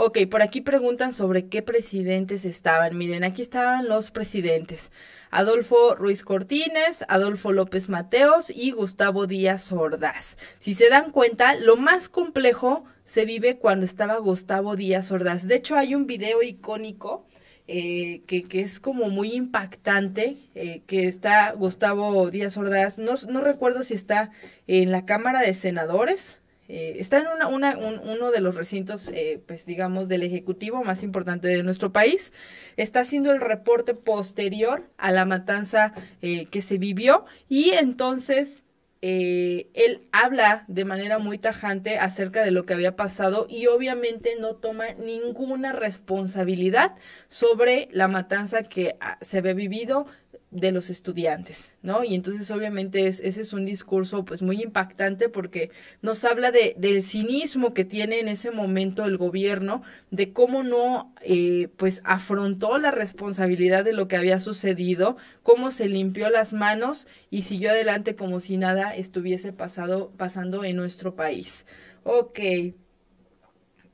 Ok, 0.01 0.19
por 0.31 0.41
aquí 0.41 0.61
preguntan 0.61 1.11
sobre 1.11 1.49
qué 1.49 1.61
presidentes 1.61 2.45
estaban. 2.45 2.97
Miren, 2.97 3.25
aquí 3.25 3.41
estaban 3.41 3.89
los 3.89 4.11
presidentes. 4.11 4.91
Adolfo 5.29 5.93
Ruiz 5.93 6.23
Cortines, 6.23 7.03
Adolfo 7.09 7.51
López 7.51 7.89
Mateos 7.89 8.49
y 8.49 8.71
Gustavo 8.71 9.27
Díaz 9.27 9.73
Ordaz. 9.73 10.37
Si 10.57 10.73
se 10.73 10.87
dan 10.87 11.11
cuenta, 11.11 11.53
lo 11.55 11.75
más 11.75 12.07
complejo 12.07 12.85
se 13.03 13.25
vive 13.25 13.57
cuando 13.57 13.85
estaba 13.85 14.17
Gustavo 14.19 14.77
Díaz 14.77 15.11
Ordaz. 15.11 15.49
De 15.49 15.55
hecho, 15.55 15.75
hay 15.75 15.95
un 15.95 16.07
video 16.07 16.41
icónico 16.43 17.25
eh, 17.67 18.21
que, 18.25 18.43
que, 18.43 18.61
es 18.61 18.79
como 18.79 19.09
muy 19.09 19.33
impactante, 19.33 20.37
eh, 20.55 20.81
que 20.87 21.07
está 21.07 21.51
Gustavo 21.51 22.31
Díaz 22.31 22.55
Ordaz, 22.55 22.97
no, 22.97 23.15
no 23.29 23.41
recuerdo 23.41 23.83
si 23.83 23.95
está 23.95 24.31
en 24.65 24.93
la 24.93 25.05
Cámara 25.05 25.41
de 25.41 25.53
Senadores, 25.53 26.38
eh, 26.69 26.97
está 26.99 27.17
en 27.17 27.25
una, 27.51 27.75
uno 27.77 28.31
de 28.31 28.41
los 28.41 28.53
recintos, 28.53 29.09
eh, 29.11 29.41
pues 29.47 29.65
digamos, 29.65 30.07
del 30.07 30.21
Ejecutivo 30.21 30.83
más 30.83 31.01
importante 31.01 31.47
de 31.47 31.63
nuestro 31.63 31.91
país. 31.91 32.31
Está 32.77 32.99
haciendo 32.99 33.31
el 33.31 33.41
reporte 33.41 33.95
posterior 33.95 34.87
a 34.97 35.11
la 35.11 35.25
matanza 35.25 35.93
eh, 36.21 36.45
que 36.45 36.61
se 36.61 36.77
vivió 36.77 37.25
y 37.49 37.71
entonces 37.71 38.63
él 39.01 40.09
habla 40.11 40.65
de 40.67 40.83
manera 40.83 41.19
muy 41.19 41.37
tajante 41.37 41.97
acerca 41.97 42.43
de 42.43 42.51
lo 42.51 42.65
que 42.65 42.73
había 42.73 42.97
pasado 42.97 43.47
y 43.49 43.67
obviamente 43.67 44.35
no 44.37 44.55
toma 44.55 44.91
ninguna 44.91 45.71
responsabilidad 45.71 46.95
sobre 47.29 47.87
la 47.93 48.09
matanza 48.09 48.63
que 48.63 48.97
ah, 48.99 49.17
se 49.21 49.37
había 49.37 49.53
vivido 49.53 50.05
de 50.51 50.71
los 50.71 50.89
estudiantes, 50.89 51.75
¿no? 51.83 52.03
Y 52.03 52.15
entonces 52.15 52.49
obviamente 52.49 53.05
es, 53.05 53.19
ese 53.19 53.41
es 53.41 53.53
un 53.53 53.65
discurso 53.65 54.25
pues 54.25 54.41
muy 54.41 54.61
impactante 54.63 55.29
porque 55.29 55.69
nos 56.01 56.25
habla 56.25 56.49
de, 56.51 56.73
del 56.77 57.03
cinismo 57.03 57.73
que 57.73 57.85
tiene 57.85 58.19
en 58.19 58.27
ese 58.27 58.49
momento 58.49 59.05
el 59.05 59.17
gobierno, 59.17 59.83
de 60.09 60.33
cómo 60.33 60.63
no 60.63 61.13
eh, 61.21 61.69
pues 61.77 62.01
afrontó 62.03 62.79
la 62.79 62.89
responsabilidad 62.89 63.85
de 63.85 63.93
lo 63.93 64.07
que 64.07 64.17
había 64.17 64.39
sucedido, 64.39 65.17
cómo 65.43 65.69
se 65.69 65.87
limpió 65.87 66.29
las 66.31 66.51
manos 66.53 67.07
y 67.29 67.43
siguió 67.43 67.69
adelante 67.69 68.15
como 68.15 68.39
si 68.39 68.57
nada 68.57 68.95
estuviese 68.95 69.53
pasado, 69.53 70.11
pasando 70.17 70.63
en 70.63 70.75
nuestro 70.77 71.15
país. 71.15 71.65
Ok. 72.03 72.39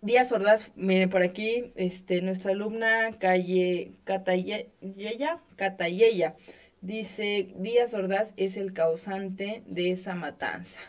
Díaz 0.05 0.31
Ordaz, 0.31 0.71
miren 0.75 1.09
por 1.09 1.23
aquí, 1.23 1.73
este, 1.73 2.21
nuestra 2.21 2.51
alumna 2.51 3.09
Calle 3.17 3.93
Catayeya, 4.03 5.41
Catayeya 5.55 6.35
dice, 6.81 7.55
Díaz 7.57 7.95
Ordaz 7.95 8.31
es 8.37 8.55
el 8.55 8.71
causante 8.71 9.63
de 9.65 9.89
esa 9.89 10.13
matanza. 10.13 10.79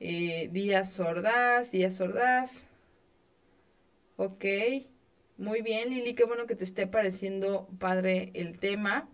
Eh, 0.00 0.48
Díaz 0.50 0.98
Ordaz, 0.98 1.70
Díaz 1.70 2.00
Ordaz. 2.00 2.66
Ok, 4.16 4.44
muy 5.38 5.62
bien 5.62 5.90
Lili, 5.90 6.14
qué 6.14 6.24
bueno 6.24 6.48
que 6.48 6.56
te 6.56 6.64
esté 6.64 6.88
pareciendo 6.88 7.68
padre 7.78 8.32
el 8.34 8.58
tema. 8.58 9.08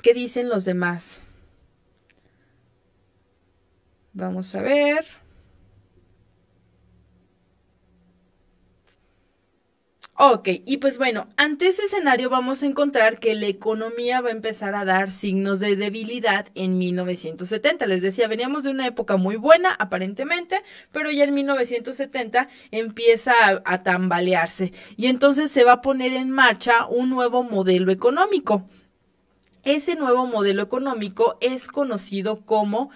¿Qué 0.00 0.14
dicen 0.14 0.48
los 0.48 0.64
demás? 0.64 1.24
Vamos 4.12 4.54
a 4.54 4.62
ver. 4.62 5.25
Ok, 10.18 10.48
y 10.64 10.78
pues 10.78 10.96
bueno, 10.96 11.28
ante 11.36 11.68
ese 11.68 11.82
escenario 11.82 12.30
vamos 12.30 12.62
a 12.62 12.66
encontrar 12.66 13.20
que 13.20 13.34
la 13.34 13.48
economía 13.48 14.22
va 14.22 14.30
a 14.30 14.32
empezar 14.32 14.74
a 14.74 14.86
dar 14.86 15.10
signos 15.10 15.60
de 15.60 15.76
debilidad 15.76 16.46
en 16.54 16.78
1970. 16.78 17.84
Les 17.84 18.00
decía, 18.00 18.26
veníamos 18.26 18.62
de 18.62 18.70
una 18.70 18.86
época 18.86 19.18
muy 19.18 19.36
buena, 19.36 19.74
aparentemente, 19.78 20.62
pero 20.90 21.10
ya 21.10 21.24
en 21.24 21.34
1970 21.34 22.48
empieza 22.70 23.32
a, 23.44 23.62
a 23.66 23.82
tambalearse 23.82 24.72
y 24.96 25.08
entonces 25.08 25.50
se 25.50 25.64
va 25.64 25.72
a 25.72 25.82
poner 25.82 26.14
en 26.14 26.30
marcha 26.30 26.86
un 26.86 27.10
nuevo 27.10 27.42
modelo 27.42 27.92
económico. 27.92 28.66
Ese 29.64 29.96
nuevo 29.96 30.24
modelo 30.26 30.62
económico 30.62 31.36
es 31.42 31.68
conocido 31.68 32.46
como 32.46 32.90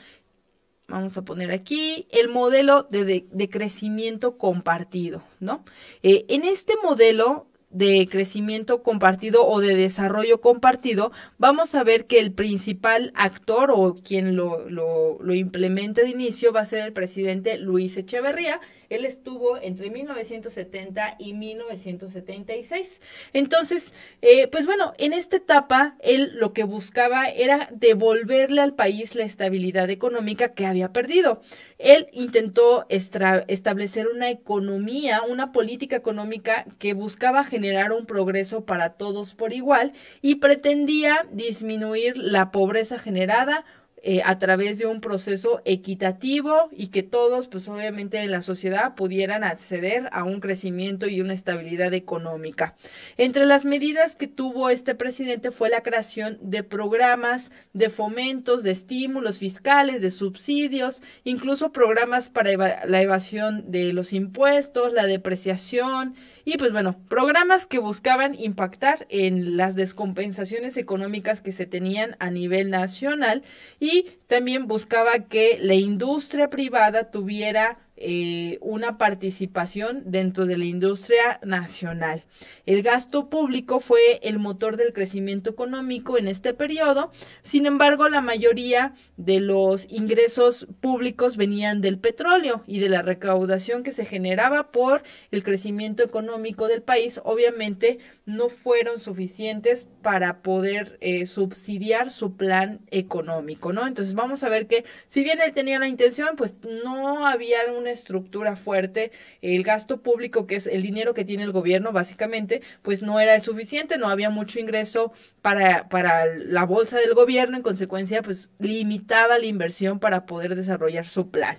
vamos 0.90 1.16
a 1.16 1.22
poner 1.22 1.50
aquí 1.50 2.06
el 2.10 2.28
modelo 2.28 2.86
de, 2.90 3.48
crecimiento 3.50 4.36
compartido, 4.36 5.22
¿no? 5.38 5.64
Eh, 6.02 6.26
en 6.28 6.44
este 6.44 6.74
modelo 6.82 7.46
de 7.70 8.08
crecimiento 8.10 8.82
compartido 8.82 9.46
o 9.46 9.60
de 9.60 9.76
desarrollo 9.76 10.40
compartido, 10.40 11.12
vamos 11.38 11.74
a 11.74 11.84
ver 11.84 12.06
que 12.06 12.18
el 12.18 12.32
principal 12.32 13.12
actor 13.14 13.70
o 13.72 13.94
quien 13.94 14.34
lo, 14.34 14.68
lo, 14.68 15.18
lo 15.22 15.34
implemente 15.34 16.02
de 16.02 16.10
inicio 16.10 16.52
va 16.52 16.62
a 16.62 16.66
ser 16.66 16.84
el 16.84 16.92
presidente 16.92 17.56
Luis 17.58 17.96
Echeverría, 17.96 18.60
él 18.90 19.04
estuvo 19.04 19.56
entre 19.56 19.88
1970 19.88 21.14
y 21.18 21.32
1976. 21.32 23.00
Entonces, 23.32 23.92
eh, 24.20 24.48
pues 24.48 24.66
bueno, 24.66 24.94
en 24.98 25.12
esta 25.12 25.36
etapa, 25.36 25.96
él 26.00 26.32
lo 26.34 26.52
que 26.52 26.64
buscaba 26.64 27.28
era 27.28 27.68
devolverle 27.72 28.60
al 28.60 28.74
país 28.74 29.14
la 29.14 29.24
estabilidad 29.24 29.90
económica 29.90 30.54
que 30.54 30.66
había 30.66 30.92
perdido. 30.92 31.40
Él 31.78 32.08
intentó 32.12 32.84
establecer 32.88 34.08
una 34.08 34.28
economía, 34.28 35.22
una 35.22 35.52
política 35.52 35.96
económica 35.96 36.66
que 36.78 36.92
buscaba 36.92 37.44
generar 37.44 37.92
un 37.92 38.06
progreso 38.06 38.66
para 38.66 38.94
todos 38.94 39.34
por 39.34 39.52
igual 39.52 39.92
y 40.20 40.34
pretendía 40.34 41.26
disminuir 41.30 42.18
la 42.18 42.50
pobreza 42.50 42.98
generada, 42.98 43.64
eh, 44.02 44.22
a 44.24 44.38
través 44.38 44.78
de 44.78 44.86
un 44.86 45.02
proceso 45.02 45.60
equitativo 45.66 46.70
y 46.72 46.88
que 46.88 47.02
todos, 47.02 47.48
pues 47.48 47.68
obviamente 47.68 48.22
en 48.22 48.30
la 48.30 48.40
sociedad 48.40 48.94
pudieran 48.94 49.44
acceder 49.44 50.08
a 50.12 50.24
un 50.24 50.40
crecimiento 50.40 51.06
y 51.06 51.20
una 51.20 51.34
estabilidad 51.34 51.92
económica. 51.92 52.76
Entre 53.18 53.44
las 53.44 53.66
medidas 53.66 54.16
que 54.16 54.26
tuvo 54.26 54.70
este 54.70 54.94
presidente 54.94 55.50
fue 55.50 55.68
la 55.68 55.82
creación 55.82 56.38
de 56.40 56.62
programas 56.62 57.50
de 57.74 57.90
fomentos, 57.90 58.62
de 58.62 58.70
estímulos 58.70 59.38
fiscales, 59.38 60.00
de 60.00 60.10
subsidios, 60.10 61.02
incluso 61.24 61.72
programas 61.72 62.30
para 62.30 62.86
la 62.86 63.02
evasión 63.02 63.70
de 63.70 63.92
los 63.92 64.14
impuestos, 64.14 64.94
la 64.94 65.06
depreciación 65.06 66.14
y 66.44 66.56
pues 66.56 66.72
bueno, 66.72 66.96
programas 67.08 67.66
que 67.66 67.78
buscaban 67.78 68.34
impactar 68.34 69.06
en 69.10 69.56
las 69.56 69.74
descompensaciones 69.74 70.76
económicas 70.76 71.40
que 71.40 71.52
se 71.52 71.66
tenían 71.66 72.16
a 72.18 72.30
nivel 72.30 72.70
nacional 72.70 73.42
y 73.78 74.06
también 74.26 74.66
buscaba 74.66 75.26
que 75.28 75.58
la 75.60 75.74
industria 75.74 76.50
privada 76.50 77.10
tuviera 77.10 77.78
eh, 78.02 78.58
una 78.62 78.96
participación 78.96 80.02
dentro 80.06 80.46
de 80.46 80.56
la 80.56 80.64
industria 80.64 81.38
nacional. 81.44 82.24
El 82.64 82.82
gasto 82.82 83.28
público 83.28 83.78
fue 83.78 84.20
el 84.22 84.38
motor 84.38 84.78
del 84.78 84.94
crecimiento 84.94 85.50
económico 85.50 86.16
en 86.16 86.26
este 86.26 86.54
periodo, 86.54 87.10
sin 87.42 87.66
embargo 87.66 88.08
la 88.08 88.22
mayoría 88.22 88.94
de 89.18 89.40
los 89.40 89.86
ingresos 89.90 90.66
públicos 90.80 91.36
venían 91.36 91.82
del 91.82 91.98
petróleo 91.98 92.62
y 92.66 92.78
de 92.78 92.88
la 92.88 93.02
recaudación 93.02 93.82
que 93.82 93.92
se 93.92 94.06
generaba 94.06 94.70
por 94.70 95.02
el 95.30 95.42
crecimiento 95.42 96.02
económico 96.02 96.68
del 96.68 96.80
país, 96.80 97.20
obviamente 97.24 97.98
no 98.24 98.48
fueron 98.48 98.98
suficientes 98.98 99.88
para 100.02 100.40
poder 100.40 100.96
eh, 101.02 101.26
subsidiar 101.26 102.10
su 102.10 102.36
plan 102.36 102.80
económico, 102.90 103.72
¿no? 103.72 103.86
Entonces 103.86 104.14
vamos 104.14 104.42
a 104.42 104.48
ver 104.48 104.66
que 104.66 104.84
si 105.06 105.22
bien 105.22 105.40
él 105.44 105.52
tenía 105.52 105.78
la 105.78 105.88
intención, 105.88 106.36
pues 106.36 106.54
no 106.84 107.26
había 107.26 107.66
estructura 107.90 108.56
fuerte, 108.56 109.12
el 109.42 109.62
gasto 109.62 110.02
público, 110.02 110.46
que 110.46 110.56
es 110.56 110.66
el 110.66 110.82
dinero 110.82 111.14
que 111.14 111.24
tiene 111.24 111.42
el 111.42 111.52
gobierno, 111.52 111.92
básicamente, 111.92 112.62
pues 112.82 113.02
no 113.02 113.20
era 113.20 113.34
el 113.34 113.42
suficiente, 113.42 113.98
no 113.98 114.08
había 114.08 114.30
mucho 114.30 114.58
ingreso 114.58 115.12
para, 115.42 115.88
para 115.88 116.26
la 116.26 116.64
bolsa 116.64 116.98
del 116.98 117.14
gobierno, 117.14 117.56
en 117.56 117.62
consecuencia, 117.62 118.22
pues 118.22 118.50
limitaba 118.58 119.38
la 119.38 119.46
inversión 119.46 119.98
para 119.98 120.26
poder 120.26 120.54
desarrollar 120.54 121.06
su 121.06 121.30
plan. 121.30 121.58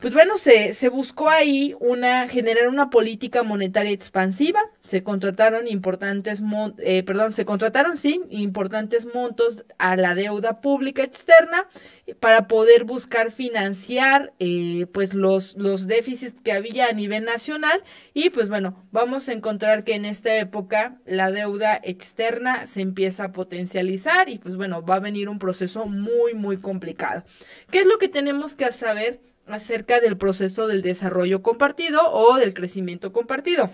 Pues 0.00 0.12
bueno, 0.12 0.36
se, 0.36 0.74
se 0.74 0.88
buscó 0.88 1.28
ahí 1.28 1.74
una, 1.78 2.28
generar 2.28 2.66
una 2.66 2.90
política 2.90 3.44
monetaria 3.44 3.92
expansiva, 3.92 4.60
se 4.84 5.02
contrataron 5.02 5.68
importantes, 5.68 6.42
eh, 6.78 7.02
perdón, 7.04 7.32
se 7.32 7.44
contrataron, 7.44 7.96
sí, 7.96 8.20
importantes 8.30 9.06
montos 9.14 9.64
a 9.78 9.96
la 9.96 10.14
deuda 10.14 10.60
pública 10.60 11.02
externa 11.02 11.68
para 12.18 12.48
poder 12.48 12.84
buscar 12.84 13.30
financiar, 13.30 14.32
eh, 14.40 14.86
pues 14.92 15.14
los, 15.14 15.56
los 15.56 15.86
déficits 15.86 16.40
que 16.40 16.52
había 16.52 16.86
a 16.86 16.92
nivel 16.92 17.24
nacional 17.24 17.82
y 18.12 18.30
pues 18.30 18.48
bueno, 18.48 18.84
vamos 18.90 19.28
a 19.28 19.32
encontrar 19.32 19.84
que 19.84 19.94
en 19.94 20.04
esta 20.04 20.36
época 20.36 20.98
la 21.06 21.30
deuda 21.30 21.80
externa 21.82 22.66
se 22.66 22.80
empieza 22.80 23.24
a 23.24 23.32
potencializar 23.32 24.28
y 24.28 24.38
pues 24.38 24.56
bueno, 24.56 24.84
va 24.84 24.96
a 24.96 25.00
venir 25.00 25.28
un 25.28 25.38
proceso 25.38 25.86
muy, 25.86 26.34
muy 26.34 26.56
complicado. 26.56 27.24
¿Qué 27.70 27.80
es 27.80 27.86
lo 27.86 27.98
que 27.98 28.08
tenemos 28.08 28.56
que 28.56 28.70
saber? 28.72 29.20
acerca 29.46 29.98
del 29.98 30.16
proceso 30.16 30.68
del 30.68 30.82
desarrollo 30.82 31.42
compartido 31.42 32.00
o 32.12 32.36
del 32.36 32.54
crecimiento 32.54 33.12
compartido. 33.12 33.70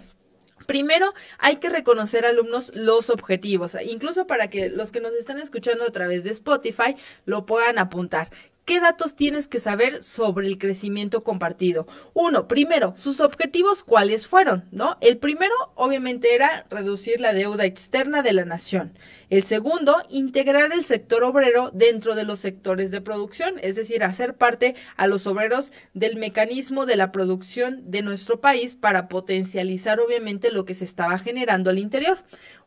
Primero, 0.69 1.15
hay 1.39 1.57
que 1.57 1.71
reconocer, 1.71 2.27
alumnos, 2.27 2.73
los 2.75 3.09
objetivos, 3.09 3.75
incluso 3.87 4.27
para 4.27 4.51
que 4.51 4.69
los 4.69 4.93
que 4.93 5.01
nos 5.01 5.13
están 5.15 5.39
escuchando 5.39 5.87
a 5.87 5.91
través 5.91 6.25
de 6.25 6.31
Spotify 6.31 6.95
lo 7.25 7.47
puedan 7.47 7.79
apuntar. 7.79 8.29
¿Qué 8.69 8.81
datos 8.81 9.17
tienes 9.17 9.49
que 9.49 9.61
saber 9.61 10.03
sobre 10.03 10.47
el 10.47 10.59
crecimiento 10.59 11.25
compartido? 11.25 11.87
Uno, 12.13 12.49
primero, 12.49 12.93
sus 12.99 13.21
objetivos, 13.21 13.83
¿cuáles 13.83 14.27
fueron? 14.27 14.67
¿No? 14.73 14.99
El 15.01 15.17
primero, 15.17 15.55
obviamente, 15.75 16.35
era 16.35 16.67
reducir 16.69 17.19
la 17.19 17.33
deuda 17.33 17.65
externa 17.65 18.21
de 18.21 18.35
la 18.35 18.45
nación. 18.45 18.93
El 19.31 19.45
segundo, 19.45 19.97
integrar 20.11 20.71
el 20.75 20.85
sector 20.85 21.25
obrero 21.25 21.71
dentro 21.73 22.15
de 22.15 22.25
los 22.25 22.41
sectores 22.41 22.91
de 22.91 23.01
producción, 23.01 23.55
es 23.63 23.75
decir, 23.75 24.05
hacer 24.05 24.37
parte 24.37 24.75
a 24.99 25.07
los 25.07 25.27
obreros 25.27 25.73
del 25.95 26.17
mecanismo 26.17 26.85
de 26.85 26.97
la 26.97 27.11
producción 27.11 27.91
de 27.91 28.03
nuestro 28.03 28.43
país 28.43 28.77
para 28.77 29.09
potencializar, 29.09 29.99
obviamente, 29.99 30.51
lo 30.51 30.67
que 30.67 30.75
se 30.75 30.85
estaba 30.85 31.19
generando 31.19 31.71
al 31.71 31.79
interior. 31.79 32.19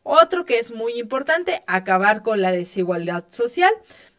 Otro 0.02 0.46
que 0.46 0.58
es 0.58 0.72
muy 0.72 0.94
importante, 0.98 1.62
acabar 1.68 2.24
con 2.24 2.42
la 2.42 2.50
desigualdad 2.50 3.24
social. 3.30 3.72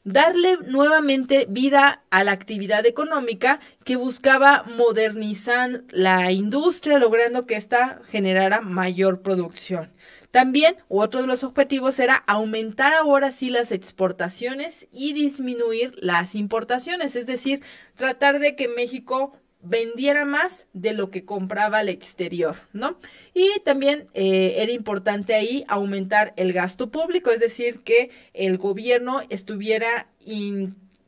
Darle 0.04 0.58
nuevamente 0.66 1.46
vida 1.50 2.04
a 2.10 2.24
la 2.24 2.32
actividad 2.32 2.86
económica 2.86 3.60
que 3.84 3.96
buscaba 3.96 4.64
modernizar 4.78 5.84
la 5.90 6.32
industria, 6.32 7.00
logrando 7.00 7.46
que 7.46 7.56
ésta 7.56 8.02
generara 8.10 8.62
mayor 8.62 9.22
producción. 9.22 9.92
También 10.32 10.78
otro 10.88 11.22
de 11.22 11.28
los 11.28 11.44
objetivos 11.44 12.00
era 12.00 12.16
aumentar 12.16 12.94
ahora 12.94 13.32
sí 13.32 13.52
las 13.52 13.72
exportaciones 13.72 14.88
y 14.92 15.14
disminuir 15.14 15.94
las 16.02 16.34
importaciones, 16.34 17.16
es 17.16 17.28
decir, 17.28 17.62
tratar 17.96 18.40
de 18.40 18.56
que 18.56 18.68
México 18.68 19.38
vendiera 19.64 20.26
más 20.26 20.66
de 20.74 20.94
lo 20.94 21.10
que 21.10 21.26
compraba 21.26 21.80
al 21.80 21.90
exterior, 21.90 22.58
¿no? 22.74 23.00
Y 23.34 23.50
también 23.64 24.06
eh, 24.14 24.56
era 24.58 24.72
importante 24.72 25.34
ahí 25.34 25.64
aumentar 25.68 26.34
el 26.36 26.54
gasto 26.54 26.92
público, 26.92 27.32
es 27.32 27.40
decir, 27.40 27.80
que 27.80 28.12
el 28.34 28.58
gobierno 28.58 29.22
estuviera 29.30 30.08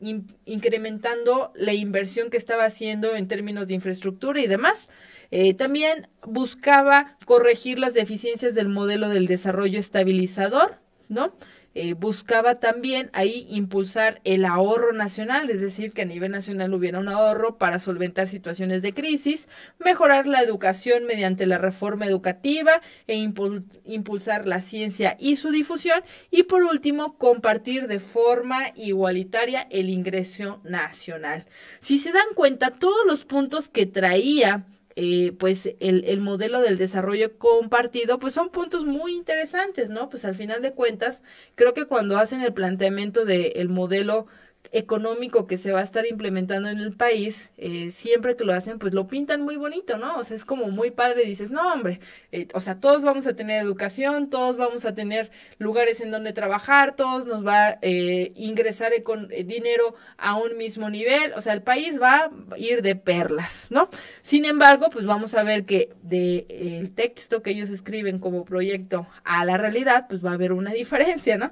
incrementando 0.00 1.52
la 1.54 1.74
inversión 1.74 2.30
que 2.30 2.36
estaba 2.36 2.64
haciendo 2.64 3.14
en 3.14 3.28
términos 3.28 3.68
de 3.68 3.74
infraestructura 3.74 4.40
y 4.40 4.46
demás. 4.46 4.88
Eh, 5.30 5.54
también 5.54 6.08
buscaba 6.22 7.18
corregir 7.24 7.78
las 7.78 7.94
deficiencias 7.94 8.54
del 8.54 8.68
modelo 8.68 9.08
del 9.08 9.26
desarrollo 9.26 9.78
estabilizador, 9.78 10.76
¿no? 11.08 11.34
Eh, 11.78 11.92
buscaba 11.92 12.54
también 12.54 13.10
ahí 13.12 13.46
impulsar 13.50 14.22
el 14.24 14.46
ahorro 14.46 14.94
nacional, 14.94 15.50
es 15.50 15.60
decir, 15.60 15.92
que 15.92 16.00
a 16.00 16.06
nivel 16.06 16.30
nacional 16.30 16.72
hubiera 16.72 17.00
un 17.00 17.08
ahorro 17.08 17.58
para 17.58 17.78
solventar 17.80 18.28
situaciones 18.28 18.80
de 18.80 18.94
crisis, 18.94 19.46
mejorar 19.78 20.26
la 20.26 20.40
educación 20.40 21.04
mediante 21.04 21.44
la 21.44 21.58
reforma 21.58 22.06
educativa 22.06 22.80
e 23.06 23.16
impulsar 23.16 24.46
la 24.46 24.62
ciencia 24.62 25.18
y 25.20 25.36
su 25.36 25.50
difusión 25.50 26.02
y 26.30 26.44
por 26.44 26.62
último 26.62 27.18
compartir 27.18 27.88
de 27.88 28.00
forma 28.00 28.72
igualitaria 28.74 29.68
el 29.70 29.90
ingreso 29.90 30.62
nacional. 30.64 31.44
Si 31.80 31.98
se 31.98 32.10
dan 32.10 32.32
cuenta, 32.34 32.70
todos 32.70 33.04
los 33.06 33.26
puntos 33.26 33.68
que 33.68 33.84
traía 33.84 34.64
eh, 34.96 35.32
pues 35.38 35.70
el, 35.80 36.04
el, 36.06 36.20
modelo 36.20 36.60
del 36.60 36.78
desarrollo 36.78 37.36
compartido, 37.38 38.18
pues 38.18 38.32
son 38.34 38.48
puntos 38.50 38.86
muy 38.86 39.14
interesantes, 39.14 39.90
¿no? 39.90 40.08
Pues 40.08 40.24
al 40.24 40.34
final 40.34 40.62
de 40.62 40.72
cuentas, 40.72 41.22
creo 41.54 41.74
que 41.74 41.84
cuando 41.84 42.18
hacen 42.18 42.40
el 42.40 42.54
planteamiento 42.54 43.26
del 43.26 43.68
modelo 43.68 44.26
económico 44.72 45.46
que 45.46 45.56
se 45.56 45.72
va 45.72 45.80
a 45.80 45.82
estar 45.82 46.06
implementando 46.06 46.68
en 46.68 46.78
el 46.78 46.92
país, 46.92 47.50
eh, 47.56 47.90
siempre 47.90 48.36
que 48.36 48.44
lo 48.44 48.52
hacen, 48.52 48.78
pues 48.78 48.94
lo 48.94 49.06
pintan 49.06 49.42
muy 49.42 49.56
bonito, 49.56 49.98
¿no? 49.98 50.18
O 50.18 50.24
sea, 50.24 50.36
es 50.36 50.44
como 50.44 50.68
muy 50.68 50.90
padre, 50.90 51.24
dices, 51.24 51.50
no, 51.50 51.72
hombre, 51.72 52.00
eh, 52.32 52.48
o 52.54 52.60
sea, 52.60 52.80
todos 52.80 53.02
vamos 53.02 53.26
a 53.26 53.34
tener 53.34 53.62
educación, 53.62 54.30
todos 54.30 54.56
vamos 54.56 54.84
a 54.84 54.94
tener 54.94 55.30
lugares 55.58 56.00
en 56.00 56.10
donde 56.10 56.32
trabajar, 56.32 56.96
todos 56.96 57.26
nos 57.26 57.46
va 57.46 57.68
a 57.68 57.78
eh, 57.82 58.32
ingresar 58.36 58.92
con 59.02 59.28
dinero 59.28 59.94
a 60.16 60.36
un 60.36 60.56
mismo 60.56 60.90
nivel, 60.90 61.32
o 61.34 61.40
sea, 61.40 61.52
el 61.52 61.62
país 61.62 62.00
va 62.00 62.30
a 62.50 62.58
ir 62.58 62.82
de 62.82 62.94
perlas, 62.94 63.66
¿no? 63.70 63.88
Sin 64.22 64.44
embargo, 64.44 64.90
pues 64.90 65.06
vamos 65.06 65.34
a 65.34 65.42
ver 65.42 65.64
que 65.64 65.90
de 66.02 66.46
el 66.48 66.92
texto 66.92 67.42
que 67.42 67.50
ellos 67.50 67.70
escriben 67.70 68.18
como 68.18 68.44
proyecto 68.44 69.06
a 69.24 69.44
la 69.44 69.56
realidad, 69.56 70.06
pues 70.08 70.24
va 70.24 70.30
a 70.30 70.34
haber 70.34 70.52
una 70.52 70.72
diferencia, 70.72 71.36
¿no? 71.36 71.50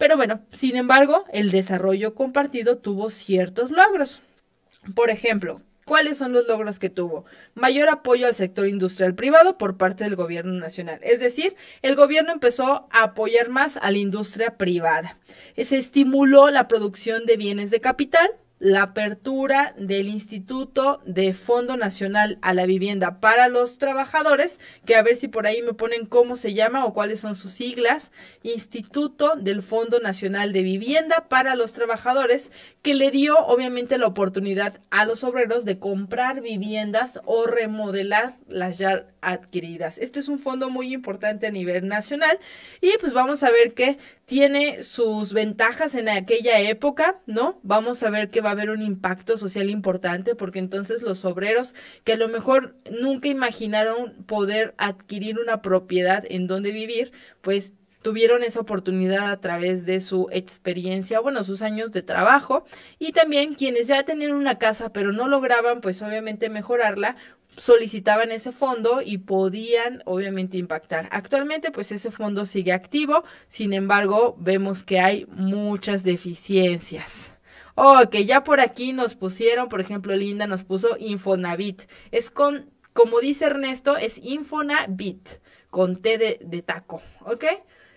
Pero 0.00 0.16
bueno, 0.16 0.40
sin 0.50 0.76
embargo, 0.76 1.26
el 1.30 1.50
desarrollo 1.50 2.14
compartido 2.14 2.78
tuvo 2.78 3.10
ciertos 3.10 3.70
logros. 3.70 4.22
Por 4.94 5.10
ejemplo, 5.10 5.60
¿Cuáles 5.84 6.18
son 6.18 6.32
los 6.32 6.46
logros 6.46 6.78
que 6.78 6.88
tuvo? 6.88 7.24
Mayor 7.54 7.88
apoyo 7.88 8.28
al 8.28 8.36
sector 8.36 8.68
industrial 8.68 9.16
privado 9.16 9.58
por 9.58 9.76
parte 9.76 10.04
del 10.04 10.14
gobierno 10.14 10.52
nacional. 10.52 11.00
Es 11.02 11.18
decir, 11.18 11.56
el 11.82 11.96
gobierno 11.96 12.30
empezó 12.32 12.86
a 12.92 13.02
apoyar 13.02 13.48
más 13.48 13.76
a 13.76 13.90
la 13.90 13.98
industria 13.98 14.56
privada. 14.56 15.18
Se 15.56 15.78
estimuló 15.78 16.48
la 16.50 16.68
producción 16.68 17.26
de 17.26 17.36
bienes 17.36 17.72
de 17.72 17.80
capital, 17.80 18.30
la 18.60 18.82
apertura 18.82 19.74
del 19.78 20.06
Instituto 20.06 21.00
de 21.06 21.32
Fondo 21.32 21.78
Nacional 21.78 22.38
a 22.42 22.52
la 22.52 22.66
Vivienda. 22.66 23.18
Para 23.18 23.48
los 23.48 23.78
Trabajadores, 23.78 24.60
que 24.84 24.96
a 24.96 25.02
ver 25.02 25.16
si 25.16 25.28
por 25.28 25.46
ahí 25.46 25.62
me 25.62 25.72
ponen 25.72 26.04
cómo 26.04 26.36
se 26.36 26.52
llama 26.52 26.84
o 26.84 26.92
cuáles 26.92 27.20
son 27.20 27.34
sus 27.34 27.52
siglas, 27.52 28.12
Instituto 28.42 29.34
del 29.36 29.62
Fondo 29.62 29.98
Nacional 29.98 30.52
de 30.52 30.62
Vivienda. 30.62 31.26
Para 31.28 31.56
los 31.56 31.72
Trabajadores, 31.72 32.52
que 32.82 32.94
le 32.94 33.10
dio 33.10 33.38
obviamente 33.38 33.96
la 33.96 34.06
oportunidad 34.06 34.80
a 34.90 35.06
los 35.06 35.24
obreros 35.24 35.64
de 35.64 35.78
comprar 35.78 36.42
viviendas 36.42 37.18
o 37.24 37.46
remodelar 37.46 38.36
las 38.46 38.76
ya 38.76 39.06
adquiridas. 39.22 39.98
Este 39.98 40.20
es 40.20 40.28
un 40.28 40.38
fondo 40.38 40.70
muy 40.70 40.92
importante 40.92 41.46
a 41.46 41.50
nivel 41.50 41.88
nacional 41.88 42.38
y 42.80 42.90
pues 43.00 43.12
vamos 43.12 43.42
a 43.42 43.50
ver 43.50 43.74
que 43.74 43.98
tiene 44.24 44.82
sus 44.82 45.32
ventajas 45.32 45.94
en 45.94 46.08
aquella 46.08 46.60
época, 46.60 47.20
¿no? 47.26 47.58
Vamos 47.62 48.02
a 48.02 48.10
ver 48.10 48.30
que 48.30 48.40
va 48.40 48.50
a 48.50 48.52
haber 48.52 48.70
un 48.70 48.82
impacto 48.82 49.36
social 49.36 49.70
importante 49.70 50.34
porque 50.34 50.58
entonces 50.58 51.02
los 51.02 51.24
obreros 51.24 51.74
que 52.04 52.12
a 52.12 52.16
lo 52.16 52.28
mejor 52.28 52.76
nunca 52.90 53.28
imaginaron 53.28 54.24
poder 54.26 54.74
adquirir 54.78 55.38
una 55.38 55.62
propiedad 55.62 56.24
en 56.28 56.46
donde 56.46 56.72
vivir, 56.72 57.12
pues 57.40 57.74
tuvieron 58.02 58.42
esa 58.42 58.60
oportunidad 58.60 59.30
a 59.30 59.40
través 59.40 59.84
de 59.84 60.00
su 60.00 60.28
experiencia, 60.30 61.20
bueno, 61.20 61.44
sus 61.44 61.62
años 61.62 61.92
de 61.92 62.02
trabajo 62.02 62.64
y 62.98 63.12
también 63.12 63.54
quienes 63.54 63.88
ya 63.88 64.02
tenían 64.04 64.32
una 64.32 64.58
casa 64.58 64.92
pero 64.92 65.12
no 65.12 65.28
lograban 65.28 65.80
pues 65.80 66.00
obviamente 66.02 66.48
mejorarla, 66.48 67.16
solicitaban 67.60 68.32
ese 68.32 68.52
fondo 68.52 69.02
y 69.04 69.18
podían 69.18 70.02
obviamente 70.06 70.56
impactar. 70.56 71.08
Actualmente 71.12 71.70
pues 71.70 71.92
ese 71.92 72.10
fondo 72.10 72.46
sigue 72.46 72.72
activo, 72.72 73.22
sin 73.48 73.74
embargo 73.74 74.34
vemos 74.38 74.82
que 74.82 74.98
hay 74.98 75.26
muchas 75.26 76.02
deficiencias. 76.02 77.34
Ok, 77.74 78.16
ya 78.16 78.44
por 78.44 78.60
aquí 78.60 78.94
nos 78.94 79.14
pusieron, 79.14 79.68
por 79.68 79.80
ejemplo, 79.80 80.16
Linda 80.16 80.46
nos 80.46 80.64
puso 80.64 80.96
Infonavit. 80.98 81.82
Es 82.10 82.30
con, 82.30 82.70
como 82.94 83.20
dice 83.20 83.44
Ernesto, 83.44 83.96
es 83.98 84.18
Infonavit, 84.18 85.28
con 85.68 86.00
T 86.00 86.16
de, 86.16 86.40
de 86.42 86.62
taco, 86.62 87.02
¿ok? 87.26 87.44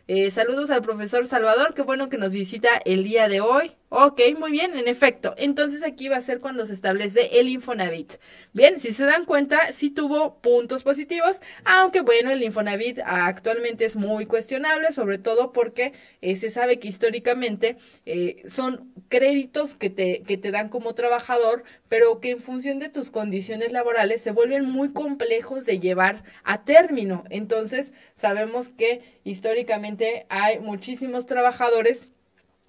Eh, 0.08 0.30
saludos 0.32 0.70
al 0.72 0.82
profesor 0.82 1.26
Salvador, 1.26 1.74
qué 1.74 1.84
bueno 1.84 2.10
que 2.10 2.18
nos 2.18 2.34
visita 2.34 2.70
el 2.84 3.06
día 3.06 3.30
de 3.30 3.40
hoy. 3.40 3.78
Ok, 3.96 4.22
muy 4.40 4.50
bien, 4.50 4.76
en 4.76 4.88
efecto. 4.88 5.36
Entonces 5.38 5.84
aquí 5.84 6.08
va 6.08 6.18
a 6.18 6.22
ser 6.22 6.40
cuando 6.40 6.66
se 6.66 6.74
establece 6.74 7.40
el 7.40 7.48
Infonavit. 7.48 8.14
Bien, 8.52 8.80
si 8.80 8.92
se 8.92 9.04
dan 9.04 9.24
cuenta, 9.24 9.72
sí 9.72 9.92
tuvo 9.92 10.40
puntos 10.42 10.84
positivos, 10.84 11.42
aunque 11.64 12.02
bueno, 12.02 12.32
el 12.32 12.42
Infonavit 12.42 12.98
actualmente 13.06 13.86
es 13.86 13.96
muy 13.96 14.26
cuestionable, 14.26 14.92
sobre 14.92 15.20
todo 15.20 15.52
porque 15.52 15.94
eh, 16.22 16.36
se 16.36 16.50
sabe 16.50 16.80
que 16.80 16.88
históricamente 16.88 17.78
eh, 18.08 18.42
son 18.48 18.92
créditos 19.10 19.76
que 19.76 19.92
te, 19.92 20.24
que 20.24 20.38
te 20.38 20.50
dan 20.50 20.70
como 20.70 20.96
trabajador, 20.96 21.64
pero 21.88 22.20
que 22.20 22.32
en 22.32 22.40
función 22.40 22.80
de 22.80 22.90
tus 22.90 23.12
condiciones 23.12 23.72
laborales 23.74 24.22
se 24.24 24.32
vuelven 24.32 24.66
muy 24.66 24.92
complejos 24.92 25.68
de 25.68 25.80
llevar 25.80 26.24
a 26.44 26.64
término. 26.66 27.26
Entonces, 27.30 27.94
sabemos 28.16 28.70
que 28.70 29.20
históricamente 29.24 30.26
hay 30.30 30.58
muchísimos 30.60 31.28
trabajadores 31.28 32.10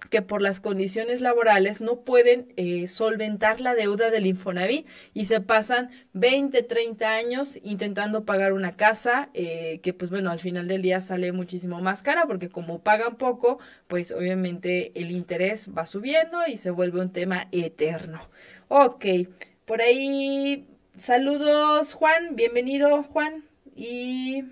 que 0.09 0.21
por 0.21 0.41
las 0.41 0.59
condiciones 0.59 1.21
laborales 1.21 1.81
no 1.81 2.01
pueden 2.01 2.53
eh, 2.57 2.87
solventar 2.87 3.61
la 3.61 3.75
deuda 3.75 4.09
del 4.09 4.25
Infonavit 4.25 4.87
y 5.13 5.25
se 5.25 5.41
pasan 5.41 5.89
20, 6.13 6.63
30 6.63 7.09
años 7.09 7.57
intentando 7.63 8.25
pagar 8.25 8.53
una 8.53 8.75
casa 8.75 9.29
eh, 9.33 9.79
que 9.83 9.93
pues 9.93 10.11
bueno, 10.11 10.31
al 10.31 10.39
final 10.39 10.67
del 10.67 10.81
día 10.81 11.01
sale 11.01 11.31
muchísimo 11.31 11.81
más 11.81 12.01
cara 12.01 12.25
porque 12.27 12.49
como 12.49 12.79
pagan 12.79 13.15
poco, 13.17 13.59
pues 13.87 14.11
obviamente 14.11 14.91
el 14.95 15.11
interés 15.11 15.69
va 15.75 15.85
subiendo 15.85 16.39
y 16.47 16.57
se 16.57 16.71
vuelve 16.71 17.01
un 17.01 17.11
tema 17.11 17.47
eterno. 17.51 18.29
Ok, 18.67 19.05
por 19.65 19.81
ahí 19.81 20.67
saludos 20.97 21.93
Juan, 21.93 22.35
bienvenido 22.35 23.03
Juan 23.03 23.43
y 23.75 24.43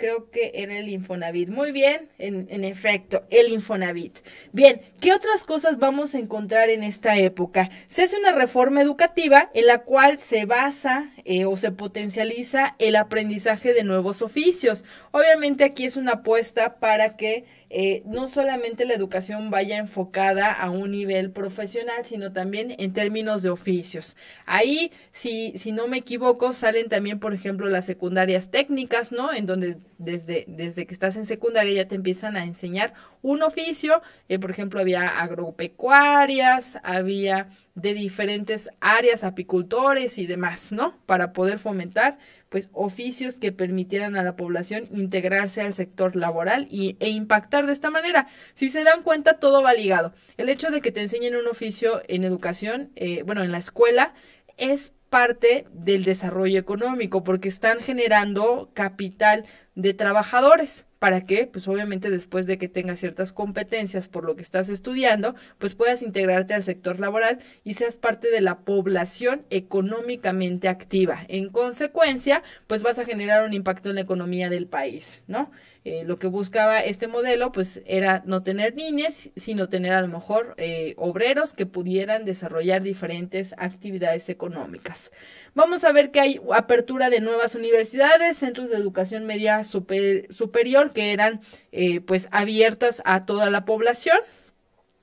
creo 0.00 0.30
que 0.30 0.50
era 0.54 0.76
el 0.78 0.88
Infonavit. 0.88 1.50
Muy 1.50 1.70
bien, 1.70 2.08
en, 2.18 2.64
efecto, 2.64 3.24
el 3.30 3.48
Infonavit. 3.48 4.18
Bien, 4.50 4.80
¿qué 5.00 5.12
otras 5.12 5.44
cosas 5.44 5.78
vamos 5.78 6.14
a 6.14 6.18
encontrar 6.18 6.70
en 6.70 6.82
esta 6.82 7.18
época? 7.18 7.70
Se 7.86 8.02
hace 8.02 8.18
una 8.18 8.32
reforma 8.32 8.80
educativa 8.80 9.50
en 9.54 9.66
la 9.66 9.82
cual 9.82 10.18
se 10.18 10.46
basa 10.46 11.12
eh, 11.24 11.44
o 11.44 11.56
se 11.56 11.70
potencializa 11.70 12.74
el 12.78 12.96
aprendizaje 12.96 13.74
de 13.74 13.84
nuevos 13.84 14.22
oficios. 14.22 14.84
Obviamente 15.12 15.64
aquí 15.64 15.84
es 15.84 15.96
una 15.96 16.12
apuesta 16.12 16.80
para 16.80 17.16
que 17.16 17.44
eh, 17.72 18.02
no 18.04 18.26
solamente 18.26 18.84
la 18.84 18.94
educación 18.94 19.50
vaya 19.50 19.78
enfocada 19.78 20.52
a 20.52 20.70
un 20.70 20.90
nivel 20.90 21.30
profesional, 21.30 22.04
sino 22.04 22.32
también 22.32 22.74
en 22.78 22.92
términos 22.92 23.42
de 23.42 23.50
oficios. 23.50 24.16
Ahí, 24.44 24.90
si, 25.12 25.52
si 25.56 25.70
no 25.70 25.86
me 25.86 25.98
equivoco, 25.98 26.52
salen 26.52 26.88
también, 26.88 27.20
por 27.20 27.32
ejemplo, 27.32 27.68
las 27.68 27.86
secundarias 27.86 28.50
técnicas, 28.50 29.12
¿no? 29.12 29.32
En 29.32 29.46
donde 29.46 29.78
desde, 29.98 30.46
desde 30.48 30.84
que 30.86 30.92
estás 30.92 31.16
en 31.16 31.26
secundaria 31.26 31.72
ya 31.72 31.88
te 31.88 31.94
empiezan 31.94 32.36
a 32.36 32.44
enseñar 32.44 32.92
un 33.22 33.42
oficio. 33.42 34.02
Eh, 34.28 34.40
por 34.40 34.50
ejemplo, 34.50 34.80
había 34.80 35.20
agropecuarias, 35.20 36.78
había 36.82 37.50
de 37.80 37.94
diferentes 37.94 38.70
áreas, 38.80 39.24
apicultores 39.24 40.18
y 40.18 40.26
demás, 40.26 40.72
¿no? 40.72 40.96
Para 41.06 41.32
poder 41.32 41.58
fomentar 41.58 42.18
pues 42.48 42.68
oficios 42.72 43.38
que 43.38 43.52
permitieran 43.52 44.16
a 44.16 44.24
la 44.24 44.34
población 44.34 44.88
integrarse 44.92 45.60
al 45.62 45.72
sector 45.72 46.16
laboral 46.16 46.66
y, 46.68 46.96
e 46.98 47.08
impactar 47.08 47.66
de 47.66 47.72
esta 47.72 47.90
manera. 47.90 48.26
Si 48.54 48.70
se 48.70 48.82
dan 48.82 49.02
cuenta, 49.02 49.38
todo 49.38 49.62
va 49.62 49.72
ligado. 49.72 50.12
El 50.36 50.48
hecho 50.48 50.70
de 50.70 50.80
que 50.80 50.90
te 50.90 51.00
enseñen 51.00 51.36
un 51.36 51.46
oficio 51.46 52.02
en 52.08 52.24
educación, 52.24 52.90
eh, 52.96 53.22
bueno, 53.22 53.44
en 53.44 53.52
la 53.52 53.58
escuela, 53.58 54.14
es 54.56 54.92
parte 55.10 55.66
del 55.72 56.04
desarrollo 56.04 56.58
económico 56.58 57.24
porque 57.24 57.48
están 57.48 57.80
generando 57.80 58.70
capital 58.72 59.44
de 59.74 59.92
trabajadores. 59.92 60.86
¿Para 60.98 61.24
qué? 61.24 61.48
Pues 61.50 61.66
obviamente 61.66 62.10
después 62.10 62.46
de 62.46 62.58
que 62.58 62.68
tengas 62.68 63.00
ciertas 63.00 63.32
competencias 63.32 64.06
por 64.06 64.24
lo 64.24 64.36
que 64.36 64.42
estás 64.42 64.68
estudiando, 64.68 65.34
pues 65.58 65.74
puedas 65.74 66.02
integrarte 66.02 66.54
al 66.54 66.62
sector 66.62 67.00
laboral 67.00 67.40
y 67.64 67.74
seas 67.74 67.96
parte 67.96 68.30
de 68.30 68.40
la 68.40 68.60
población 68.60 69.44
económicamente 69.50 70.68
activa. 70.68 71.24
En 71.28 71.48
consecuencia, 71.48 72.42
pues 72.66 72.82
vas 72.82 72.98
a 72.98 73.04
generar 73.04 73.44
un 73.44 73.54
impacto 73.54 73.88
en 73.88 73.96
la 73.96 74.02
economía 74.02 74.50
del 74.50 74.66
país, 74.66 75.22
¿no? 75.26 75.50
Eh, 75.82 76.04
lo 76.04 76.18
que 76.18 76.26
buscaba 76.26 76.80
este 76.80 77.08
modelo 77.08 77.52
pues 77.52 77.80
era 77.86 78.22
no 78.26 78.42
tener 78.42 78.74
niñas, 78.74 79.30
sino 79.34 79.70
tener 79.70 79.94
a 79.94 80.02
lo 80.02 80.08
mejor 80.08 80.54
eh, 80.58 80.92
obreros 80.98 81.54
que 81.54 81.64
pudieran 81.64 82.26
desarrollar 82.26 82.82
diferentes 82.82 83.54
actividades 83.56 84.28
económicas. 84.28 85.10
Vamos 85.54 85.84
a 85.84 85.92
ver 85.92 86.10
que 86.10 86.20
hay 86.20 86.40
apertura 86.52 87.08
de 87.08 87.20
nuevas 87.20 87.54
universidades, 87.54 88.36
centros 88.36 88.68
de 88.68 88.76
educación 88.76 89.24
media 89.24 89.64
superior 89.64 90.92
que 90.92 91.12
eran 91.12 91.40
eh, 91.72 92.00
pues 92.02 92.28
abiertas 92.30 93.00
a 93.06 93.22
toda 93.22 93.48
la 93.48 93.64
población. 93.64 94.18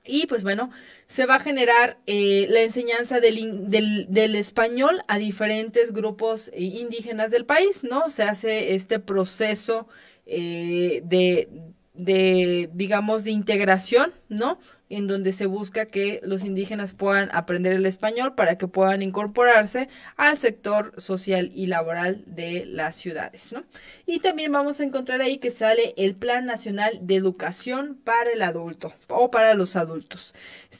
Y 0.04 0.26
pues 0.26 0.42
bueno, 0.44 0.70
se 1.06 1.26
va 1.26 1.34
a 1.34 1.40
generar 1.40 1.98
la 2.06 2.60
enseñanza 2.62 3.20
del, 3.20 3.68
del, 3.68 4.06
del, 4.08 4.36
español 4.36 5.02
a 5.06 5.18
diferentes 5.18 5.92
grupos 5.92 6.50
indígenas 6.56 7.30
del 7.30 7.44
país, 7.44 7.82
¿no? 7.82 8.08
Se 8.08 8.22
hace 8.22 8.74
este 8.74 9.00
proceso 9.00 9.86
de, 10.28 11.48
de, 11.94 12.70
digamos, 12.72 13.24
de 13.24 13.30
integración, 13.30 14.12
¿no? 14.28 14.58
en 14.90 15.06
donde 15.06 15.32
se 15.32 15.46
busca 15.46 15.86
que 15.86 16.20
los 16.22 16.44
indígenas 16.44 16.94
puedan 16.94 17.28
aprender 17.32 17.74
el 17.74 17.86
español 17.86 18.34
para 18.34 18.56
que 18.56 18.68
puedan 18.68 19.02
incorporarse 19.02 19.88
al 20.16 20.38
sector 20.38 20.94
social 20.96 21.50
y 21.54 21.66
laboral 21.66 22.24
de 22.26 22.64
las 22.66 22.96
ciudades, 22.96 23.52
¿no? 23.52 23.64
Y 24.06 24.20
también 24.20 24.52
vamos 24.52 24.80
a 24.80 24.84
encontrar 24.84 25.20
ahí 25.20 25.38
que 25.38 25.50
sale 25.50 25.94
el 25.96 26.14
Plan 26.14 26.46
Nacional 26.46 26.98
de 27.02 27.16
Educación 27.16 28.00
para 28.02 28.30
el 28.32 28.42
Adulto 28.42 28.94
o 29.08 29.30
para 29.30 29.54
los 29.54 29.76
adultos. 29.76 30.34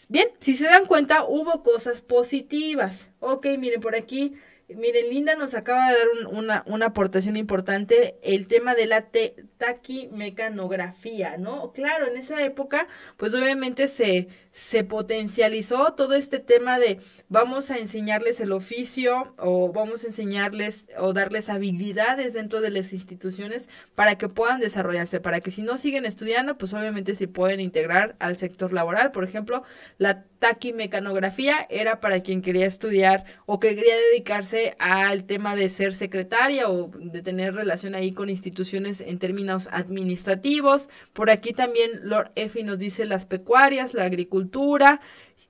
Bien, 0.09 0.29
si 0.41 0.55
se 0.55 0.65
dan 0.65 0.87
cuenta, 0.87 1.25
hubo 1.25 1.63
cosas 1.63 2.01
positivas. 2.01 3.11
Ok, 3.21 3.47
miren 3.59 3.81
por 3.81 3.95
aquí 3.95 4.35
Miren, 4.69 5.09
Linda 5.09 5.35
nos 5.35 5.55
acaba 5.55 5.91
de 5.91 5.99
dar 5.99 6.09
una, 6.31 6.63
una, 6.67 6.87
aportación 6.87 7.39
importante, 7.39 8.19
el 8.23 8.47
tema 8.47 8.75
de 8.75 8.87
la 8.87 9.09
taquimecanografía, 9.59 11.37
¿no? 11.37 11.73
Claro, 11.73 12.07
en 12.07 12.17
esa 12.17 12.43
época, 12.45 12.87
pues 13.17 13.35
obviamente 13.35 13.89
se, 13.89 14.29
se 14.53 14.85
potencializó 14.85 15.95
todo 15.95 16.15
este 16.15 16.39
tema 16.39 16.79
de 16.79 17.01
vamos 17.29 17.71
a 17.71 17.79
enseñarles 17.79 18.41
el 18.41 18.53
oficio 18.53 19.35
o 19.37 19.73
vamos 19.73 20.05
a 20.05 20.07
enseñarles 20.07 20.89
o 20.97 21.13
darles 21.13 21.49
habilidades 21.49 22.35
dentro 22.35 22.61
de 22.61 22.71
las 22.71 22.93
instituciones 22.93 23.69
para 23.97 24.17
que 24.17 24.29
puedan 24.29 24.61
desarrollarse, 24.61 25.21
para 25.21 25.41
que 25.41 25.51
si 25.51 25.63
no 25.63 25.77
siguen 25.77 26.07
estudiando, 26.07 26.57
pues 26.57 26.73
obviamente 26.73 27.17
se 27.17 27.27
pueden 27.27 27.61
integrar 27.61 28.17
al 28.21 28.37
sector 28.37 28.73
laboral. 28.73 29.11
Por 29.11 29.25
ejemplo, 29.25 29.65
la 29.99 30.23
taquimecanografía 30.39 31.67
era 31.69 32.01
para 32.01 32.21
quien 32.21 32.43
quería 32.43 32.67
estudiar 32.67 33.25
o 33.47 33.59
que 33.59 33.75
quería 33.75 33.97
dedicarse 34.13 34.77
al 34.79 35.25
tema 35.25 35.57
de 35.57 35.69
ser 35.69 35.95
secretaria 35.95 36.69
o 36.69 36.91
de 36.95 37.23
tener 37.23 37.55
relación 37.55 37.97
ahí 37.97 38.13
con 38.13 38.31
instituciones 38.31 39.01
en 39.01 39.19
términos 39.19 39.48
administrativos. 39.71 40.89
Por 41.13 41.31
aquí 41.31 41.53
también 41.53 41.91
Lord 42.03 42.33
Effie 42.35 42.65
nos 42.65 42.79
dice 42.79 43.07
las 43.07 43.27
pecuarias, 43.27 43.95
la 43.95 44.05
agricultura, 44.05 45.01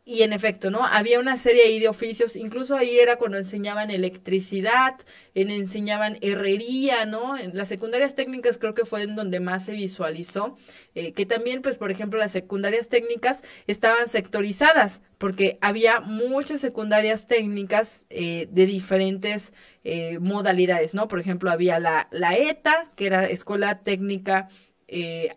y 0.08 0.22
en 0.22 0.32
efecto, 0.32 0.70
¿no? 0.70 0.86
Había 0.86 1.20
una 1.20 1.36
serie 1.36 1.64
ahí 1.64 1.78
de 1.80 1.88
oficios, 1.88 2.34
incluso 2.34 2.74
ahí 2.74 2.98
era 2.98 3.16
cuando 3.16 3.36
enseñaban 3.36 3.90
electricidad, 3.90 4.94
en, 5.34 5.50
enseñaban 5.50 6.16
herrería, 6.22 7.04
¿no? 7.04 7.36
En 7.36 7.54
las 7.54 7.68
secundarias 7.68 8.14
técnicas 8.14 8.56
creo 8.56 8.72
que 8.72 8.86
fue 8.86 9.02
en 9.02 9.16
donde 9.16 9.38
más 9.40 9.66
se 9.66 9.72
visualizó, 9.72 10.56
eh, 10.94 11.12
que 11.12 11.26
también, 11.26 11.60
pues, 11.60 11.76
por 11.76 11.90
ejemplo, 11.90 12.18
las 12.18 12.32
secundarias 12.32 12.88
técnicas 12.88 13.44
estaban 13.66 14.08
sectorizadas, 14.08 15.02
porque 15.18 15.58
había 15.60 16.00
muchas 16.00 16.62
secundarias 16.62 17.26
técnicas 17.26 18.06
eh, 18.08 18.48
de 18.50 18.64
diferentes 18.64 19.52
eh, 19.84 20.18
modalidades, 20.20 20.94
¿no? 20.94 21.06
Por 21.06 21.20
ejemplo, 21.20 21.50
había 21.50 21.78
la, 21.80 22.08
la 22.12 22.34
ETA, 22.34 22.92
que 22.96 23.08
era 23.08 23.26
Escuela 23.26 23.82
Técnica 23.82 24.48
de 24.90 25.34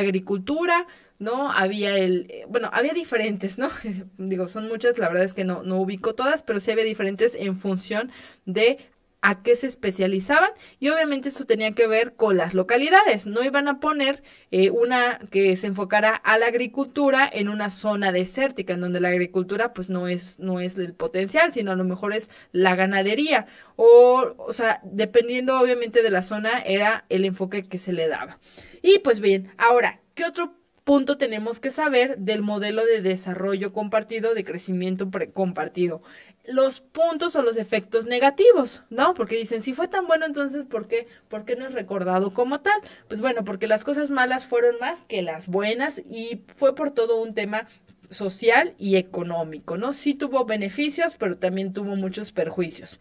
Agricultura, 0.00 0.88
¿no? 1.22 1.52
Había 1.52 1.96
el, 1.96 2.26
eh, 2.28 2.44
bueno, 2.48 2.68
había 2.72 2.92
diferentes, 2.92 3.56
¿no? 3.56 3.70
Digo, 4.18 4.48
son 4.48 4.68
muchas, 4.68 4.98
la 4.98 5.08
verdad 5.08 5.24
es 5.24 5.34
que 5.34 5.44
no, 5.44 5.62
no 5.62 5.78
ubico 5.78 6.14
todas, 6.14 6.42
pero 6.42 6.60
sí 6.60 6.70
había 6.70 6.84
diferentes 6.84 7.34
en 7.36 7.54
función 7.56 8.10
de 8.44 8.78
a 9.24 9.40
qué 9.44 9.54
se 9.54 9.68
especializaban 9.68 10.50
y 10.80 10.88
obviamente 10.88 11.28
eso 11.28 11.44
tenía 11.44 11.70
que 11.76 11.86
ver 11.86 12.14
con 12.14 12.36
las 12.36 12.54
localidades. 12.54 13.26
No 13.26 13.44
iban 13.44 13.68
a 13.68 13.78
poner 13.78 14.24
eh, 14.50 14.70
una 14.70 15.20
que 15.30 15.54
se 15.54 15.68
enfocara 15.68 16.16
a 16.16 16.38
la 16.38 16.46
agricultura 16.46 17.30
en 17.32 17.48
una 17.48 17.70
zona 17.70 18.10
desértica, 18.10 18.72
en 18.72 18.80
donde 18.80 18.98
la 18.98 19.10
agricultura 19.10 19.72
pues 19.74 19.88
no 19.88 20.08
es, 20.08 20.40
no 20.40 20.58
es 20.58 20.76
el 20.76 20.92
potencial, 20.94 21.52
sino 21.52 21.70
a 21.70 21.76
lo 21.76 21.84
mejor 21.84 22.14
es 22.14 22.30
la 22.50 22.74
ganadería. 22.74 23.46
O, 23.76 24.34
o 24.38 24.52
sea, 24.52 24.80
dependiendo 24.82 25.56
obviamente 25.60 26.02
de 26.02 26.10
la 26.10 26.22
zona 26.22 26.60
era 26.60 27.04
el 27.08 27.24
enfoque 27.24 27.68
que 27.68 27.78
se 27.78 27.92
le 27.92 28.08
daba. 28.08 28.40
Y 28.82 28.98
pues 28.98 29.20
bien, 29.20 29.52
ahora, 29.56 30.00
¿qué 30.16 30.24
otro 30.24 30.61
punto 30.84 31.16
tenemos 31.16 31.60
que 31.60 31.70
saber 31.70 32.18
del 32.18 32.42
modelo 32.42 32.84
de 32.84 33.02
desarrollo 33.02 33.72
compartido, 33.72 34.34
de 34.34 34.44
crecimiento 34.44 35.10
compartido. 35.32 36.02
Los 36.44 36.80
puntos 36.80 37.36
o 37.36 37.42
los 37.42 37.56
efectos 37.56 38.06
negativos, 38.06 38.82
¿no? 38.90 39.14
Porque 39.14 39.36
dicen, 39.36 39.62
si 39.62 39.74
fue 39.74 39.86
tan 39.86 40.06
bueno, 40.08 40.26
entonces, 40.26 40.66
¿por 40.66 40.88
qué, 40.88 41.06
¿por 41.28 41.44
qué 41.44 41.54
no 41.54 41.66
es 41.66 41.72
recordado 41.72 42.34
como 42.34 42.60
tal? 42.60 42.80
Pues 43.08 43.20
bueno, 43.20 43.44
porque 43.44 43.68
las 43.68 43.84
cosas 43.84 44.10
malas 44.10 44.46
fueron 44.46 44.74
más 44.80 45.02
que 45.02 45.22
las 45.22 45.46
buenas 45.46 46.02
y 46.10 46.40
fue 46.56 46.74
por 46.74 46.90
todo 46.90 47.22
un 47.22 47.34
tema 47.34 47.68
social 48.10 48.74
y 48.78 48.96
económico, 48.96 49.76
¿no? 49.76 49.92
Sí 49.92 50.14
tuvo 50.14 50.44
beneficios, 50.44 51.16
pero 51.16 51.38
también 51.38 51.72
tuvo 51.72 51.96
muchos 51.96 52.32
perjuicios. 52.32 53.00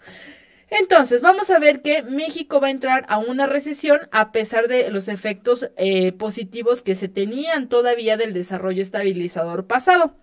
Entonces, 0.73 1.21
vamos 1.21 1.49
a 1.49 1.60
ver 1.60 1.81
que 1.81 2.01
México 2.01 2.62
va 2.62 2.67
a 2.67 2.71
entrar 2.71 3.05
a 3.10 3.17
una 3.17 3.45
recesión 3.45 4.07
a 4.12 4.31
pesar 4.31 4.69
de 4.69 4.89
los 4.89 5.10
efectos 5.10 5.69
eh, 5.75 6.13
positivos 6.13 6.81
que 6.81 6.95
se 6.95 7.10
tenían 7.10 7.67
todavía 7.67 8.15
del 8.15 8.34
desarrollo 8.34 8.81
estabilizador 8.81 9.67
pasado. 9.67 10.15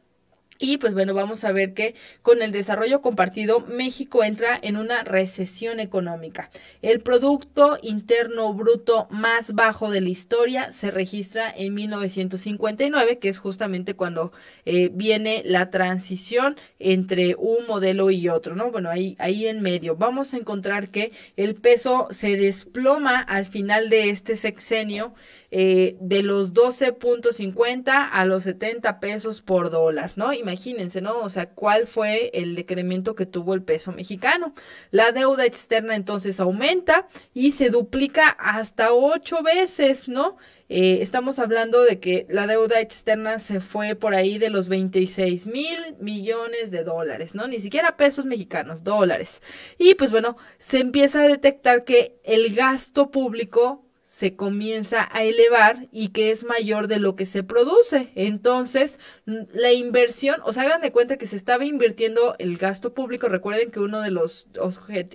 Y 0.61 0.79
pues 0.79 0.93
bueno, 0.93 1.15
vamos 1.15 1.45
a 1.45 1.53
ver 1.53 1.73
que 1.73 1.95
con 2.21 2.43
el 2.43 2.51
desarrollo 2.51 3.01
compartido, 3.01 3.61
México 3.61 4.25
entra 4.25 4.59
en 4.61 4.77
una 4.77 5.05
recesión 5.05 5.79
económica. 5.79 6.51
El 6.83 7.01
Producto 7.01 7.79
Interno 7.81 8.53
Bruto 8.55 9.07
más 9.11 9.55
bajo 9.55 9.89
de 9.91 10.01
la 10.01 10.09
historia 10.09 10.73
se 10.73 10.91
registra 10.91 11.53
en 11.57 11.75
1959, 11.75 13.19
que 13.19 13.29
es 13.29 13.39
justamente 13.39 13.95
cuando 13.95 14.33
eh, 14.65 14.91
viene 14.93 15.43
la 15.45 15.71
transición 15.71 16.57
entre 16.81 17.37
un 17.37 17.67
modelo 17.69 18.11
y 18.11 18.29
otro, 18.29 18.57
¿no? 18.57 18.73
Bueno, 18.73 18.91
ahí, 18.91 19.15
ahí 19.21 19.47
en 19.47 19.61
medio 19.61 19.95
vamos 19.95 20.35
a 20.35 20.39
encontrar 20.39 20.89
que 20.89 21.13
el 21.37 21.55
peso 21.55 22.09
se 22.11 22.37
desploma 22.37 23.21
al 23.21 23.47
final 23.47 23.91
de 23.91 24.11
este 24.11 24.37
sexenio 24.37 25.15
eh, 25.51 25.97
de 26.01 26.23
los 26.23 26.53
12.50 26.53 28.09
a 28.13 28.25
los 28.27 28.43
70 28.43 29.01
pesos 29.01 29.41
por 29.41 29.71
dólar, 29.71 30.13
¿no? 30.17 30.35
Imagínense, 30.35 31.01
¿no? 31.01 31.19
O 31.21 31.31
sea, 31.31 31.51
¿cuál 31.51 31.87
fue 31.87 32.31
el 32.35 32.55
decremento 32.55 33.15
que 33.15 33.25
tuvo 33.25 33.55
el 33.55 33.63
peso 33.63 33.93
mexicano? 33.93 34.55
La 34.91 35.13
deuda 35.13 35.47
externa 35.47 35.97
entonces 35.97 36.39
aumenta 36.39 37.09
y 37.33 37.53
se 37.53 37.71
duplica 37.71 38.29
hasta 38.29 38.93
ocho 38.93 39.43
veces, 39.43 40.07
¿no? 40.09 40.37
Eh, 40.69 40.99
estamos 41.01 41.39
hablando 41.39 41.83
de 41.83 41.99
que 41.99 42.27
la 42.29 42.47
deuda 42.47 42.81
externa 42.81 43.39
se 43.39 43.61
fue 43.61 43.95
por 43.95 44.15
ahí 44.15 44.37
de 44.37 44.51
los 44.51 44.69
26 44.69 45.47
mil 45.47 45.97
millones 45.99 46.71
de 46.71 46.85
dólares, 46.85 47.35
¿no? 47.35 47.49
Ni 47.49 47.59
siquiera 47.61 47.97
pesos 47.97 48.27
mexicanos, 48.27 48.85
dólares. 48.85 49.41
Y 49.79 49.95
pues 49.95 50.11
bueno, 50.11 50.37
se 50.59 50.81
empieza 50.81 51.23
a 51.23 51.29
detectar 51.29 51.85
que 51.85 52.21
el 52.23 52.55
gasto 52.55 53.11
público 53.11 53.88
se 54.09 54.37
comienza 54.37 55.07
a 55.13 55.23
elevar 55.23 55.87
y 55.93 56.09
que 56.09 56.31
es 56.31 56.45
mayor 56.45 56.89
de 56.89 56.99
lo 56.99 57.15
que 57.15 57.27
se 57.27 57.43
produce. 57.43 58.11
Entonces, 58.15 58.99
la 59.27 59.73
inversión, 59.73 60.41
o 60.45 60.55
sea, 60.55 60.63
hagan 60.63 60.81
de 60.81 60.93
cuenta 60.93 61.19
que 61.19 61.27
se 61.27 61.37
estaba 61.37 61.67
invirtiendo 61.67 62.35
el 62.39 62.57
gasto 62.57 62.95
público. 62.95 63.29
Recuerden 63.29 63.71
que 63.71 63.81
uno 63.81 64.01
de 64.01 64.11
los 64.11 64.49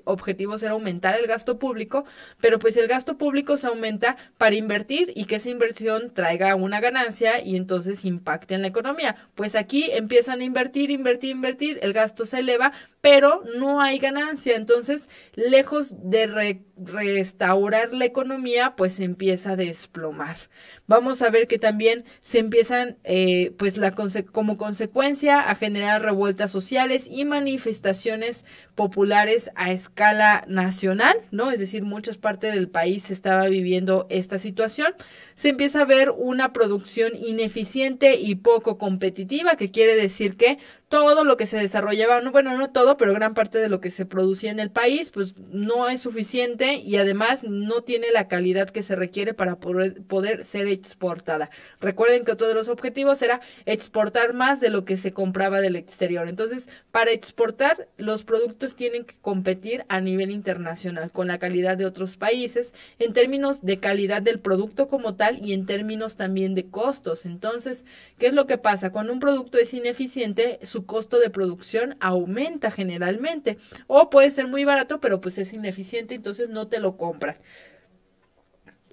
objetivos 0.05 0.61
era 0.61 0.73
aumentar 0.73 1.19
el 1.19 1.25
gasto 1.25 1.57
público, 1.57 2.05
pero 2.39 2.59
pues 2.59 2.77
el 2.77 2.87
gasto 2.87 3.17
público 3.17 3.57
se 3.57 3.65
aumenta 3.65 4.15
para 4.37 4.55
invertir 4.55 5.11
y 5.15 5.25
que 5.25 5.37
esa 5.37 5.49
inversión 5.49 6.13
traiga 6.13 6.53
una 6.53 6.79
ganancia 6.79 7.43
y 7.43 7.55
entonces 7.55 8.05
impacte 8.05 8.53
en 8.53 8.61
la 8.61 8.67
economía. 8.67 9.15
Pues 9.33 9.55
aquí 9.55 9.89
empiezan 9.91 10.41
a 10.41 10.43
invertir, 10.43 10.91
invertir, 10.91 11.31
invertir, 11.31 11.79
el 11.81 11.93
gasto 11.93 12.27
se 12.27 12.41
eleva, 12.41 12.73
pero 13.03 13.43
no 13.57 13.81
hay 13.81 13.99
ganancia. 13.99 14.55
Entonces, 14.55 15.09
lejos 15.33 15.93
de 16.09 16.61
restaurar 16.77 17.91
la 17.91 18.05
economía, 18.05 18.77
pues 18.77 19.01
empieza 19.01 19.51
a 19.51 19.55
desplomar. 19.57 20.37
Vamos 20.85 21.21
a 21.21 21.29
ver 21.29 21.47
que 21.47 21.59
también 21.59 22.03
se 22.23 22.39
empiezan, 22.39 22.97
eh, 23.05 23.53
pues 23.57 23.77
la 23.77 23.95
como 24.31 24.57
consecuencia, 24.57 25.39
a 25.39 25.55
generar 25.55 26.01
revueltas 26.01 26.51
sociales 26.51 27.07
y 27.09 27.23
manifestaciones 27.23 28.43
populares 28.75 29.49
a 29.55 29.71
escala 29.71 30.43
nacional, 30.47 31.15
¿no? 31.31 31.51
Es 31.51 31.59
decir, 31.59 31.83
muchas 31.83 32.17
partes 32.17 32.53
del 32.53 32.67
país 32.67 33.11
estaba 33.11 33.47
viviendo 33.47 34.07
esta 34.09 34.39
situación. 34.39 34.93
Se 35.35 35.49
empieza 35.49 35.81
a 35.81 35.85
ver 35.85 36.09
una 36.09 36.51
producción 36.51 37.13
ineficiente 37.15 38.15
y 38.15 38.35
poco 38.35 38.77
competitiva, 38.77 39.55
que 39.55 39.71
quiere 39.71 39.95
decir 39.95 40.35
que 40.35 40.57
todo 40.89 41.23
lo 41.23 41.37
que 41.37 41.47
se 41.47 41.57
desarrollaba, 41.57 42.21
no, 42.21 42.31
bueno, 42.31 42.55
no 42.55 42.71
todo, 42.71 42.97
pero 42.97 43.13
gran 43.13 43.33
parte 43.33 43.57
de 43.57 43.67
lo 43.67 43.81
que 43.81 43.89
se 43.89 44.05
producía 44.05 44.51
en 44.51 44.59
el 44.59 44.69
país, 44.69 45.09
pues 45.09 45.35
no 45.37 45.89
es 45.89 46.01
suficiente 46.01 46.75
y 46.75 46.97
además 46.97 47.43
no 47.43 47.81
tiene 47.81 48.11
la 48.11 48.27
calidad 48.27 48.69
que 48.69 48.83
se 48.83 48.95
requiere 48.95 49.33
para 49.33 49.55
poder, 49.55 50.03
poder 50.03 50.45
ser 50.45 50.67
exportada. 50.73 51.49
Recuerden 51.79 52.25
que 52.25 52.31
otro 52.31 52.47
de 52.47 52.53
los 52.53 52.67
objetivos 52.67 53.21
era 53.21 53.41
exportar 53.65 54.33
más 54.33 54.59
de 54.59 54.69
lo 54.69 54.85
que 54.85 54.97
se 54.97 55.13
compraba 55.13 55.61
del 55.61 55.75
exterior. 55.75 56.27
Entonces, 56.27 56.69
para 56.91 57.11
exportar, 57.11 57.87
los 57.97 58.23
productos 58.23 58.75
tienen 58.75 59.05
que 59.05 59.15
competir 59.21 59.85
a 59.87 60.01
nivel 60.01 60.31
internacional 60.31 61.11
con 61.11 61.27
la 61.27 61.37
calidad 61.37 61.77
de 61.77 61.85
otros 61.85 62.17
países 62.17 62.73
en 62.99 63.13
términos 63.13 63.63
de 63.63 63.79
calidad 63.79 64.21
del 64.21 64.39
producto 64.39 64.87
como 64.87 65.15
tal 65.15 65.43
y 65.45 65.53
en 65.53 65.65
términos 65.65 66.15
también 66.15 66.55
de 66.55 66.65
costos. 66.65 67.25
Entonces, 67.25 67.85
¿qué 68.17 68.27
es 68.27 68.33
lo 68.33 68.47
que 68.47 68.57
pasa? 68.57 68.91
Cuando 68.91 69.13
un 69.13 69.19
producto 69.19 69.57
es 69.57 69.73
ineficiente, 69.73 70.59
su 70.63 70.85
costo 70.85 71.19
de 71.19 71.29
producción 71.29 71.95
aumenta 71.99 72.71
generalmente. 72.71 73.57
O 73.87 74.09
puede 74.09 74.29
ser 74.29 74.47
muy 74.47 74.65
barato, 74.65 74.99
pero 74.99 75.21
pues 75.21 75.37
es 75.37 75.53
ineficiente, 75.53 76.15
entonces 76.15 76.49
no 76.49 76.67
te 76.67 76.79
lo 76.79 76.97
compran. 76.97 77.37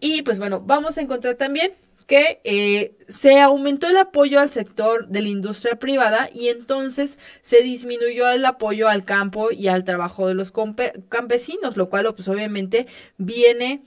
Y 0.01 0.23
pues 0.23 0.39
bueno, 0.39 0.61
vamos 0.61 0.99
a 0.99 1.03
encontrar 1.03 1.35
también 1.37 1.73
que 2.07 2.41
eh, 2.43 2.97
se 3.09 3.39
aumentó 3.39 3.87
el 3.87 3.97
apoyo 3.97 4.41
al 4.41 4.51
sector 4.51 5.07
de 5.07 5.23
la 5.23 5.29
industria 5.29 5.77
privada 5.77 6.29
y 6.35 6.49
entonces 6.49 7.19
se 7.43 7.63
disminuyó 7.63 8.29
el 8.31 8.45
apoyo 8.45 8.89
al 8.89 9.05
campo 9.05 9.53
y 9.53 9.69
al 9.69 9.85
trabajo 9.85 10.27
de 10.27 10.35
los 10.35 10.53
campesinos, 11.09 11.77
lo 11.77 11.89
cual 11.89 12.13
pues 12.15 12.27
obviamente 12.27 12.89
viene 13.17 13.85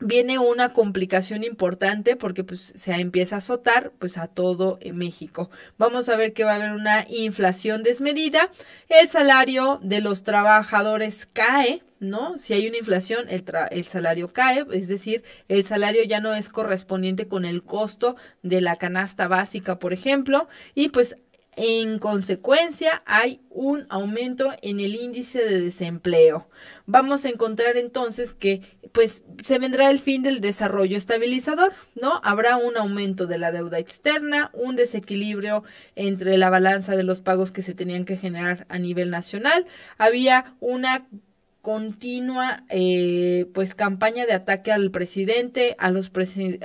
viene 0.00 0.38
una 0.38 0.72
complicación 0.72 1.44
importante 1.44 2.14
porque 2.14 2.44
pues 2.44 2.72
se 2.76 2.92
empieza 2.92 3.36
a 3.36 3.38
azotar 3.38 3.92
pues 3.98 4.16
a 4.16 4.28
todo 4.28 4.78
México. 4.92 5.50
Vamos 5.76 6.08
a 6.08 6.16
ver 6.16 6.32
que 6.32 6.44
va 6.44 6.52
a 6.52 6.56
haber 6.56 6.72
una 6.72 7.06
inflación 7.08 7.82
desmedida, 7.82 8.50
el 8.88 9.08
salario 9.08 9.78
de 9.82 10.00
los 10.00 10.22
trabajadores 10.22 11.26
cae, 11.32 11.82
¿no? 12.00 12.38
Si 12.38 12.54
hay 12.54 12.68
una 12.68 12.78
inflación, 12.78 13.28
el, 13.28 13.44
el 13.70 13.84
salario 13.84 14.32
cae, 14.32 14.64
es 14.72 14.88
decir, 14.88 15.22
el 15.48 15.64
salario 15.64 16.04
ya 16.04 16.20
no 16.20 16.34
es 16.34 16.48
correspondiente 16.48 17.28
con 17.28 17.44
el 17.44 17.62
costo 17.62 18.16
de 18.42 18.60
la 18.60 18.76
canasta 18.76 19.28
básica, 19.28 19.78
por 19.78 19.92
ejemplo, 19.92 20.48
y 20.74 20.88
pues 20.88 21.16
en 21.60 21.98
consecuencia, 21.98 23.02
hay 23.04 23.40
un 23.50 23.86
aumento 23.88 24.52
en 24.62 24.78
el 24.78 24.94
índice 24.94 25.44
de 25.44 25.60
desempleo. 25.60 26.48
Vamos 26.86 27.24
a 27.24 27.30
encontrar 27.30 27.76
entonces 27.76 28.32
que 28.32 28.78
pues 28.92 29.24
se 29.42 29.58
vendrá 29.58 29.90
el 29.90 29.98
fin 29.98 30.22
del 30.22 30.40
desarrollo 30.40 30.96
estabilizador, 30.96 31.72
¿no? 32.00 32.20
Habrá 32.22 32.56
un 32.58 32.76
aumento 32.76 33.26
de 33.26 33.38
la 33.38 33.50
deuda 33.50 33.80
externa, 33.80 34.52
un 34.54 34.76
desequilibrio 34.76 35.64
entre 35.96 36.38
la 36.38 36.48
balanza 36.48 36.94
de 36.94 37.02
los 37.02 37.22
pagos 37.22 37.50
que 37.50 37.62
se 37.62 37.74
tenían 37.74 38.04
que 38.04 38.16
generar 38.16 38.64
a 38.68 38.78
nivel 38.78 39.10
nacional, 39.10 39.66
había 39.98 40.54
una 40.60 41.08
continua 41.68 42.64
eh, 42.70 43.44
pues 43.52 43.74
campaña 43.74 44.24
de 44.24 44.32
ataque 44.32 44.72
al 44.72 44.90
presidente, 44.90 45.76
a 45.78 45.90
los, 45.90 46.10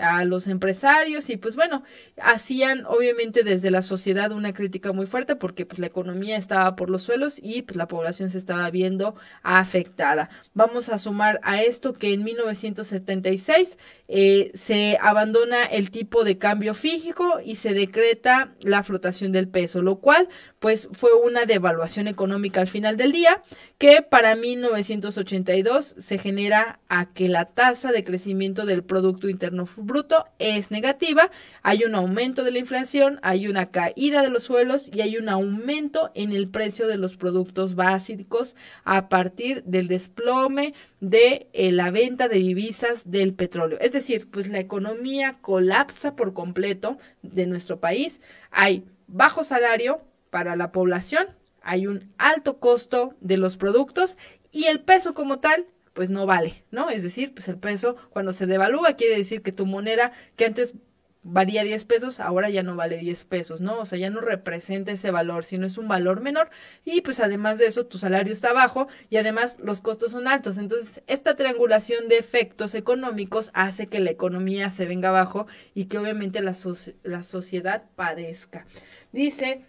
a 0.01 0.23
los 0.23 0.47
empresarios 0.47 1.29
y 1.29 1.35
pues 1.35 1.57
bueno, 1.57 1.83
hacían 2.21 2.85
obviamente 2.85 3.43
desde 3.43 3.69
la 3.69 3.81
sociedad 3.81 4.31
una 4.31 4.53
crítica 4.53 4.93
muy 4.93 5.05
fuerte 5.05 5.35
porque 5.35 5.65
pues 5.65 5.79
la 5.79 5.87
economía 5.87 6.37
estaba 6.37 6.77
por 6.77 6.89
los 6.89 7.03
suelos 7.03 7.37
y 7.43 7.63
pues 7.63 7.75
la 7.75 7.89
población 7.89 8.29
se 8.29 8.37
estaba 8.37 8.69
viendo 8.69 9.15
afectada. 9.41 10.29
Vamos 10.53 10.87
a 10.87 10.97
sumar 10.97 11.41
a 11.43 11.61
esto 11.61 11.91
que 11.91 12.13
en 12.13 12.23
1976 12.23 13.77
eh, 14.07 14.51
se 14.53 14.97
abandona 15.01 15.65
el 15.65 15.91
tipo 15.91 16.23
de 16.23 16.37
cambio 16.37 16.75
físico 16.75 17.41
y 17.43 17.55
se 17.55 17.73
decreta 17.73 18.53
la 18.61 18.83
flotación 18.83 19.33
del 19.33 19.49
peso, 19.49 19.81
lo 19.81 19.97
cual 19.97 20.29
pues 20.63 20.87
fue 20.93 21.09
una 21.13 21.45
devaluación 21.45 22.07
económica 22.07 22.61
al 22.61 22.69
final 22.69 22.95
del 22.95 23.11
día 23.11 23.43
que 23.77 24.01
para 24.01 24.37
1982 24.37 25.95
se 25.97 26.17
genera 26.17 26.79
a 26.87 27.11
que 27.11 27.27
la 27.27 27.43
tasa 27.43 27.91
de 27.91 28.05
crecimiento 28.05 28.65
del 28.65 28.81
Producto 28.81 29.27
Interno 29.27 29.67
Bruto 29.75 30.23
es 30.39 30.71
negativa, 30.71 31.29
hay 31.63 31.83
un 31.83 31.95
aumento 31.95 32.45
de 32.45 32.51
la 32.51 32.59
inflación, 32.59 33.19
hay 33.23 33.49
una 33.49 33.71
caída 33.71 34.21
de 34.21 34.29
los 34.29 34.43
suelos 34.43 34.89
y 34.89 35.01
hay 35.01 35.17
un 35.17 35.27
aumento 35.27 36.11
en 36.15 36.31
el 36.31 36.47
precio 36.47 36.87
de 36.87 36.95
los 36.95 37.17
productos 37.17 37.75
básicos 37.75 38.55
a 38.85 39.09
partir 39.09 39.65
del 39.65 39.89
desplome 39.89 40.75
de 41.01 41.49
eh, 41.51 41.73
la 41.73 41.91
venta 41.91 42.29
de 42.29 42.37
divisas 42.37 43.11
del 43.11 43.33
petróleo. 43.33 43.79
Es 43.81 43.91
decir, 43.91 44.29
pues 44.31 44.47
la 44.47 44.59
economía 44.59 45.39
colapsa 45.41 46.15
por 46.15 46.31
completo 46.31 46.97
de 47.21 47.47
nuestro 47.47 47.81
país, 47.81 48.21
hay 48.49 48.85
bajo 49.07 49.43
salario, 49.43 50.01
para 50.33 50.55
la 50.55 50.71
población, 50.71 51.27
hay 51.61 51.85
un 51.85 52.11
alto 52.17 52.57
costo 52.57 53.15
de 53.21 53.37
los 53.37 53.55
productos 53.55 54.17
y 54.51 54.63
el 54.63 54.81
peso 54.81 55.13
como 55.13 55.37
tal 55.37 55.67
pues 55.93 56.09
no 56.09 56.25
vale, 56.25 56.63
¿no? 56.71 56.89
Es 56.89 57.03
decir, 57.03 57.35
pues 57.35 57.47
el 57.49 57.59
peso 57.59 57.97
cuando 58.09 58.33
se 58.33 58.47
devalúa 58.47 58.93
quiere 58.93 59.15
decir 59.15 59.43
que 59.43 59.51
tu 59.51 59.67
moneda 59.67 60.11
que 60.35 60.45
antes 60.45 60.73
valía 61.21 61.63
10 61.63 61.85
pesos, 61.85 62.19
ahora 62.19 62.49
ya 62.49 62.63
no 62.63 62.75
vale 62.75 62.97
10 62.97 63.25
pesos, 63.25 63.61
¿no? 63.61 63.77
O 63.77 63.85
sea, 63.85 63.99
ya 63.99 64.09
no 64.09 64.21
representa 64.21 64.91
ese 64.91 65.11
valor, 65.11 65.45
sino 65.45 65.67
es 65.67 65.77
un 65.77 65.87
valor 65.87 66.19
menor 66.19 66.49
y 66.83 67.01
pues 67.01 67.19
además 67.19 67.59
de 67.59 67.67
eso 67.67 67.85
tu 67.85 67.99
salario 67.99 68.33
está 68.33 68.53
bajo 68.53 68.87
y 69.11 69.17
además 69.17 69.55
los 69.59 69.81
costos 69.81 70.13
son 70.13 70.27
altos. 70.27 70.57
Entonces, 70.57 71.03
esta 71.05 71.35
triangulación 71.35 72.07
de 72.07 72.17
efectos 72.17 72.73
económicos 72.73 73.51
hace 73.53 73.85
que 73.85 73.99
la 73.99 74.09
economía 74.09 74.71
se 74.71 74.87
venga 74.87 75.09
abajo 75.09 75.45
y 75.75 75.85
que 75.85 75.99
obviamente 75.99 76.41
la, 76.41 76.55
la 77.03 77.21
sociedad 77.21 77.83
padezca. 77.95 78.65
Dice 79.11 79.63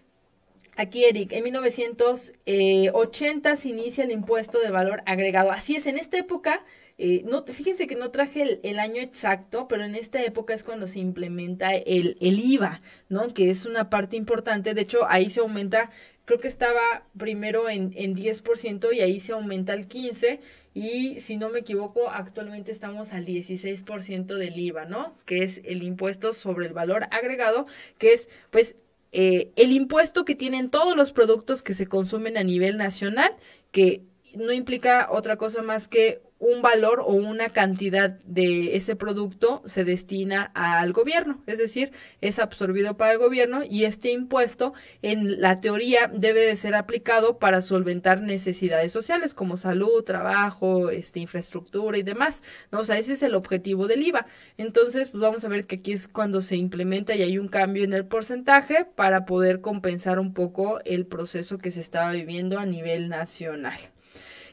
Aquí, 0.76 1.04
Eric, 1.04 1.32
en 1.32 1.44
1980 1.44 3.56
se 3.56 3.68
inicia 3.68 4.04
el 4.04 4.10
impuesto 4.10 4.58
de 4.58 4.70
valor 4.70 5.02
agregado. 5.06 5.52
Así 5.52 5.76
es, 5.76 5.86
en 5.86 5.98
esta 5.98 6.18
época, 6.18 6.64
eh, 6.98 7.22
no, 7.24 7.44
fíjense 7.44 7.86
que 7.86 7.96
no 7.96 8.10
traje 8.10 8.60
el, 8.62 8.78
año 8.78 9.00
exacto, 9.00 9.68
pero 9.68 9.84
en 9.84 9.94
esta 9.94 10.22
época 10.22 10.54
es 10.54 10.62
cuando 10.62 10.86
se 10.88 10.98
implementa 11.00 11.74
el, 11.74 12.16
IVA, 12.20 12.82
¿no? 13.08 13.32
Que 13.34 13.50
es 13.50 13.66
una 13.66 13.90
parte 13.90 14.16
importante. 14.16 14.74
De 14.74 14.82
hecho, 14.82 15.06
ahí 15.08 15.30
se 15.30 15.40
aumenta, 15.40 15.90
creo 16.24 16.40
que 16.40 16.48
estaba 16.48 17.06
primero 17.16 17.68
en, 17.68 17.92
en 17.96 18.14
10% 18.16 18.94
y 18.94 19.00
ahí 19.00 19.20
se 19.20 19.32
aumenta 19.32 19.72
al 19.72 19.88
15%. 19.88 20.40
Y 20.76 21.20
si 21.20 21.36
no 21.36 21.50
me 21.50 21.60
equivoco, 21.60 22.10
actualmente 22.10 22.72
estamos 22.72 23.12
al 23.12 23.24
16% 23.24 24.36
del 24.36 24.58
IVA, 24.58 24.86
¿no? 24.86 25.16
Que 25.24 25.44
es 25.44 25.60
el 25.64 25.84
impuesto 25.84 26.34
sobre 26.34 26.66
el 26.66 26.72
valor 26.72 27.04
agregado, 27.12 27.66
que 27.98 28.12
es 28.12 28.28
pues 28.50 28.74
eh, 29.16 29.52
el 29.54 29.70
impuesto 29.70 30.24
que 30.24 30.34
tienen 30.34 30.68
todos 30.68 30.96
los 30.96 31.12
productos 31.12 31.62
que 31.62 31.72
se 31.72 31.86
consumen 31.86 32.36
a 32.36 32.42
nivel 32.42 32.76
nacional, 32.76 33.30
que 33.70 34.02
no 34.34 34.52
implica 34.52 35.06
otra 35.08 35.36
cosa 35.36 35.62
más 35.62 35.86
que 35.86 36.20
un 36.38 36.62
valor 36.62 37.00
o 37.00 37.12
una 37.12 37.48
cantidad 37.50 38.10
de 38.24 38.76
ese 38.76 38.96
producto 38.96 39.62
se 39.66 39.84
destina 39.84 40.50
al 40.54 40.92
gobierno, 40.92 41.42
es 41.46 41.58
decir, 41.58 41.92
es 42.20 42.38
absorbido 42.38 42.96
para 42.96 43.12
el 43.12 43.18
gobierno 43.18 43.62
y 43.68 43.84
este 43.84 44.10
impuesto 44.10 44.74
en 45.02 45.40
la 45.40 45.60
teoría 45.60 46.10
debe 46.12 46.40
de 46.40 46.56
ser 46.56 46.74
aplicado 46.74 47.38
para 47.38 47.62
solventar 47.62 48.20
necesidades 48.20 48.92
sociales 48.92 49.32
como 49.34 49.56
salud, 49.56 50.04
trabajo, 50.04 50.90
este 50.90 51.20
infraestructura 51.20 51.98
y 51.98 52.02
demás, 52.02 52.42
¿no? 52.70 52.80
O 52.80 52.84
sea, 52.84 52.98
ese 52.98 53.14
es 53.14 53.22
el 53.22 53.34
objetivo 53.34 53.86
del 53.86 54.02
IVA. 54.02 54.26
Entonces, 54.58 55.10
pues 55.10 55.22
vamos 55.22 55.44
a 55.44 55.48
ver 55.48 55.66
que 55.66 55.76
aquí 55.76 55.92
es 55.92 56.08
cuando 56.08 56.42
se 56.42 56.56
implementa 56.56 57.14
y 57.14 57.22
hay 57.22 57.38
un 57.38 57.48
cambio 57.48 57.84
en 57.84 57.92
el 57.92 58.04
porcentaje 58.04 58.84
para 58.84 59.24
poder 59.24 59.60
compensar 59.60 60.18
un 60.18 60.34
poco 60.34 60.80
el 60.84 61.06
proceso 61.06 61.58
que 61.58 61.70
se 61.70 61.80
estaba 61.80 62.12
viviendo 62.12 62.58
a 62.58 62.66
nivel 62.66 63.08
nacional. 63.08 63.93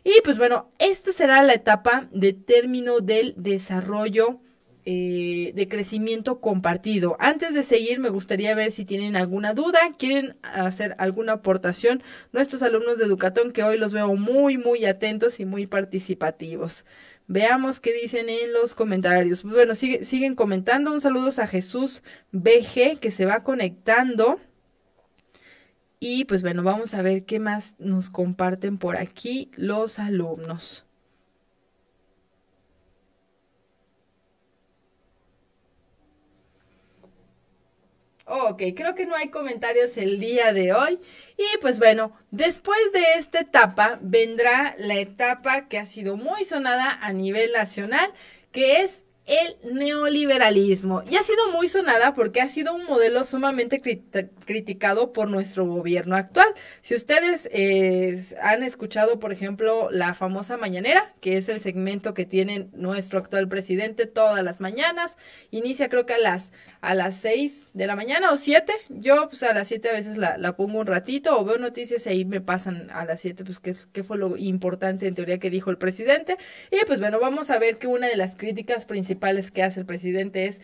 Y 0.03 0.13
pues 0.23 0.37
bueno, 0.37 0.71
esta 0.79 1.11
será 1.11 1.43
la 1.43 1.53
etapa 1.53 2.07
de 2.11 2.33
término 2.33 2.99
del 2.99 3.33
desarrollo 3.37 4.39
eh, 4.83 5.51
de 5.53 5.67
crecimiento 5.67 6.41
compartido. 6.41 7.15
Antes 7.19 7.53
de 7.53 7.61
seguir, 7.61 7.99
me 7.99 8.09
gustaría 8.09 8.55
ver 8.55 8.71
si 8.71 8.83
tienen 8.83 9.15
alguna 9.15 9.53
duda, 9.53 9.79
quieren 9.99 10.37
hacer 10.41 10.95
alguna 10.97 11.33
aportación. 11.33 12.01
Nuestros 12.31 12.63
alumnos 12.63 12.97
de 12.97 13.05
Educatón, 13.05 13.51
que 13.51 13.61
hoy 13.61 13.77
los 13.77 13.93
veo 13.93 14.15
muy, 14.15 14.57
muy 14.57 14.85
atentos 14.85 15.39
y 15.39 15.45
muy 15.45 15.67
participativos. 15.67 16.83
Veamos 17.27 17.79
qué 17.79 17.93
dicen 17.93 18.27
en 18.27 18.53
los 18.53 18.73
comentarios. 18.73 19.43
Bueno, 19.43 19.75
sigue, 19.75 20.03
siguen 20.03 20.33
comentando. 20.33 20.91
Un 20.91 20.99
saludo 20.99 21.29
a 21.37 21.45
Jesús 21.45 22.01
BG 22.31 22.99
que 22.99 23.11
se 23.11 23.25
va 23.25 23.43
conectando. 23.43 24.39
Y 26.03 26.25
pues 26.25 26.41
bueno, 26.41 26.63
vamos 26.63 26.95
a 26.95 27.03
ver 27.03 27.25
qué 27.25 27.39
más 27.39 27.75
nos 27.77 28.09
comparten 28.09 28.79
por 28.79 28.97
aquí 28.97 29.51
los 29.55 29.99
alumnos. 29.99 30.83
Ok, 38.25 38.63
creo 38.75 38.95
que 38.95 39.05
no 39.05 39.15
hay 39.15 39.29
comentarios 39.29 39.95
el 39.97 40.17
día 40.19 40.53
de 40.53 40.73
hoy. 40.73 40.99
Y 41.37 41.57
pues 41.61 41.77
bueno, 41.77 42.13
después 42.31 42.79
de 42.93 43.03
esta 43.19 43.41
etapa 43.41 43.99
vendrá 44.01 44.75
la 44.79 44.95
etapa 44.95 45.67
que 45.67 45.77
ha 45.77 45.85
sido 45.85 46.15
muy 46.17 46.45
sonada 46.45 46.97
a 47.03 47.13
nivel 47.13 47.51
nacional, 47.51 48.11
que 48.51 48.81
es 48.81 49.03
el 49.31 49.55
neoliberalismo. 49.73 51.03
Y 51.09 51.15
ha 51.15 51.23
sido 51.23 51.51
muy 51.53 51.69
sonada 51.69 52.13
porque 52.13 52.41
ha 52.41 52.49
sido 52.49 52.73
un 52.73 52.83
modelo 52.83 53.23
sumamente 53.23 53.81
criticado 54.45 55.13
por 55.13 55.29
nuestro 55.29 55.65
gobierno 55.65 56.17
actual. 56.17 56.49
Si 56.81 56.95
ustedes 56.95 57.49
eh, 57.53 58.21
han 58.41 58.61
escuchado, 58.63 59.19
por 59.19 59.31
ejemplo, 59.31 59.89
la 59.89 60.13
famosa 60.13 60.57
mañanera, 60.57 61.13
que 61.21 61.37
es 61.37 61.47
el 61.47 61.61
segmento 61.61 62.13
que 62.13 62.25
tiene 62.25 62.67
nuestro 62.73 63.19
actual 63.19 63.47
presidente 63.47 64.05
todas 64.05 64.43
las 64.43 64.59
mañanas, 64.59 65.17
inicia 65.49 65.87
creo 65.87 66.05
que 66.05 66.15
a 66.15 66.19
las 66.19 66.51
a 66.81 66.95
las 66.95 67.15
6 67.17 67.71
de 67.73 67.87
la 67.87 67.95
mañana 67.95 68.31
o 68.31 68.37
7. 68.37 68.73
Yo 68.89 69.29
pues 69.29 69.43
a 69.43 69.53
las 69.53 69.67
7 69.69 69.89
a 69.89 69.93
veces 69.93 70.17
la, 70.17 70.37
la, 70.37 70.57
pongo 70.57 70.79
un 70.79 70.87
ratito 70.87 71.39
o 71.39 71.45
veo 71.45 71.57
noticias 71.57 72.05
y 72.05 72.09
ahí 72.09 72.25
me 72.25 72.41
pasan 72.41 72.89
a 72.91 73.05
las 73.05 73.21
7 73.21 73.45
pues 73.45 73.59
qué, 73.59 73.73
qué 73.93 74.03
fue 74.03 74.17
lo 74.17 74.35
importante 74.35 75.07
en 75.07 75.15
teoría 75.15 75.37
que 75.37 75.51
dijo 75.51 75.69
el 75.69 75.77
presidente. 75.77 76.37
Y 76.71 76.83
pues 76.85 76.99
bueno, 76.99 77.19
vamos 77.19 77.49
a 77.49 77.59
ver 77.59 77.77
que 77.77 77.87
una 77.87 78.07
de 78.07 78.17
las 78.17 78.35
críticas 78.35 78.85
principales 78.85 79.20
que 79.53 79.63
hace 79.63 79.79
el 79.79 79.85
presidente 79.85 80.47
es 80.47 80.61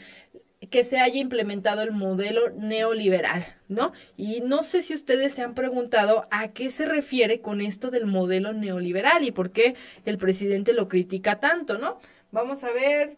que 0.71 0.83
se 0.83 0.99
haya 0.99 1.19
implementado 1.19 1.81
el 1.83 1.91
modelo 1.91 2.49
neoliberal, 2.49 3.45
¿no? 3.67 3.93
Y 4.17 4.41
no 4.41 4.63
sé 4.63 4.81
si 4.81 4.95
ustedes 4.95 5.33
se 5.33 5.43
han 5.43 5.53
preguntado 5.53 6.27
a 6.31 6.49
qué 6.49 6.69
se 6.71 6.87
refiere 6.87 7.41
con 7.41 7.61
esto 7.61 7.91
del 7.91 8.07
modelo 8.07 8.53
neoliberal 8.53 9.23
y 9.23 9.31
por 9.31 9.51
qué 9.51 9.75
el 10.05 10.17
presidente 10.17 10.73
lo 10.73 10.87
critica 10.87 11.39
tanto, 11.39 11.77
¿no? 11.77 11.99
Vamos 12.31 12.63
a 12.63 12.71
ver, 12.71 13.17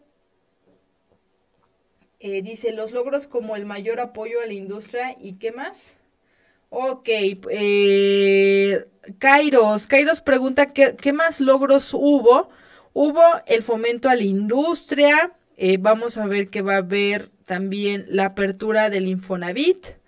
eh, 2.20 2.42
dice 2.42 2.72
los 2.72 2.92
logros 2.92 3.26
como 3.26 3.56
el 3.56 3.64
mayor 3.64 4.00
apoyo 4.00 4.40
a 4.42 4.46
la 4.46 4.52
industria 4.52 5.16
y 5.18 5.34
qué 5.34 5.50
más. 5.50 5.96
Ok, 6.68 7.08
eh, 7.50 8.86
Kairos, 9.18 9.86
Kairos 9.86 10.20
pregunta 10.20 10.72
¿qué, 10.72 10.94
qué 10.94 11.12
más 11.12 11.40
logros 11.40 11.94
hubo. 11.94 12.50
Hubo 12.92 13.22
el 13.46 13.62
fomento 13.62 14.08
a 14.08 14.16
la 14.16 14.24
industria, 14.24 15.32
eh, 15.56 15.78
vamos 15.78 16.16
a 16.16 16.26
ver 16.26 16.48
que 16.48 16.62
va 16.62 16.74
a 16.74 16.78
haber 16.78 17.30
también 17.44 18.06
la 18.08 18.26
apertura 18.26 18.90
del 18.90 19.06
Infonavit, 19.06 19.99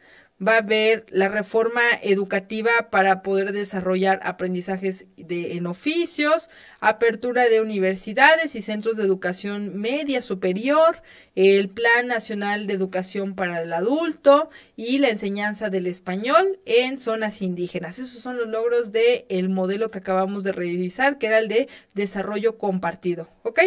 va 0.47 0.55
a 0.55 0.59
haber 0.59 1.07
la 1.11 1.29
reforma 1.29 1.83
educativa 2.03 2.91
para 2.91 3.23
poder 3.23 3.53
desarrollar 3.53 4.21
aprendizajes 4.23 5.07
en 5.17 5.67
oficios, 5.67 6.51
apertura 6.81 7.49
de 7.49 7.61
universidades 7.61 8.55
y 8.55 8.63
centros 8.63 8.97
de 8.97 9.05
educación 9.05 9.77
media 9.81 10.23
superior, 10.23 11.03
el 11.35 11.69
Plan 11.69 12.07
Nacional 12.07 12.67
de 12.67 12.75
Educación 12.75 13.35
para 13.35 13.63
el 13.63 13.73
Adulto 13.73 14.51
y 14.77 14.99
la 14.99 15.09
enseñanza 15.09 15.71
del 15.71 15.87
español 15.87 16.59
en 16.67 16.99
zonas 16.99 17.43
indígenas. 17.43 17.99
Esos 17.99 18.23
son 18.23 18.37
los 18.37 18.49
logros 18.49 18.93
del 18.93 19.25
el 19.29 19.49
modelo 19.49 19.91
que 19.91 19.99
acabamos 19.99 20.45
de 20.45 20.53
revisar, 20.53 21.19
que 21.19 21.27
era 21.27 21.39
el 21.39 21.49
de 21.49 21.69
desarrollo 21.95 22.59
compartido. 22.59 23.29
¿Ok? 23.43 23.61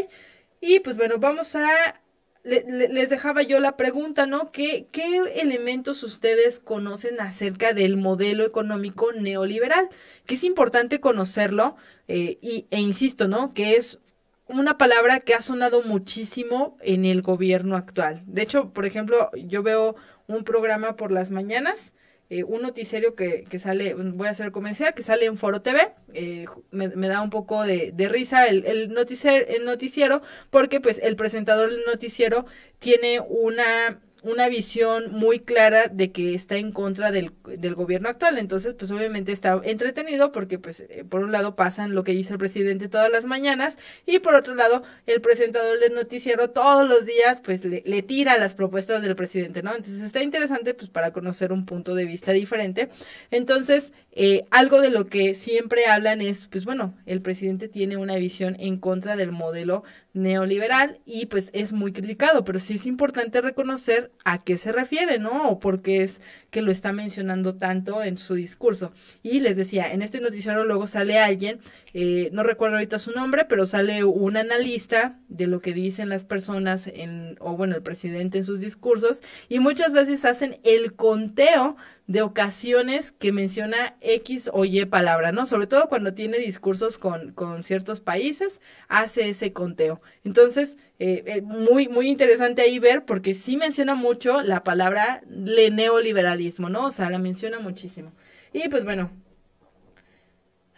Y 0.62 0.80
pues 0.80 0.98
bueno, 0.98 1.18
vamos 1.20 1.56
a 1.56 2.02
les 2.46 3.10
dejaba 3.10 3.42
yo 3.42 3.60
la 3.60 3.76
pregunta, 3.76 4.28
¿no? 4.28 4.52
¿Qué, 4.52 4.88
¿Qué, 4.92 5.18
elementos 5.36 6.04
ustedes 6.04 6.60
conocen 6.60 7.20
acerca 7.20 7.74
del 7.74 7.98
modelo 7.98 8.46
económico 8.46 9.12
neoliberal? 9.14 9.90
Que 10.28 10.36
es 10.36 10.44
importante 10.44 11.00
conocerlo 11.00 11.76
eh, 12.08 12.38
y, 12.42 12.68
e 12.70 12.80
insisto, 12.80 13.28
¿no? 13.28 13.54
Que 13.54 13.78
es 13.78 14.00
una 14.48 14.78
palabra 14.78 15.20
que 15.20 15.34
ha 15.34 15.42
sonado 15.42 15.82
muchísimo 15.82 16.78
en 16.82 17.06
el 17.06 17.24
gobierno 17.24 17.76
actual. 17.76 18.22
De 18.28 18.44
hecho, 18.44 18.72
por 18.74 18.86
ejemplo, 18.86 19.32
yo 19.34 19.64
veo 19.64 19.96
un 20.28 20.44
programa 20.44 20.96
por 20.96 21.12
las 21.12 21.32
mañanas 21.32 21.94
eh, 22.30 22.44
un 22.44 22.62
noticiero 22.64 23.16
que, 23.16 23.44
que, 23.44 23.60
sale, 23.60 23.94
voy 23.94 24.28
a 24.28 24.32
hacer 24.32 24.52
comercial, 24.52 24.94
que 24.94 25.04
sale 25.04 25.26
en 25.26 25.38
Foro 25.38 25.62
TV. 25.62 25.94
Eh, 26.14 26.46
me, 26.72 26.90
da 27.08 27.22
un 27.22 27.30
poco 27.30 27.64
de, 27.64 27.92
de 27.94 28.10
risa 28.10 28.48
el, 28.48 28.66
el, 28.66 28.94
noticiero, 28.94 29.46
el 29.48 29.66
noticiero, 29.66 30.22
porque 30.50 30.80
pues 30.80 31.00
el 31.04 31.16
presentador 31.16 31.70
del 31.70 31.84
noticiero 31.86 32.46
tiene 32.80 33.20
una 33.20 34.00
una 34.26 34.50
visión 34.50 35.12
muy 35.12 35.40
clara 35.40 35.88
de 35.88 36.12
que 36.12 36.34
está 36.34 36.58
en 36.58 36.72
contra 36.72 37.12
del, 37.12 37.32
del, 37.46 37.76
gobierno 37.76 38.10
actual. 38.10 38.40
Entonces, 38.40 38.74
pues 38.74 38.90
obviamente 38.90 39.32
está 39.32 39.62
entretenido 39.64 40.32
porque, 40.32 40.58
pues, 40.58 40.80
eh, 40.80 41.06
por 41.08 41.22
un 41.22 41.32
lado 41.32 41.56
pasan 41.56 41.94
lo 41.94 42.04
que 42.04 42.14
dice 42.14 42.34
el 42.34 42.40
presidente 42.40 42.90
todas 42.90 43.12
las 43.12 43.26
mañanas 43.26 43.78
y 44.08 44.20
por 44.20 44.34
otro 44.34 44.56
lado, 44.56 44.82
el 45.06 45.22
presentador 45.22 45.80
del 45.80 45.94
noticiero 45.94 46.50
todos 46.50 46.90
los 46.90 47.06
días, 47.06 47.40
pues, 47.40 47.64
le, 47.66 48.02
tira 48.02 48.38
las 48.38 48.56
propuestas 48.56 49.04
del 49.04 49.16
presidente, 49.16 49.62
¿no? 49.62 49.72
Entonces, 49.72 50.02
está 50.02 50.24
interesante, 50.24 50.74
pues, 50.74 50.90
para 50.90 51.14
conocer 51.14 51.54
un 51.54 51.66
punto 51.66 51.94
de 51.94 52.06
vista 52.06 52.32
diferente. 52.32 52.90
Entonces, 53.30 53.94
eh, 54.12 54.46
algo 54.50 54.82
de 54.82 54.90
lo 54.90 55.06
que 55.06 55.36
siempre 55.36 55.86
hablan 55.86 56.22
es, 56.22 56.48
pues, 56.48 56.66
bueno, 56.66 56.96
el 57.06 57.22
presidente 57.22 57.68
tiene 57.68 57.98
una 57.98 58.16
visión 58.16 58.56
en 58.60 58.78
contra 58.80 59.16
del 59.16 59.32
modelo 59.32 59.84
neoliberal 60.16 61.00
y 61.06 61.28
pues 61.28 61.50
es 61.54 61.74
muy 61.74 61.92
criticado, 61.92 62.46
pero 62.46 62.58
sí 62.58 62.76
es 62.76 62.86
importante 62.86 63.42
reconocer 63.42 64.12
a 64.24 64.44
qué 64.44 64.58
se 64.58 64.72
refiere, 64.72 65.20
¿no? 65.20 65.50
O 65.50 65.60
por 65.60 65.82
qué 65.82 66.04
es 66.04 66.22
que 66.50 66.62
lo 66.62 66.72
está 66.72 66.94
mencionando 66.94 67.56
tanto 67.56 68.02
en 68.02 68.18
su 68.18 68.34
discurso. 68.34 68.92
Y 69.22 69.40
les 69.40 69.58
decía, 69.58 69.92
en 69.92 70.02
este 70.02 70.22
noticiero 70.22 70.66
luego 70.66 70.88
sale 70.88 71.20
alguien, 71.20 71.60
eh, 71.94 72.30
no 72.32 72.44
recuerdo 72.44 72.76
ahorita 72.76 72.98
su 72.98 73.12
nombre, 73.12 73.46
pero 73.46 73.66
sale 73.66 74.04
un 74.04 74.38
analista 74.38 75.20
de 75.28 75.48
lo 75.48 75.60
que 75.60 75.74
dicen 75.74 76.10
las 76.10 76.24
personas 76.24 76.88
en, 76.88 77.38
o 77.40 77.56
bueno, 77.56 77.76
el 77.76 77.84
presidente 77.84 78.40
en 78.40 78.44
sus 78.44 78.60
discursos, 78.60 79.22
y 79.50 79.60
muchas 79.60 79.94
veces 79.94 80.26
hacen 80.26 80.58
el 80.64 80.94
conteo 80.94 81.76
de 82.08 82.22
ocasiones 82.22 83.12
que 83.12 83.32
menciona 83.32 83.96
X 84.02 84.50
o 84.54 84.64
Y 84.66 84.86
palabra, 84.86 85.32
¿no? 85.32 85.46
Sobre 85.46 85.68
todo 85.68 85.90
cuando 85.90 86.14
tiene 86.14 86.38
discursos 86.38 86.98
con, 86.98 87.32
con 87.32 87.64
ciertos 87.64 88.00
países, 88.00 88.62
hace 88.88 89.30
ese 89.30 89.54
conteo. 89.54 90.02
Entonces, 90.24 90.78
eh, 91.00 91.24
eh, 91.26 91.42
muy, 91.42 91.88
muy 91.88 92.10
interesante 92.10 92.62
ahí 92.62 92.78
ver 92.78 93.06
porque 93.06 93.34
sí 93.34 93.58
menciona 93.58 93.96
mucho 93.96 94.42
la 94.42 94.64
palabra 94.64 95.24
le 95.28 95.72
neoliberalismo, 95.72 96.70
¿no? 96.70 96.86
O 96.88 96.92
sea, 96.92 97.10
la 97.10 97.18
menciona 97.18 97.60
muchísimo. 97.60 98.12
Y 98.54 98.70
pues 98.70 98.84
bueno, 98.84 99.12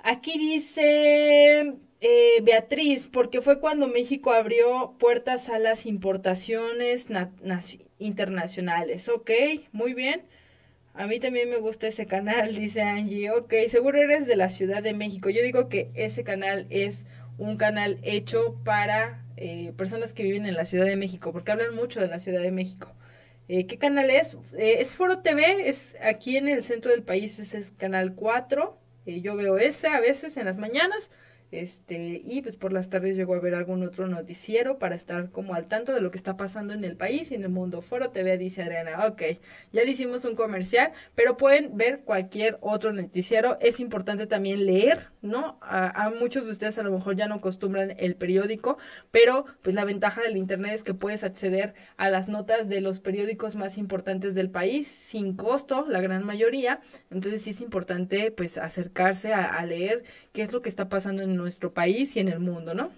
aquí 0.03 0.39
dice 0.39 1.75
eh, 1.99 2.41
Beatriz, 2.41 3.07
porque 3.07 3.41
fue 3.41 3.59
cuando 3.59 3.87
México 3.87 4.31
abrió 4.31 4.95
puertas 4.97 5.49
a 5.49 5.59
las 5.59 5.85
importaciones 5.85 7.07
internacionales. 7.99 9.09
Ok, 9.09 9.31
muy 9.73 9.93
bien. 9.93 10.23
A 10.97 11.05
mí 11.05 11.19
también 11.19 11.47
me 11.51 11.57
gusta 11.57 11.87
ese 11.87 12.07
canal, 12.07 12.55
dice 12.55 12.81
Angie. 12.81 13.29
Ok, 13.29 13.53
seguro 13.69 13.99
eres 13.99 14.25
de 14.25 14.35
la 14.35 14.49
Ciudad 14.49 14.81
de 14.81 14.95
México. 14.95 15.29
Yo 15.29 15.43
digo 15.43 15.69
que 15.69 15.91
ese 15.93 16.23
canal 16.23 16.65
es 16.71 17.05
un 17.37 17.57
canal 17.57 17.99
hecho 18.01 18.55
para 18.63 19.23
eh, 19.35 19.73
personas 19.77 20.15
que 20.15 20.23
viven 20.23 20.47
en 20.47 20.55
la 20.55 20.65
Ciudad 20.65 20.85
de 20.85 20.95
México, 20.95 21.31
porque 21.31 21.51
hablan 21.51 21.75
mucho 21.75 21.99
de 21.99 22.07
la 22.07 22.19
Ciudad 22.19 22.41
de 22.41 22.49
México. 22.49 22.91
Eh, 23.47 23.67
¿Qué 23.67 23.77
canal 23.77 24.09
es? 24.09 24.39
Eh, 24.57 24.77
es 24.79 24.89
Foro 24.89 25.19
TV, 25.19 25.69
es 25.69 25.95
aquí 26.01 26.35
en 26.35 26.47
el 26.47 26.63
centro 26.63 26.89
del 26.89 27.03
país, 27.03 27.37
ese 27.37 27.59
es 27.59 27.69
Canal 27.69 28.15
4. 28.15 28.75
yo 29.05 29.35
veo 29.35 29.59
ese 29.59 29.89
a 29.89 29.99
veces 29.99 30.35
en 30.35 30.45
las 30.45 30.57
mañanas. 30.57 31.11
Este, 31.49 32.21
y 32.25 32.41
pues 32.41 32.57
por 32.57 32.73
las 32.73 32.89
tardes 32.89 33.15
llego 33.15 33.33
a 33.33 33.39
ver 33.39 33.55
algún 33.55 33.81
otro 33.81 34.07
noticiero 34.07 34.79
para 34.79 34.95
estar 34.95 35.31
como 35.31 35.53
al 35.53 35.67
tanto 35.67 35.93
de 35.93 36.01
lo 36.01 36.11
que 36.11 36.17
está 36.17 36.35
pasando 36.35 36.73
en 36.73 36.83
el 36.83 36.97
país 36.97 37.31
y 37.31 37.35
en 37.35 37.43
el 37.43 37.49
mundo. 37.49 37.81
Foro 37.81 38.09
TV 38.09 38.37
dice 38.37 38.63
Adriana, 38.63 39.05
ok, 39.07 39.21
ya 39.71 39.83
le 39.85 39.91
hicimos 39.91 40.25
un 40.25 40.35
comercial, 40.35 40.91
pero 41.15 41.37
pueden 41.37 41.77
ver 41.77 42.01
cualquier 42.01 42.57
otro 42.59 42.91
noticiero. 42.91 43.57
Es 43.61 43.79
importante 43.79 44.27
también 44.27 44.65
leer, 44.65 45.07
¿no? 45.21 45.57
A, 45.61 46.11
muchos 46.19 46.45
de 46.45 46.51
ustedes 46.51 46.77
a 46.79 46.83
lo 46.83 46.91
mejor 46.91 47.15
ya 47.15 47.27
no 47.27 47.35
acostumbran 47.35 47.95
el 47.97 48.15
periódico, 48.15 48.77
pero 49.11 49.45
pues 49.61 49.73
la 49.73 49.85
ventaja 49.85 50.21
del 50.21 50.35
internet 50.35 50.73
es 50.73 50.83
que 50.83 50.93
puedes 50.93 51.23
acceder 51.23 51.75
a 51.95 52.09
las 52.09 52.27
notas 52.27 52.67
de 52.67 52.81
los 52.81 52.99
periódicos 52.99 53.55
más 53.55 53.77
importantes 53.77 54.35
del 54.35 54.49
país 54.49 54.87
sin 54.89 55.35
costo, 55.35 55.85
la 55.87 56.01
gran 56.01 56.25
mayoría. 56.25 56.81
Entonces 57.09 57.41
sí 57.43 57.51
es 57.51 57.61
importante 57.61 58.31
pues 58.31 58.57
acercarse 58.57 59.33
a, 59.33 59.45
a 59.45 59.65
leer 59.65 60.03
qué 60.33 60.41
es 60.41 60.51
lo 60.51 60.61
que 60.61 60.69
está 60.69 60.89
pasando 60.89 61.23
en 61.23 61.36
nuestro 61.37 61.73
país 61.73 62.15
y 62.15 62.19
en 62.19 62.27
el 62.27 62.39
mundo, 62.39 62.73
¿no? 62.73 62.91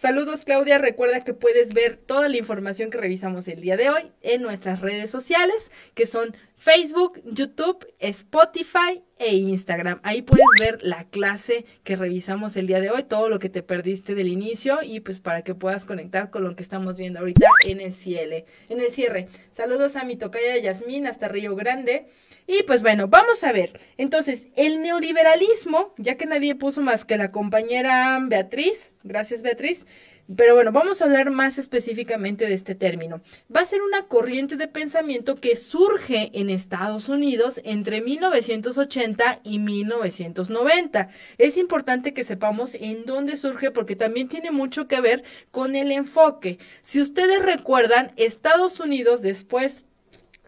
Saludos 0.00 0.44
Claudia, 0.46 0.78
recuerda 0.78 1.22
que 1.24 1.34
puedes 1.34 1.74
ver 1.74 1.98
toda 1.98 2.30
la 2.30 2.38
información 2.38 2.88
que 2.88 2.96
revisamos 2.96 3.46
el 3.48 3.60
día 3.60 3.76
de 3.76 3.90
hoy 3.90 4.10
en 4.22 4.40
nuestras 4.40 4.80
redes 4.80 5.10
sociales, 5.10 5.70
que 5.92 6.06
son 6.06 6.34
Facebook, 6.56 7.20
YouTube, 7.26 7.86
Spotify 7.98 9.02
e 9.18 9.34
Instagram. 9.34 10.00
Ahí 10.02 10.22
puedes 10.22 10.46
ver 10.58 10.78
la 10.82 11.04
clase 11.04 11.66
que 11.84 11.96
revisamos 11.96 12.56
el 12.56 12.66
día 12.66 12.80
de 12.80 12.88
hoy, 12.88 13.02
todo 13.02 13.28
lo 13.28 13.38
que 13.38 13.50
te 13.50 13.62
perdiste 13.62 14.14
del 14.14 14.28
inicio 14.28 14.78
y 14.82 15.00
pues 15.00 15.20
para 15.20 15.42
que 15.42 15.54
puedas 15.54 15.84
conectar 15.84 16.30
con 16.30 16.44
lo 16.44 16.56
que 16.56 16.62
estamos 16.62 16.96
viendo 16.96 17.18
ahorita 17.18 17.46
en 17.68 17.82
el 17.82 17.92
cierre. 17.92 18.46
En 18.70 18.80
el 18.80 18.92
cierre. 18.92 19.28
Saludos 19.52 19.96
a 19.96 20.04
mi 20.04 20.16
tocaya 20.16 20.56
Yasmín 20.56 21.06
hasta 21.06 21.28
Río 21.28 21.54
Grande. 21.56 22.06
Y 22.52 22.64
pues 22.64 22.82
bueno, 22.82 23.06
vamos 23.06 23.44
a 23.44 23.52
ver. 23.52 23.78
Entonces, 23.96 24.48
el 24.56 24.82
neoliberalismo, 24.82 25.94
ya 25.98 26.16
que 26.16 26.26
nadie 26.26 26.56
puso 26.56 26.80
más 26.80 27.04
que 27.04 27.16
la 27.16 27.30
compañera 27.30 28.18
Beatriz, 28.20 28.90
gracias 29.04 29.42
Beatriz, 29.42 29.86
pero 30.34 30.56
bueno, 30.56 30.72
vamos 30.72 31.00
a 31.00 31.04
hablar 31.04 31.30
más 31.30 31.58
específicamente 31.58 32.46
de 32.46 32.54
este 32.54 32.74
término. 32.74 33.22
Va 33.54 33.60
a 33.60 33.66
ser 33.66 33.82
una 33.82 34.08
corriente 34.08 34.56
de 34.56 34.66
pensamiento 34.66 35.36
que 35.36 35.54
surge 35.54 36.32
en 36.34 36.50
Estados 36.50 37.08
Unidos 37.08 37.60
entre 37.62 38.00
1980 38.00 39.42
y 39.44 39.60
1990. 39.60 41.08
Es 41.38 41.56
importante 41.56 42.12
que 42.14 42.24
sepamos 42.24 42.74
en 42.74 43.04
dónde 43.04 43.36
surge 43.36 43.70
porque 43.70 43.94
también 43.94 44.26
tiene 44.28 44.50
mucho 44.50 44.88
que 44.88 45.00
ver 45.00 45.22
con 45.52 45.76
el 45.76 45.92
enfoque. 45.92 46.58
Si 46.82 47.00
ustedes 47.00 47.42
recuerdan, 47.42 48.10
Estados 48.16 48.80
Unidos 48.80 49.22
después 49.22 49.84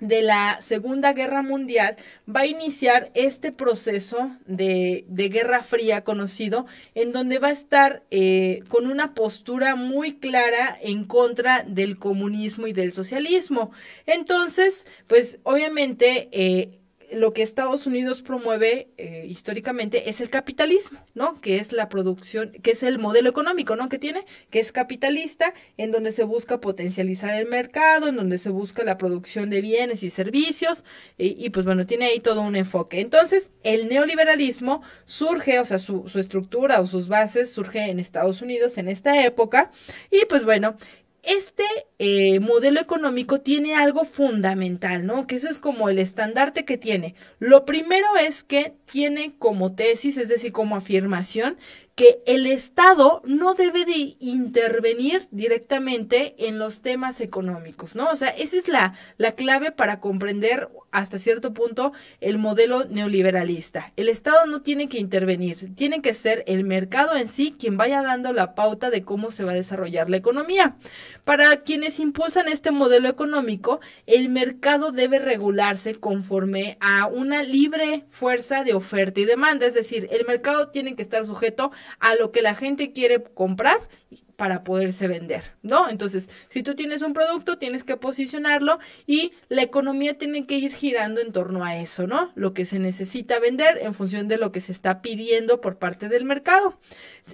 de 0.03 0.21
la 0.21 0.59
Segunda 0.61 1.13
Guerra 1.13 1.43
Mundial 1.43 1.97
va 2.29 2.41
a 2.41 2.47
iniciar 2.47 3.11
este 3.15 3.53
proceso 3.53 4.37
de, 4.47 5.05
de 5.07 5.29
Guerra 5.29 5.63
Fría 5.63 6.03
conocido, 6.03 6.67
en 6.97 7.13
donde 7.13 7.39
va 7.39 7.49
a 7.49 7.53
estar 7.53 8.03
eh, 8.11 8.65
con 8.69 8.89
una 8.89 9.15
postura 9.15 9.77
muy 9.77 10.19
clara 10.19 10.77
en 10.83 11.05
contra 11.05 11.63
del 11.63 11.99
comunismo 11.99 12.67
y 12.67 12.73
del 12.73 12.93
socialismo. 12.93 13.71
Entonces, 14.07 14.89
pues 15.07 15.39
obviamente 15.45 16.29
eh, 16.33 16.81
lo 17.15 17.33
que 17.33 17.43
Estados 17.43 17.87
Unidos 17.87 18.23
promueve 18.23 18.89
eh, 18.97 19.25
históricamente 19.29 20.09
es 20.11 20.21
el 20.21 20.31
capitalismo, 20.31 21.01
¿no? 21.15 21.41
Que 21.41 21.57
es 21.57 21.73
la 21.73 21.89
producción, 21.89 22.53
que 22.63 22.73
es 22.73 22.83
el 22.83 22.99
modelo 22.99 23.29
económico, 23.29 23.77
¿no? 23.77 23.89
Que 23.89 23.99
tiene, 23.99 24.25
que 24.51 24.61
es 24.61 24.73
capitalista, 24.73 25.55
en 25.77 25.93
donde 25.93 26.13
se 26.13 26.25
busca 26.25 26.61
potencializar 26.61 27.35
el 27.35 27.49
mercado, 27.49 28.09
en 28.09 28.17
donde 28.17 28.39
se 28.39 28.51
busca 28.51 28.85
la 28.85 28.99
producción 28.99 29.51
de 29.51 29.61
bienes 29.61 30.03
y 30.03 30.11
servicios, 30.11 30.85
y, 31.19 31.51
pues 31.51 31.65
bueno, 31.67 31.87
tiene 31.87 32.07
ahí 32.07 32.21
todo 32.21 32.43
un 32.43 32.57
enfoque. 32.57 33.01
Entonces, 33.01 33.51
el 33.63 33.89
neoliberalismo 33.89 34.83
surge, 35.05 35.59
o 35.59 35.65
sea, 35.65 35.79
su 35.79 36.11
estructura 36.15 36.81
o 36.81 36.87
sus 36.87 37.09
bases 37.09 37.53
surge 37.53 37.91
en 37.91 38.01
Estados 38.01 38.43
Unidos 38.43 38.79
en 38.79 38.89
esta 38.89 39.25
época, 39.25 39.71
y 40.11 40.25
pues 40.27 40.45
bueno, 40.45 40.77
este 41.23 41.65
eh, 41.99 42.41
modelo 42.41 42.81
económico 42.81 43.41
tiene 43.41 43.77
algo 43.77 44.05
fundamental, 44.05 45.07
¿no? 45.07 45.27
Que 45.27 45.37
ese 45.37 45.49
es 45.49 45.61
como 45.61 45.89
el 45.89 45.99
estandarte 45.99 46.65
que 46.65 46.79
tiene. 46.79 47.15
Lo 47.39 47.65
primero 47.65 48.17
es 48.17 48.43
que 48.43 48.75
tiene 48.87 49.35
como 49.39 49.75
tesis, 49.75 50.17
es 50.19 50.29
decir, 50.29 50.53
como 50.53 50.75
afirmación, 50.77 51.59
que 51.95 52.23
el 52.27 52.47
Estado 52.47 53.21
no 53.25 53.55
debe 53.55 53.85
de 53.85 54.17
intervenir 54.19 55.29
directamente 55.31 56.35
en 56.39 56.59
los 56.59 56.81
temas 56.81 57.21
económicos, 57.21 57.95
¿no? 57.95 58.09
O 58.11 58.17
sea, 58.17 58.31
esa 58.31 58.57
es 58.57 58.69
la, 58.69 58.95
la 59.19 59.33
clave 59.33 59.73
para 59.73 60.01
comprender 60.01 60.71
hasta 60.91 61.19
cierto 61.19 61.53
punto 61.53 61.93
el 62.21 62.39
modelo 62.39 62.85
neoliberalista. 62.85 63.93
El 63.97 64.09
Estado 64.09 64.47
no 64.47 64.63
tiene 64.63 64.89
que 64.89 64.99
intervenir, 64.99 65.75
tiene 65.75 66.01
que 66.01 66.15
ser 66.15 66.45
el 66.47 66.65
mercado 66.65 67.17
en 67.17 67.29
sí 67.29 67.55
quien 67.59 67.77
vaya 67.77 68.03
dando 68.03 68.33
la 68.33 68.55
pauta 68.55 68.91
de 68.91 69.03
cómo 69.03 69.31
se 69.31 69.45
va 69.45 69.53
a 69.53 69.55
desarrollar 69.55 70.09
la 70.09 70.17
economía. 70.17 70.77
Para 71.25 71.63
quienes 71.63 71.99
impulsan 71.99 72.49
este 72.49 72.71
modelo 72.71 73.09
económico, 73.09 73.81
el 74.07 74.31
mercado 74.31 74.93
debe 74.93 75.19
regularse 75.19 75.95
conforme 75.95 76.79
a 76.81 77.07
una 77.07 77.43
libre 77.43 78.05
fuerza 78.09 78.65
de 78.65 78.75
oferta 78.75 79.21
y 79.21 79.25
demanda, 79.25 79.67
es 79.67 79.75
decir, 79.75 80.09
el 80.11 80.27
mercado 80.27 80.69
tiene 80.69 80.95
que 80.95 81.03
estar 81.03 81.25
sujeto 81.27 81.71
a 81.99 82.15
lo 82.15 82.33
que 82.33 82.43
la 82.43 82.55
gente 82.55 82.93
quiere 82.93 83.23
comprar 83.23 83.89
para 84.37 84.65
poderse 84.65 85.07
vender, 85.07 85.43
¿no? 85.63 85.89
Entonces, 85.89 86.29
si 86.49 86.65
tú 86.65 86.75
tienes 86.75 87.03
un 87.03 87.13
producto, 87.13 87.59
tienes 87.59 87.85
que 87.85 87.97
posicionarlo 87.97 88.81
y 89.07 89.33
la 89.49 89.63
economía 89.63 90.19
tiene 90.19 90.47
que 90.47 90.57
ir 90.57 90.75
girando 90.75 91.21
en 91.21 91.31
torno 91.31 91.65
a 91.65 91.77
eso, 91.77 92.09
¿no? 92.09 92.33
Lo 92.35 92.53
que 92.53 92.65
se 92.65 92.81
necesita 92.81 93.39
vender 93.39 93.79
en 93.81 93.95
función 93.95 94.27
de 94.27 94.39
lo 94.39 94.51
que 94.51 94.61
se 94.61 94.73
está 94.73 95.01
pidiendo 95.01 95.61
por 95.61 95.79
parte 95.79 96.09
del 96.09 96.25
mercado. 96.25 96.81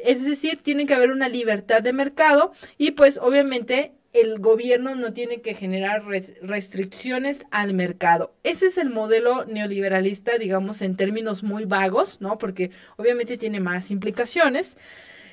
Es 0.04 0.24
decir, 0.24 0.60
tiene 0.62 0.84
que 0.84 0.92
haber 0.94 1.10
una 1.10 1.30
libertad 1.30 1.82
de 1.82 1.94
mercado 1.94 2.52
y 2.76 2.90
pues 2.90 3.18
obviamente 3.22 3.94
el 4.12 4.38
gobierno 4.38 4.94
no 4.94 5.12
tiene 5.12 5.40
que 5.40 5.54
generar 5.54 6.04
restricciones 6.42 7.44
al 7.50 7.74
mercado. 7.74 8.34
Ese 8.42 8.66
es 8.66 8.78
el 8.78 8.90
modelo 8.90 9.44
neoliberalista, 9.44 10.38
digamos, 10.38 10.80
en 10.82 10.96
términos 10.96 11.42
muy 11.42 11.64
vagos, 11.64 12.18
¿no? 12.20 12.38
Porque 12.38 12.70
obviamente 12.96 13.36
tiene 13.36 13.60
más 13.60 13.90
implicaciones. 13.90 14.76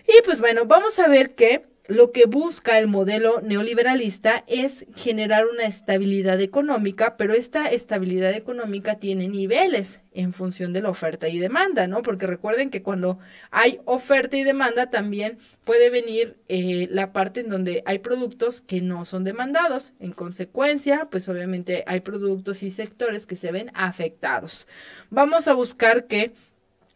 Y 0.07 0.21
pues 0.23 0.39
bueno, 0.39 0.65
vamos 0.65 0.99
a 0.99 1.07
ver 1.07 1.35
que 1.35 1.65
lo 1.87 2.11
que 2.11 2.25
busca 2.25 2.79
el 2.79 2.87
modelo 2.87 3.41
neoliberalista 3.41 4.43
es 4.47 4.85
generar 4.95 5.45
una 5.45 5.65
estabilidad 5.65 6.41
económica, 6.41 7.15
pero 7.15 7.33
esta 7.33 7.67
estabilidad 7.67 8.33
económica 8.33 8.95
tiene 8.95 9.27
niveles 9.27 9.99
en 10.11 10.33
función 10.33 10.73
de 10.73 10.81
la 10.81 10.89
oferta 10.89 11.27
y 11.27 11.37
demanda, 11.37 11.87
¿no? 11.87 12.01
Porque 12.01 12.25
recuerden 12.25 12.69
que 12.69 12.81
cuando 12.81 13.19
hay 13.51 13.81
oferta 13.85 14.37
y 14.37 14.43
demanda 14.43 14.89
también 14.89 15.37
puede 15.63 15.89
venir 15.89 16.37
eh, 16.47 16.87
la 16.89 17.13
parte 17.13 17.41
en 17.41 17.49
donde 17.49 17.83
hay 17.85 17.99
productos 17.99 18.61
que 18.61 18.81
no 18.81 19.05
son 19.05 19.23
demandados. 19.23 19.93
En 19.99 20.11
consecuencia, 20.11 21.07
pues 21.11 21.29
obviamente 21.29 21.83
hay 21.85 21.99
productos 21.99 22.63
y 22.63 22.71
sectores 22.71 23.25
que 23.25 23.35
se 23.35 23.51
ven 23.51 23.71
afectados. 23.75 24.67
Vamos 25.09 25.47
a 25.47 25.53
buscar 25.53 26.07
que 26.07 26.33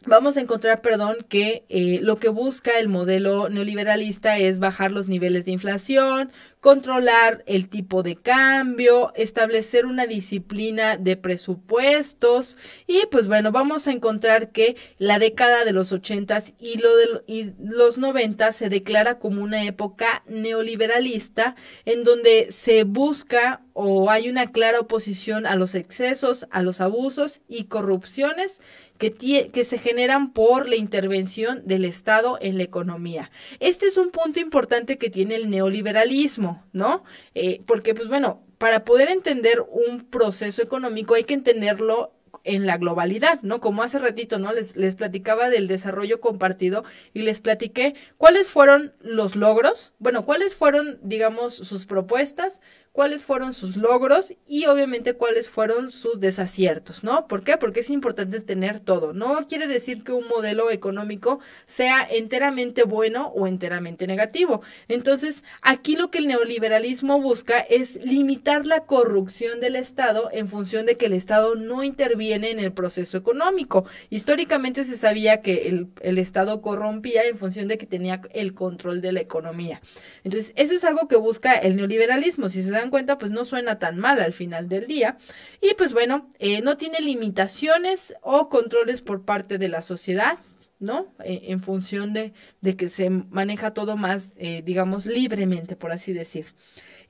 vamos 0.06 0.38
a 0.38 0.42
encontrar, 0.42 0.82
perdón, 0.82 1.18
que 1.28 1.66
eh, 1.70 2.00
lo 2.02 2.18
que 2.18 2.30
busca 2.30 2.80
el 2.80 2.88
modelo 2.88 3.50
neoliberalista 3.50 4.38
es 4.38 4.60
bajar 4.60 4.92
los 4.92 5.08
niveles 5.08 5.46
de 5.46 5.52
inflación, 5.52 6.32
controlar 6.62 7.44
el 7.48 7.70
tipo 7.70 8.04
de 8.04 8.16
cambio, 8.16 9.14
establecer 9.16 9.86
una 9.86 10.08
disciplina 10.08 10.98
de 10.98 11.18
presupuestos. 11.18 12.58
Y 12.88 13.02
pues 13.12 13.28
bueno, 13.28 13.52
vamos 13.52 13.88
a 13.88 13.92
encontrar 13.92 14.52
que 14.52 14.76
la 14.98 15.20
década 15.20 15.66
de 15.66 15.74
los 15.74 15.92
ochentas 15.92 16.54
y, 16.60 16.78
lo 16.78 16.96
de, 16.96 17.08
y 17.28 17.52
los 17.62 17.98
noventas 17.98 18.56
se 18.56 18.70
declara 18.70 19.20
como 19.20 19.44
una 19.44 19.66
época 19.66 20.24
neoliberalista 20.28 21.56
en 21.86 22.04
donde 22.04 22.52
se 22.52 22.84
busca 22.84 23.62
o 23.74 24.12
hay 24.12 24.30
una 24.30 24.52
clara 24.52 24.82
oposición 24.82 25.46
a 25.46 25.56
los 25.56 25.76
excesos, 25.76 26.46
a 26.52 26.62
los 26.62 26.82
abusos 26.82 27.40
y 27.48 27.66
corrupciones 27.66 28.60
que, 29.00 29.66
se 29.66 29.78
generan 29.80 30.34
por 30.34 30.68
la 30.68 30.76
intervención 30.76 31.62
del 31.66 31.86
Estado 31.86 32.38
en 32.42 32.58
la 32.58 32.64
economía. 32.64 33.32
Este 33.60 33.86
es 33.88 33.98
un 33.98 34.12
punto 34.12 34.40
importante 34.40 34.98
que 34.98 35.10
tiene 35.10 35.36
el 35.36 35.50
neoliberalismo, 35.50 36.64
¿no? 36.74 37.04
Eh, 37.34 37.62
porque, 37.66 37.96
pues 37.96 38.10
bueno, 38.10 38.44
para 38.58 38.84
poder 38.84 39.10
entender 39.10 39.64
un 39.72 40.02
proceso 40.02 40.62
económico 40.62 41.16
hay 41.16 41.24
que 41.24 41.34
entenderlo 41.34 42.12
en 42.44 42.66
la 42.66 42.78
globalidad, 42.78 43.42
¿no? 43.42 43.62
Como 43.62 43.84
hace 43.84 44.00
ratito, 44.00 44.38
¿no? 44.38 44.52
Les, 44.52 44.76
les 44.76 44.96
platicaba 44.96 45.50
del 45.50 45.68
desarrollo 45.68 46.20
compartido 46.20 46.84
y 47.14 47.22
les 47.22 47.40
platiqué 47.40 47.96
cuáles 48.18 48.50
fueron 48.50 48.94
los 49.00 49.36
logros, 49.36 49.94
bueno, 50.00 50.26
cuáles 50.26 50.56
fueron, 50.56 51.00
digamos, 51.02 51.54
sus 51.54 51.86
propuestas, 51.86 52.62
cuáles 52.92 53.24
fueron 53.24 53.54
sus 53.54 53.76
logros 53.78 54.34
y 54.48 54.66
obviamente 54.66 55.14
cuáles 55.14 55.50
fueron 55.50 55.92
sus 55.92 56.20
desaciertos, 56.20 57.04
¿no? 57.04 57.28
¿Por 57.28 57.44
qué? 57.44 57.58
Porque 57.58 57.82
es 57.82 57.90
importante 57.90 58.42
tener 58.42 58.80
todo. 58.80 59.14
No 59.14 59.48
quiere 59.48 59.68
decir 59.68 60.04
que 60.04 60.12
un 60.12 60.28
modelo 60.28 60.72
económico 60.72 61.40
sea 61.66 62.08
enteramente 62.10 62.84
bueno 62.84 63.28
o 63.28 63.48
enteramente 63.48 64.08
negativo. 64.08 64.62
Entonces, 64.88 65.44
aquí 65.62 65.96
lo 65.96 66.12
que 66.12 66.18
el 66.18 66.28
neoliberalismo 66.28 67.22
busca 67.22 67.60
es 67.60 67.96
limitar 68.04 68.66
la 68.66 68.86
corrupción 68.86 69.60
del 69.60 69.76
Estado 69.76 70.30
en 70.32 70.48
función 70.48 70.86
de 70.86 70.98
que 70.98 71.06
el 71.06 71.14
Estado 71.14 71.56
no 71.56 71.84
interviene 71.84 72.52
en 72.52 72.60
el 72.60 72.72
proceso 72.72 73.18
económico. 73.18 73.86
Históricamente 74.10 74.84
se 74.84 74.98
sabía 74.98 75.42
que 75.42 75.70
el, 75.70 75.88
el 76.02 76.18
Estado 76.18 76.62
corrompía 76.62 77.24
en 77.24 77.38
función 77.38 77.68
de 77.68 77.78
que 77.78 77.86
tenía 77.86 78.22
el 78.32 78.54
control 78.54 79.02
de 79.02 79.12
la 79.12 79.22
economía. 79.22 79.82
Entonces, 80.24 80.54
eso 80.56 80.74
es 80.74 80.84
algo 80.84 81.08
que 81.08 81.16
busca 81.16 81.54
el 81.54 81.76
neoliberalismo. 81.76 82.50
Si 82.50 82.64
se 82.64 82.72
dan 82.80 82.90
cuenta, 82.90 83.18
pues 83.18 83.32
no 83.32 83.46
suena 83.46 83.80
tan 83.80 83.98
mal 83.98 84.20
al 84.20 84.34
final 84.34 84.68
del 84.70 84.88
día. 84.88 85.18
Y 85.62 85.74
pues 85.76 85.94
bueno, 85.94 86.30
eh, 86.40 86.62
no 86.62 86.78
tiene 86.78 87.00
limitaciones 87.00 88.14
o 88.22 88.50
controles 88.50 89.02
por 89.02 89.24
parte 89.24 89.58
de 89.58 89.70
la 89.70 89.82
sociedad. 89.82 90.40
¿no? 90.80 91.14
Eh, 91.26 91.42
en 91.48 91.62
función 91.62 92.14
de, 92.14 92.32
de, 92.62 92.78
que 92.78 92.88
se 92.88 93.10
maneja 93.10 93.74
todo 93.74 93.98
más, 93.98 94.34
eh, 94.38 94.62
digamos, 94.66 95.06
libremente, 95.06 95.76
por 95.76 95.92
así 95.92 96.14
decir. 96.14 96.46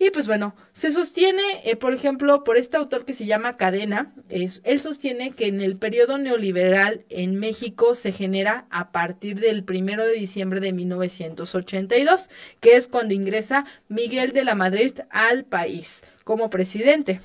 Y 0.02 0.12
pues 0.12 0.28
bueno, 0.28 0.56
se 0.72 0.93
sostiene, 0.93 1.43
eh, 1.66 1.76
por 1.76 1.93
ejemplo, 1.93 2.45
por 2.45 2.56
este 2.56 2.78
autor 2.78 3.04
que 3.04 3.14
se 3.14 3.26
llama 3.26 3.58
Cadena, 3.58 4.14
es, 4.30 4.62
él 4.64 4.80
sostiene 4.80 5.32
que 5.32 5.47
en 5.47 5.60
el 5.60 5.76
periodo 5.76 6.18
neoliberal 6.18 7.04
en 7.10 7.36
México 7.36 7.95
se 7.95 8.14
genera 8.14 8.66
a 8.70 8.93
partir 8.93 9.41
del 9.41 9.66
primero 9.66 10.06
de 10.06 10.14
diciembre 10.14 10.62
de 10.62 10.72
1982, 10.72 12.30
que 12.62 12.78
es 12.78 12.88
cuando 12.88 13.14
ingresa 13.14 13.66
Miguel 13.89 14.32
de 14.32 14.45
la 14.45 14.56
Madrid 14.56 15.02
al 15.10 15.43
país 15.43 16.02
como 16.24 16.50
presidente 16.50 17.20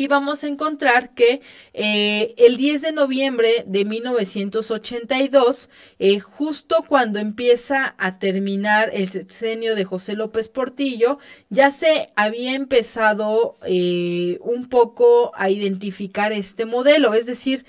y 0.00 0.08
vamos 0.08 0.44
a 0.44 0.48
encontrar 0.48 1.12
que 1.12 1.42
eh, 1.74 2.34
el 2.38 2.56
10 2.56 2.80
de 2.80 2.92
noviembre 2.92 3.64
de 3.66 3.84
1982, 3.84 5.68
eh, 5.98 6.20
justo 6.20 6.86
cuando 6.88 7.18
empieza 7.18 7.94
a 7.98 8.18
terminar 8.18 8.88
el 8.94 9.10
sexenio 9.10 9.74
de 9.74 9.84
José 9.84 10.14
López 10.14 10.48
Portillo, 10.48 11.18
ya 11.50 11.70
se 11.70 12.08
había 12.16 12.54
empezado 12.54 13.58
eh, 13.66 14.38
un 14.40 14.70
poco 14.70 15.32
a 15.34 15.50
identificar 15.50 16.32
este 16.32 16.64
modelo, 16.64 17.12
es 17.12 17.26
decir, 17.26 17.66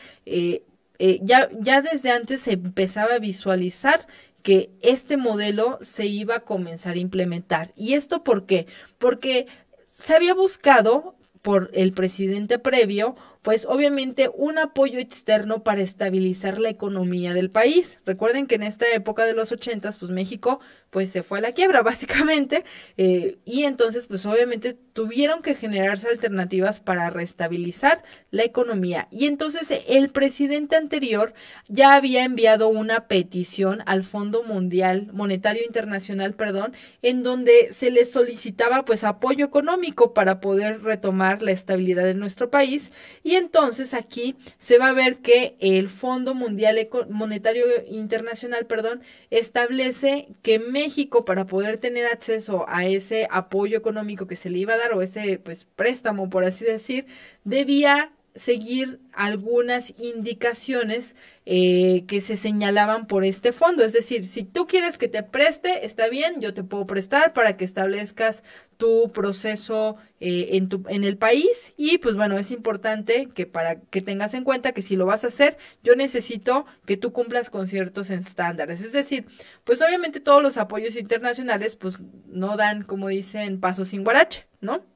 ya, 1.21 1.49
ya 1.59 1.82
desde 1.82 2.11
antes 2.11 2.39
se 2.39 2.53
empezaba 2.53 3.15
a 3.15 3.19
visualizar 3.19 4.07
que 4.41 4.71
este 4.82 5.17
modelo 5.17 5.79
se 5.82 6.05
iba 6.05 6.36
a 6.36 6.45
comenzar 6.45 6.93
a 6.95 6.99
implementar. 6.99 7.73
¿Y 7.75 7.95
esto 7.95 8.23
por 8.23 8.45
qué? 8.45 8.67
Porque 8.99 9.47
se 9.88 10.15
había 10.15 10.34
buscado 10.34 11.17
por 11.42 11.70
el 11.74 11.94
presidente 11.94 12.60
previo 12.60 13.16
pues 13.42 13.66
obviamente 13.66 14.30
un 14.36 14.60
apoyo 14.60 15.00
externo 15.00 15.64
para 15.64 15.82
estabilizar 15.82 16.60
la 16.60 16.70
economía 16.70 17.34
del 17.34 17.50
país. 17.50 18.00
Recuerden 18.06 18.46
que 18.46 18.56
en 18.56 18.64
esta 18.64 18.86
época 18.94 19.26
de 19.26 19.34
los 19.34 19.52
ochentas, 19.52 19.98
pues 19.98 20.12
México 20.12 20.60
pues 20.92 21.10
se 21.10 21.24
fue 21.24 21.39
a 21.39 21.42
la 21.42 21.54
quiebra 21.54 21.82
básicamente 21.82 22.64
eh, 22.98 23.39
y 23.46 23.64
entonces 23.64 24.06
pues 24.06 24.26
obviamente 24.28 24.78
tuvieron 24.94 25.42
que 25.42 25.56
generarse 25.56 26.08
alternativas 26.10 26.80
para 26.80 27.10
restabilizar 27.10 28.04
la 28.30 28.44
economía. 28.44 29.08
Y 29.10 29.26
entonces 29.26 29.72
el 29.88 30.10
presidente 30.10 30.76
anterior 30.76 31.34
ya 31.68 31.96
había 31.96 32.24
enviado 32.24 32.68
una 32.68 33.08
petición 33.08 33.84
al 33.86 34.04
Fondo 34.04 34.44
Mundial 34.44 35.10
Monetario 35.14 35.64
Internacional, 35.66 36.34
perdón, 36.34 36.74
en 37.02 37.24
donde 37.24 37.72
se 37.72 37.89
le 37.89 38.06
solicitaba 38.06 38.84
pues 38.84 39.04
apoyo 39.04 39.46
económico 39.46 40.14
para 40.14 40.42
poder 40.42 40.84
retomar 40.84 41.42
la 41.42 41.52
estabilidad 41.52 42.04
de 42.04 42.14
nuestro 42.14 42.50
país. 42.50 42.92
Y 43.24 43.36
entonces 43.36 43.94
aquí 43.94 44.36
se 44.60 44.78
va 44.78 44.89
a 44.89 44.94
ver 44.94 45.20
que 45.20 45.56
el 45.60 45.89
Fondo 45.89 46.36
Mundial 46.36 46.89
Monetario 47.10 47.66
Internacional, 47.88 48.66
perdón, 48.66 49.02
establece 49.30 50.28
que 50.42 50.60
México 50.82 51.25
para 51.25 51.45
poder 51.45 51.77
tener 51.77 52.05
acceso 52.07 52.65
a 52.67 52.86
ese 52.86 53.27
apoyo 53.29 53.77
económico 53.77 54.27
que 54.27 54.36
se 54.36 54.49
le 54.49 54.59
iba 54.59 54.73
a 54.73 54.77
dar 54.77 54.93
o 54.93 55.01
ese 55.01 55.39
pues 55.39 55.65
préstamo 55.65 56.29
por 56.29 56.43
así 56.43 56.65
decir, 56.65 57.05
debía 57.43 58.11
seguir 58.36 58.99
algunas 59.13 59.93
indicaciones 59.99 61.15
eh, 61.45 62.05
que 62.07 62.21
se 62.21 62.38
señalaban 62.38 63.07
por 63.07 63.25
este 63.25 63.51
fondo. 63.51 63.84
Es 63.84 63.93
decir, 63.93 64.25
si 64.25 64.43
tú 64.43 64.67
quieres 64.67 64.97
que 64.97 65.07
te 65.07 65.23
preste, 65.23 65.86
está 65.86 66.07
bien, 66.07 66.39
yo 66.39 66.53
te 66.53 66.63
puedo 66.63 66.86
prestar 66.86 67.34
para 67.34 67.57
que 67.57 67.65
establezcas 67.65 68.43
tu 68.77 69.11
proceso 69.11 69.97
eh, 70.19 70.49
en, 70.51 70.69
tu, 70.69 70.84
en 70.88 71.03
el 71.03 71.17
país. 71.17 71.73
Y 71.77 71.97
pues 71.97 72.15
bueno, 72.15 72.38
es 72.38 72.51
importante 72.51 73.27
que 73.34 73.45
para 73.45 73.82
que 73.82 74.01
tengas 74.01 74.34
en 74.34 74.43
cuenta 74.43 74.71
que 74.71 74.82
si 74.82 74.95
lo 74.95 75.05
vas 75.05 75.23
a 75.23 75.27
hacer, 75.27 75.57
yo 75.84 75.95
necesito 75.95 76.65
que 76.86 76.97
tú 76.97 77.11
cumplas 77.11 77.49
con 77.49 77.67
ciertos 77.67 78.09
estándares. 78.09 78.82
Es 78.82 78.93
decir, 78.93 79.25
pues 79.63 79.82
obviamente 79.82 80.19
todos 80.19 80.41
los 80.41 80.57
apoyos 80.57 80.95
internacionales 80.95 81.75
pues 81.75 81.97
no 82.27 82.55
dan, 82.55 82.84
como 82.84 83.09
dicen, 83.09 83.59
pasos 83.59 83.89
sin 83.89 84.03
guarache, 84.03 84.47
¿no? 84.61 84.91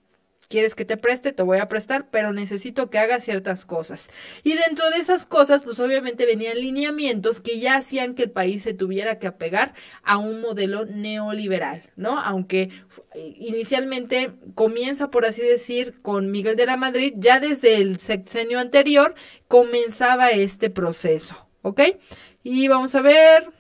Quieres 0.48 0.76
que 0.76 0.86
te 0.86 0.98
preste, 0.98 1.32
te 1.32 1.44
voy 1.44 1.60
a 1.60 1.68
prestar, 1.68 2.10
pero 2.10 2.34
necesito 2.34 2.90
que 2.90 3.00
hagas 3.00 3.24
ciertas 3.24 3.66
cosas. 3.66 4.10
Y 4.44 4.54
dentro 4.54 4.90
de 4.90 4.98
esas 4.98 5.26
cosas, 5.26 5.64
pues 5.64 5.80
obviamente 5.80 6.26
venían 6.26 6.60
lineamientos 6.60 7.42
que 7.42 7.60
ya 7.60 7.76
hacían 7.76 8.16
que 8.16 8.24
el 8.24 8.32
país 8.32 8.64
se 8.64 8.74
tuviera 8.74 9.20
que 9.20 9.28
apegar 9.28 9.74
a 10.04 10.18
un 10.18 10.42
modelo 10.42 10.86
neoliberal, 10.86 11.92
¿no? 11.96 12.20
Aunque 12.20 12.70
inicialmente 13.38 14.34
comienza, 14.54 15.12
por 15.12 15.26
así 15.26 15.42
decir, 15.42 16.02
con 16.02 16.32
Miguel 16.32 16.56
de 16.56 16.66
la 16.66 16.78
Madrid, 16.78 17.14
ya 17.18 17.40
desde 17.40 17.78
el 17.78 18.00
sexenio 18.00 18.60
anterior 18.60 19.16
comenzaba 19.48 20.30
este 20.30 20.70
proceso, 20.70 21.48
¿ok? 21.62 21.82
Y 22.44 22.68
vamos 22.68 22.94
a 22.96 23.02
ver. 23.02 23.55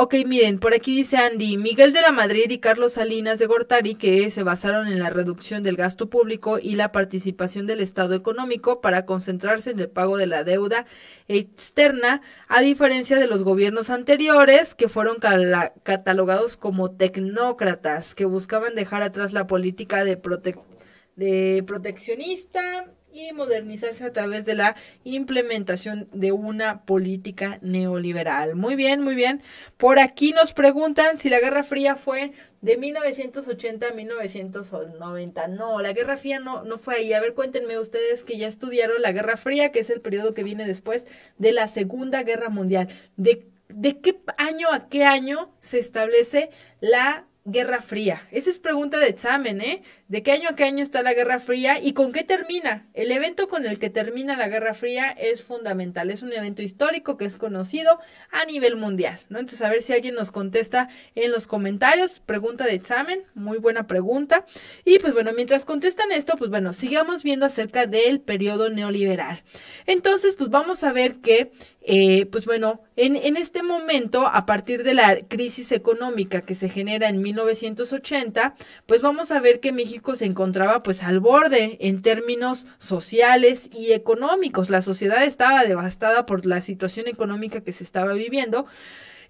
Ok, 0.00 0.14
miren, 0.24 0.60
por 0.60 0.74
aquí 0.74 0.94
dice 0.94 1.16
Andy, 1.16 1.56
Miguel 1.56 1.92
de 1.92 2.00
la 2.00 2.12
Madrid 2.12 2.48
y 2.50 2.60
Carlos 2.60 2.92
Salinas 2.92 3.40
de 3.40 3.46
Gortari, 3.46 3.96
que 3.96 4.30
se 4.30 4.44
basaron 4.44 4.86
en 4.86 5.00
la 5.00 5.10
reducción 5.10 5.64
del 5.64 5.74
gasto 5.74 6.08
público 6.08 6.60
y 6.60 6.76
la 6.76 6.92
participación 6.92 7.66
del 7.66 7.80
Estado 7.80 8.14
económico 8.14 8.80
para 8.80 9.06
concentrarse 9.06 9.72
en 9.72 9.80
el 9.80 9.90
pago 9.90 10.16
de 10.16 10.28
la 10.28 10.44
deuda 10.44 10.86
externa, 11.26 12.22
a 12.46 12.60
diferencia 12.60 13.18
de 13.18 13.26
los 13.26 13.42
gobiernos 13.42 13.90
anteriores, 13.90 14.76
que 14.76 14.88
fueron 14.88 15.16
catalogados 15.82 16.56
como 16.56 16.92
tecnócratas, 16.92 18.14
que 18.14 18.24
buscaban 18.24 18.76
dejar 18.76 19.02
atrás 19.02 19.32
la 19.32 19.48
política 19.48 20.04
de, 20.04 20.16
de 21.16 21.64
proteccionista 21.66 22.86
y 23.12 23.32
modernizarse 23.32 24.04
a 24.04 24.12
través 24.12 24.44
de 24.44 24.54
la 24.54 24.76
implementación 25.04 26.08
de 26.12 26.32
una 26.32 26.82
política 26.84 27.58
neoliberal. 27.62 28.54
Muy 28.54 28.76
bien, 28.76 29.02
muy 29.02 29.14
bien. 29.14 29.42
Por 29.76 29.98
aquí 29.98 30.32
nos 30.32 30.52
preguntan 30.52 31.18
si 31.18 31.28
la 31.28 31.40
Guerra 31.40 31.62
Fría 31.62 31.96
fue 31.96 32.32
de 32.60 32.76
1980 32.76 33.88
a 33.88 33.92
1990. 33.92 35.48
No, 35.48 35.80
la 35.80 35.92
Guerra 35.92 36.16
Fría 36.16 36.40
no, 36.40 36.64
no 36.64 36.78
fue 36.78 36.96
ahí. 36.96 37.12
A 37.12 37.20
ver, 37.20 37.34
cuéntenme 37.34 37.78
ustedes 37.78 38.24
que 38.24 38.36
ya 38.36 38.48
estudiaron 38.48 39.00
la 39.00 39.12
Guerra 39.12 39.36
Fría, 39.36 39.72
que 39.72 39.80
es 39.80 39.90
el 39.90 40.00
periodo 40.00 40.34
que 40.34 40.44
viene 40.44 40.66
después 40.66 41.06
de 41.38 41.52
la 41.52 41.68
Segunda 41.68 42.22
Guerra 42.22 42.48
Mundial. 42.48 42.88
¿De, 43.16 43.46
de 43.68 44.00
qué 44.00 44.20
año 44.36 44.68
a 44.72 44.88
qué 44.88 45.04
año 45.04 45.52
se 45.60 45.78
establece 45.78 46.50
la 46.80 47.27
Guerra 47.50 47.80
Fría? 47.80 48.28
Esa 48.30 48.50
es 48.50 48.58
pregunta 48.58 48.98
de 48.98 49.08
examen, 49.08 49.62
¿eh? 49.62 49.82
¿De 50.06 50.22
qué 50.22 50.32
año 50.32 50.50
a 50.50 50.54
qué 50.54 50.64
año 50.64 50.82
está 50.82 51.02
la 51.02 51.14
Guerra 51.14 51.40
Fría 51.40 51.80
y 51.80 51.94
con 51.94 52.12
qué 52.12 52.22
termina? 52.22 52.86
El 52.92 53.10
evento 53.10 53.48
con 53.48 53.64
el 53.64 53.78
que 53.78 53.88
termina 53.88 54.36
la 54.36 54.48
Guerra 54.48 54.74
Fría 54.74 55.10
es 55.10 55.42
fundamental, 55.42 56.10
es 56.10 56.22
un 56.22 56.30
evento 56.30 56.60
histórico 56.60 57.16
que 57.16 57.24
es 57.24 57.36
conocido 57.36 57.98
a 58.30 58.44
nivel 58.44 58.76
mundial, 58.76 59.18
¿no? 59.30 59.38
Entonces, 59.38 59.62
a 59.62 59.70
ver 59.70 59.80
si 59.80 59.94
alguien 59.94 60.14
nos 60.14 60.30
contesta 60.30 60.90
en 61.14 61.32
los 61.32 61.46
comentarios, 61.46 62.20
pregunta 62.20 62.66
de 62.66 62.74
examen, 62.74 63.24
muy 63.34 63.56
buena 63.56 63.86
pregunta. 63.86 64.44
Y 64.84 64.98
pues 64.98 65.14
bueno, 65.14 65.32
mientras 65.32 65.64
contestan 65.64 66.12
esto, 66.12 66.36
pues 66.36 66.50
bueno, 66.50 66.74
sigamos 66.74 67.22
viendo 67.22 67.46
acerca 67.46 67.86
del 67.86 68.20
periodo 68.20 68.68
neoliberal. 68.68 69.42
Entonces, 69.86 70.34
pues 70.34 70.50
vamos 70.50 70.84
a 70.84 70.92
ver 70.92 71.16
que, 71.20 71.50
eh, 71.90 72.26
pues 72.26 72.44
bueno, 72.44 72.82
en, 72.96 73.16
en 73.16 73.38
este 73.38 73.62
momento, 73.62 74.26
a 74.26 74.44
partir 74.44 74.82
de 74.82 74.92
la 74.92 75.16
crisis 75.26 75.72
económica 75.72 76.42
que 76.42 76.54
se 76.54 76.68
genera 76.68 77.08
en 77.08 77.22
1980, 77.22 78.56
pues 78.84 79.00
vamos 79.00 79.30
a 79.30 79.40
ver 79.40 79.58
que 79.60 79.72
México 79.72 80.14
se 80.14 80.26
encontraba 80.26 80.82
pues 80.82 81.02
al 81.02 81.18
borde 81.18 81.78
en 81.80 82.02
términos 82.02 82.66
sociales 82.76 83.70
y 83.72 83.92
económicos. 83.92 84.68
La 84.68 84.82
sociedad 84.82 85.24
estaba 85.24 85.64
devastada 85.64 86.26
por 86.26 86.44
la 86.44 86.60
situación 86.60 87.08
económica 87.08 87.62
que 87.62 87.72
se 87.72 87.84
estaba 87.84 88.12
viviendo. 88.12 88.66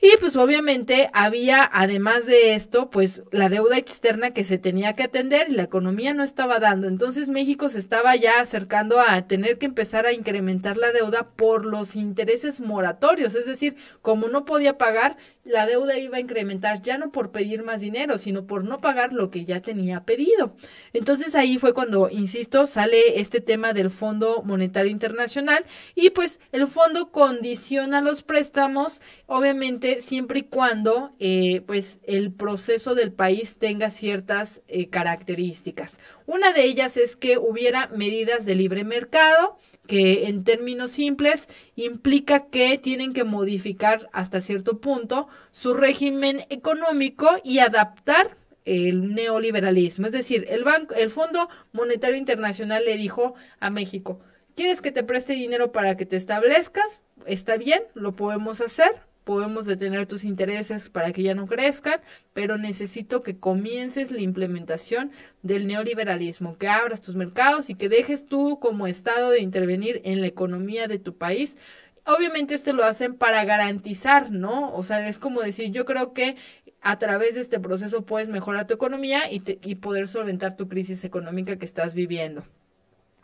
Y 0.00 0.16
pues 0.20 0.36
obviamente 0.36 1.10
había, 1.12 1.68
además 1.72 2.24
de 2.24 2.54
esto, 2.54 2.88
pues 2.88 3.24
la 3.32 3.48
deuda 3.48 3.78
externa 3.78 4.30
que 4.30 4.44
se 4.44 4.56
tenía 4.56 4.92
que 4.94 5.02
atender 5.02 5.48
y 5.48 5.54
la 5.54 5.64
economía 5.64 6.14
no 6.14 6.22
estaba 6.22 6.60
dando. 6.60 6.86
Entonces 6.86 7.28
México 7.28 7.68
se 7.68 7.80
estaba 7.80 8.14
ya 8.14 8.40
acercando 8.40 9.00
a 9.00 9.26
tener 9.26 9.58
que 9.58 9.66
empezar 9.66 10.06
a 10.06 10.12
incrementar 10.12 10.76
la 10.76 10.92
deuda 10.92 11.30
por 11.30 11.66
los 11.66 11.96
intereses 11.96 12.60
moratorios. 12.60 13.34
Es 13.34 13.46
decir, 13.46 13.74
como 14.00 14.28
no 14.28 14.44
podía 14.44 14.78
pagar, 14.78 15.16
la 15.48 15.66
deuda 15.66 15.98
iba 15.98 16.18
a 16.18 16.20
incrementar 16.20 16.82
ya 16.82 16.98
no 16.98 17.10
por 17.10 17.30
pedir 17.30 17.62
más 17.62 17.80
dinero, 17.80 18.18
sino 18.18 18.46
por 18.46 18.64
no 18.64 18.80
pagar 18.80 19.12
lo 19.12 19.30
que 19.30 19.44
ya 19.44 19.60
tenía 19.60 20.04
pedido. 20.04 20.56
Entonces 20.92 21.34
ahí 21.34 21.58
fue 21.58 21.74
cuando, 21.74 22.08
insisto, 22.10 22.66
sale 22.66 23.20
este 23.20 23.40
tema 23.40 23.72
del 23.72 23.90
Fondo 23.90 24.42
Monetario 24.42 24.90
Internacional 24.90 25.64
y 25.94 26.10
pues 26.10 26.40
el 26.52 26.66
fondo 26.66 27.10
condiciona 27.10 28.00
los 28.00 28.22
préstamos, 28.22 29.00
obviamente 29.26 30.00
siempre 30.00 30.40
y 30.40 30.42
cuando 30.42 31.12
eh, 31.18 31.62
pues 31.66 31.98
el 32.04 32.32
proceso 32.32 32.94
del 32.94 33.12
país 33.12 33.56
tenga 33.56 33.90
ciertas 33.90 34.62
eh, 34.68 34.88
características. 34.88 35.98
Una 36.26 36.52
de 36.52 36.64
ellas 36.64 36.96
es 36.96 37.16
que 37.16 37.38
hubiera 37.38 37.88
medidas 37.88 38.44
de 38.44 38.54
libre 38.54 38.84
mercado, 38.84 39.58
que 39.88 40.28
en 40.28 40.44
términos 40.44 40.92
simples 40.92 41.48
implica 41.74 42.46
que 42.50 42.78
tienen 42.78 43.14
que 43.14 43.24
modificar 43.24 44.08
hasta 44.12 44.42
cierto 44.42 44.80
punto 44.80 45.28
su 45.50 45.74
régimen 45.74 46.44
económico 46.50 47.26
y 47.42 47.58
adaptar 47.58 48.36
el 48.66 49.14
neoliberalismo. 49.14 50.06
Es 50.06 50.12
decir, 50.12 50.44
el, 50.50 50.62
banco, 50.62 50.94
el 50.94 51.08
Fondo 51.08 51.48
Monetario 51.72 52.18
Internacional 52.18 52.84
le 52.84 52.98
dijo 52.98 53.34
a 53.60 53.70
México, 53.70 54.20
¿quieres 54.54 54.82
que 54.82 54.92
te 54.92 55.02
preste 55.02 55.32
dinero 55.32 55.72
para 55.72 55.96
que 55.96 56.04
te 56.04 56.16
establezcas? 56.16 57.00
Está 57.24 57.56
bien, 57.56 57.82
lo 57.94 58.14
podemos 58.14 58.60
hacer, 58.60 58.90
podemos 59.28 59.66
detener 59.66 60.06
tus 60.06 60.24
intereses 60.24 60.88
para 60.88 61.12
que 61.12 61.22
ya 61.22 61.34
no 61.34 61.46
crezcan, 61.46 62.00
pero 62.32 62.56
necesito 62.56 63.22
que 63.22 63.36
comiences 63.38 64.10
la 64.10 64.22
implementación 64.22 65.12
del 65.42 65.66
neoliberalismo, 65.66 66.56
que 66.56 66.66
abras 66.66 67.02
tus 67.02 67.14
mercados 67.14 67.68
y 67.68 67.74
que 67.74 67.90
dejes 67.90 68.24
tú 68.24 68.58
como 68.58 68.86
Estado 68.86 69.28
de 69.28 69.40
intervenir 69.40 70.00
en 70.04 70.22
la 70.22 70.28
economía 70.28 70.86
de 70.88 70.98
tu 70.98 71.18
país. 71.18 71.58
Obviamente 72.06 72.54
esto 72.54 72.72
lo 72.72 72.84
hacen 72.84 73.16
para 73.16 73.44
garantizar, 73.44 74.30
¿no? 74.30 74.72
O 74.72 74.82
sea, 74.82 75.06
es 75.06 75.18
como 75.18 75.42
decir, 75.42 75.72
yo 75.72 75.84
creo 75.84 76.14
que 76.14 76.36
a 76.80 76.98
través 76.98 77.34
de 77.34 77.42
este 77.42 77.60
proceso 77.60 78.06
puedes 78.06 78.30
mejorar 78.30 78.66
tu 78.66 78.72
economía 78.72 79.30
y, 79.30 79.42
y 79.62 79.74
poder 79.74 80.08
solventar 80.08 80.56
tu 80.56 80.68
crisis 80.68 81.04
económica 81.04 81.58
que 81.58 81.66
estás 81.66 81.92
viviendo. 81.92 82.44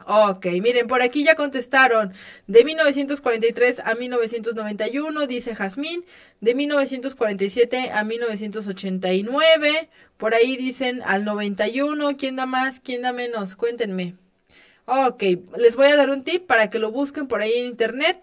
Ok, 0.06 0.46
miren, 0.60 0.86
por 0.86 1.02
aquí 1.02 1.24
ya 1.24 1.34
contestaron. 1.34 2.12
De 2.46 2.64
1943 2.64 3.80
a 3.80 3.94
1991, 3.94 5.26
dice 5.26 5.54
Jazmín. 5.54 6.04
De 6.40 6.54
1947 6.54 7.90
a 7.90 8.04
1989. 8.04 9.88
Por 10.18 10.34
ahí 10.34 10.56
dicen 10.56 11.02
al 11.04 11.24
91. 11.24 12.16
¿Quién 12.18 12.36
da 12.36 12.46
más? 12.46 12.80
¿Quién 12.80 13.02
da 13.02 13.12
menos? 13.12 13.56
Cuéntenme. 13.56 14.16
Ok, 14.86 15.22
les 15.56 15.76
voy 15.76 15.86
a 15.86 15.96
dar 15.96 16.10
un 16.10 16.24
tip 16.24 16.46
para 16.46 16.68
que 16.68 16.78
lo 16.78 16.90
busquen 16.90 17.26
por 17.26 17.40
ahí 17.40 17.54
en 17.54 17.66
internet. 17.66 18.20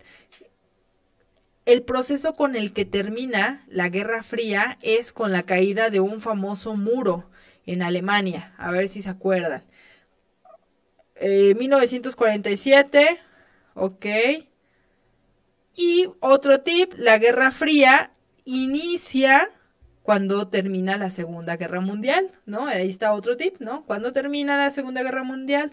El 1.66 1.82
proceso 1.82 2.36
con 2.36 2.56
el 2.56 2.74
que 2.74 2.86
termina 2.86 3.66
la 3.68 3.90
Guerra 3.90 4.22
Fría 4.22 4.78
es 4.84 5.14
con 5.14 5.32
la 5.32 5.44
caída 5.44 5.90
de 5.90 6.00
un 6.00 6.20
famoso 6.20 6.76
muro 6.76 7.30
en 7.66 7.82
Alemania. 7.82 8.54
A 8.58 8.72
ver 8.72 8.90
si 8.90 9.02
se 9.02 9.10
acuerdan. 9.10 9.64
1947, 11.22 13.02
eh, 13.02 13.20
ok. 13.76 14.06
Y 15.76 16.10
otro 16.20 16.62
tip, 16.62 16.94
la 16.98 17.18
Guerra 17.18 17.52
Fría 17.52 18.12
inicia 18.44 19.50
cuando 20.04 20.48
termina 20.48 20.98
la 20.98 21.10
Segunda 21.10 21.58
Guerra 21.58 21.80
Mundial, 21.80 22.32
¿no? 22.46 22.68
Ahí 22.68 22.90
está 22.90 23.14
otro 23.14 23.38
tip, 23.38 23.60
¿no? 23.60 23.86
Cuando 23.86 24.14
termina 24.14 24.58
la 24.58 24.72
Segunda 24.72 25.04
Guerra 25.04 25.24
Mundial, 25.24 25.72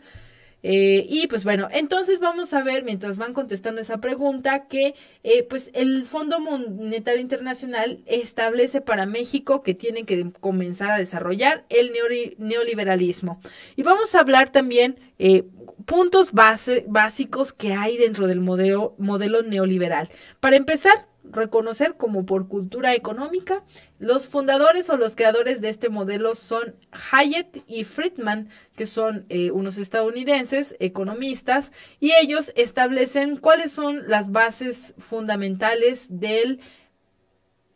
eh, 0.62 1.06
y 1.08 1.26
pues 1.28 1.44
bueno, 1.44 1.68
entonces 1.70 2.18
vamos 2.18 2.52
a 2.52 2.62
ver, 2.62 2.84
mientras 2.84 3.16
van 3.16 3.32
contestando 3.32 3.80
esa 3.80 3.98
pregunta, 3.98 4.66
que 4.66 4.94
eh, 5.22 5.44
pues 5.44 5.70
el 5.74 6.04
Fondo 6.04 6.40
Monetario 6.40 7.20
Internacional 7.20 8.02
establece 8.06 8.80
para 8.80 9.06
México 9.06 9.62
que 9.62 9.74
tienen 9.74 10.04
que 10.04 10.32
comenzar 10.40 10.90
a 10.90 10.98
desarrollar 10.98 11.64
el 11.68 11.92
neoliberalismo. 12.38 13.40
Y 13.76 13.82
vamos 13.82 14.14
a 14.14 14.20
hablar 14.20 14.50
también 14.50 14.98
eh, 15.18 15.44
puntos 15.84 16.32
base, 16.32 16.84
básicos 16.88 17.52
que 17.52 17.72
hay 17.72 17.96
dentro 17.96 18.26
del 18.26 18.40
modelo, 18.40 18.94
modelo 18.98 19.42
neoliberal. 19.42 20.10
Para 20.40 20.56
empezar, 20.56 21.06
reconocer 21.30 21.96
como 21.96 22.26
por 22.26 22.48
cultura 22.48 22.94
económica. 22.94 23.64
Los 23.98 24.28
fundadores 24.28 24.90
o 24.90 24.96
los 24.96 25.16
creadores 25.16 25.60
de 25.60 25.68
este 25.68 25.88
modelo 25.88 26.34
son 26.34 26.74
Hyatt 26.92 27.58
y 27.66 27.84
Friedman, 27.84 28.48
que 28.76 28.86
son 28.86 29.26
eh, 29.28 29.50
unos 29.50 29.78
estadounidenses 29.78 30.76
economistas, 30.78 31.72
y 32.00 32.12
ellos 32.20 32.52
establecen 32.56 33.36
cuáles 33.36 33.72
son 33.72 34.08
las 34.08 34.30
bases 34.30 34.94
fundamentales 34.98 36.06
del 36.10 36.60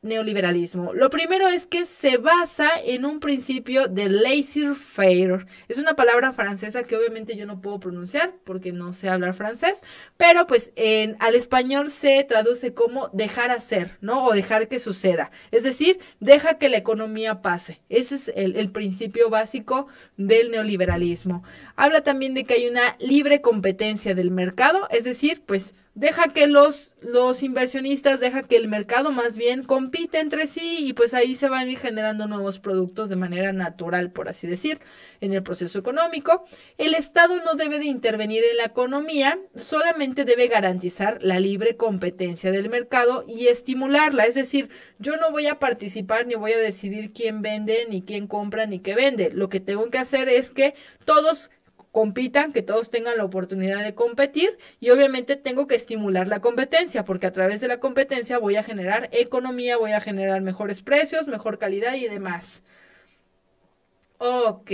neoliberalismo. 0.03 0.93
Lo 0.93 1.11
primero 1.11 1.47
es 1.49 1.67
que 1.67 1.87
se 1.87 2.19
basa 2.19 2.71
en 2.85 3.05
un 3.05 3.21
principio 3.21 3.87
de 3.87 4.09
laissez-faire. 4.09 5.47
Es 5.69 5.79
una 5.79 5.95
palabra 5.95 6.33
francesa 6.33 6.83
que 6.83 6.97
obviamente 6.97 7.37
yo 7.37 7.47
no 7.47 7.61
puedo 7.61 7.79
pronunciar 7.79 8.35
porque 8.45 8.73
no 8.73 8.93
sé 8.93 9.09
hablar 9.09 9.35
francés, 9.35 9.81
pero 10.17 10.47
pues 10.49 10.73
en 10.75 11.17
al 11.21 11.37
español 11.37 11.91
se 11.91 12.25
traduce 12.25 12.75
como 12.75 13.09
dejar 13.13 13.53
hacer, 13.53 13.97
¿no? 14.01 14.25
O 14.25 14.35
dejar 14.35 14.69
que 14.69 14.81
suceda. 14.81 15.31
Es 15.53 15.63
decir, 15.63 16.01
deja 16.19 16.59
que 16.59 16.69
la 16.69 16.79
economía 16.79 17.41
pase. 17.41 17.81
Ese 17.89 18.17
es 18.17 18.33
el 18.35 18.71
principio 18.73 19.31
básico 19.31 19.87
del 20.17 20.51
neoliberalismo. 20.51 21.45
Habla 21.77 22.03
también 22.03 22.35
de 22.35 22.45
que 22.45 22.55
hay 22.55 22.67
una 22.69 22.97
libre 22.99 23.41
competencia 23.41 24.15
del 24.15 24.31
mercado, 24.33 24.89
es 24.91 25.05
decir, 25.05 25.43
pues 25.47 25.75
deja 25.95 26.29
que 26.29 26.47
los, 26.47 26.95
los 27.01 27.43
inversionistas, 27.43 28.19
deja 28.19 28.43
que 28.43 28.57
el 28.57 28.67
mercado 28.67 29.13
más 29.13 29.37
bien 29.37 29.63
compite 29.63 30.21
entre 30.21 30.47
sí 30.47 30.79
y 30.87 30.95
pues 30.95 31.13
ahí 31.13 31.35
se 31.35 31.49
van 31.49 31.67
a 31.69 31.71
ir 31.71 31.79
generando 31.79 32.27
nuevos 32.27 32.59
productos 32.59 33.11
de 33.11 33.17
manera 33.17 33.53
natural, 33.53 34.11
por 34.11 34.29
así 34.29 34.47
decir, 34.47 34.81
en 35.21 35.35
el 35.35 35.43
proceso 35.43 35.79
económico. 35.79 36.45
El 36.79 36.95
Estado 36.95 37.43
no 37.45 37.55
debe 37.55 37.79
de 37.79 37.87
intervenir 37.87 38.43
en 38.51 38.57
la 38.57 38.65
economía, 38.65 39.39
solamente 39.55 40.25
debe 40.25 40.49
garantizar 40.49 41.19
la 41.23 41.39
libre 41.41 41.77
competencia 41.77 42.51
del 42.51 42.71
mercado 42.71 43.25
y 43.29 43.49
estimularla. 43.49 44.25
Es 44.25 44.35
decir, 44.35 44.71
yo 44.99 45.17
no 45.19 45.31
voy 45.31 45.47
a 45.47 45.59
participar 45.59 46.27
ni 46.27 46.37
voy 46.37 46.53
a 46.53 46.59
decidir 46.59 47.13
quién 47.13 47.43
vende, 47.43 47.87
ni 47.91 48.03
quién 48.03 48.27
compra, 48.27 48.65
ni 48.65 48.79
qué 48.81 48.95
vende. 48.95 49.31
Lo 49.31 49.51
que 49.51 49.61
tengo 49.61 49.91
que 49.91 49.99
hacer 49.99 50.31
es 50.31 50.51
que 50.53 50.75
todos 51.05 51.51
compitan, 51.93 52.53
que 52.53 52.63
todos 52.63 52.91
tengan 52.91 53.19
la 53.19 53.25
oportunidad 53.25 53.85
de 53.85 53.95
competir 53.95 54.59
y 54.81 54.91
obviamente 54.91 55.37
tengo 55.37 55.67
que 55.67 55.77
estimular 55.77 56.27
la 56.27 56.41
competencia 56.41 57.05
porque 57.05 57.27
a 57.27 57.33
través 57.33 57.61
de 57.61 57.69
la 57.69 57.81
competencia 57.81 58.39
voy 58.39 58.57
a 58.57 58.63
generar 58.63 59.09
economía, 59.13 59.77
voy 59.77 59.93
a 59.93 60.01
generar 60.01 60.41
mejores 60.41 60.83
precios, 60.83 61.29
mejor 61.29 61.59
calidad 61.59 61.95
y 61.95 62.09
demás. 62.09 62.63
Ok. 64.19 64.71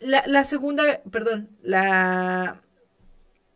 la, 0.00 0.24
la, 0.26 0.44
segunda, 0.44 1.02
perdón, 1.10 1.50
la, 1.62 2.62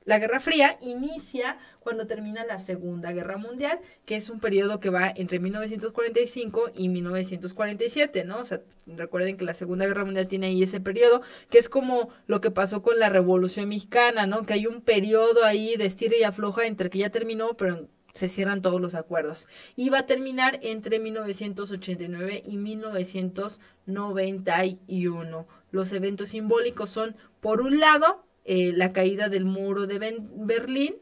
la 0.05 0.19
Guerra 0.19 0.41
Fría 0.41 0.79
inicia 0.81 1.59
cuando 1.81 2.07
termina 2.07 2.45
la 2.47 2.59
Segunda 2.59 3.13
Guerra 3.13 3.37
Mundial, 3.37 3.79
que 4.07 4.17
es 4.17 4.31
un 4.31 4.41
periodo 4.41 4.81
que 4.81 4.89
va 4.89 5.13
entre 5.15 5.39
1945 5.39 6.71
y 6.75 6.89
1947, 6.89 8.25
¿no? 8.25 8.41
O 8.41 8.45
sea, 8.47 8.63
recuerden 8.87 9.37
que 9.37 9.45
la 9.45 9.53
Segunda 9.53 9.87
Guerra 9.87 10.07
Mundial 10.07 10.27
tiene 10.27 10.47
ahí 10.47 10.63
ese 10.63 10.81
periodo, 10.81 11.21
que 11.51 11.59
es 11.59 11.69
como 11.69 12.09
lo 12.27 12.41
que 12.41 12.51
pasó 12.51 12.83
con 12.83 12.99
la 12.99 13.11
Revolución 13.11 13.69
Mexicana, 13.69 14.27
¿no? 14.27 14.45
Que 14.45 14.55
hay 14.55 14.67
un 14.67 14.81
periodo 14.81 15.45
ahí 15.45 15.77
de 15.77 15.85
estira 15.85 16.17
y 16.17 16.23
afloja 16.23 16.67
entre 16.67 16.89
que 16.89 16.99
ya 16.99 17.11
terminó, 17.11 17.57
pero 17.59 17.89
se 18.19 18.29
cierran 18.29 18.61
todos 18.63 18.81
los 18.81 18.95
acuerdos. 18.95 19.49
Y 19.77 19.89
va 19.89 19.99
a 20.01 20.07
terminar 20.07 20.59
entre 20.63 20.99
1989 20.99 22.43
y 22.45 22.57
1991. 22.57 25.47
Los 25.71 25.93
eventos 25.93 26.31
simbólicos 26.31 26.91
son, 26.91 27.15
por 27.41 27.61
un 27.61 27.79
lado, 27.79 28.25
eh, 28.45 28.73
la 28.75 28.93
caída 28.93 29.29
del 29.29 29.45
muro 29.45 29.87
de 29.87 30.19
Berlín 30.35 30.97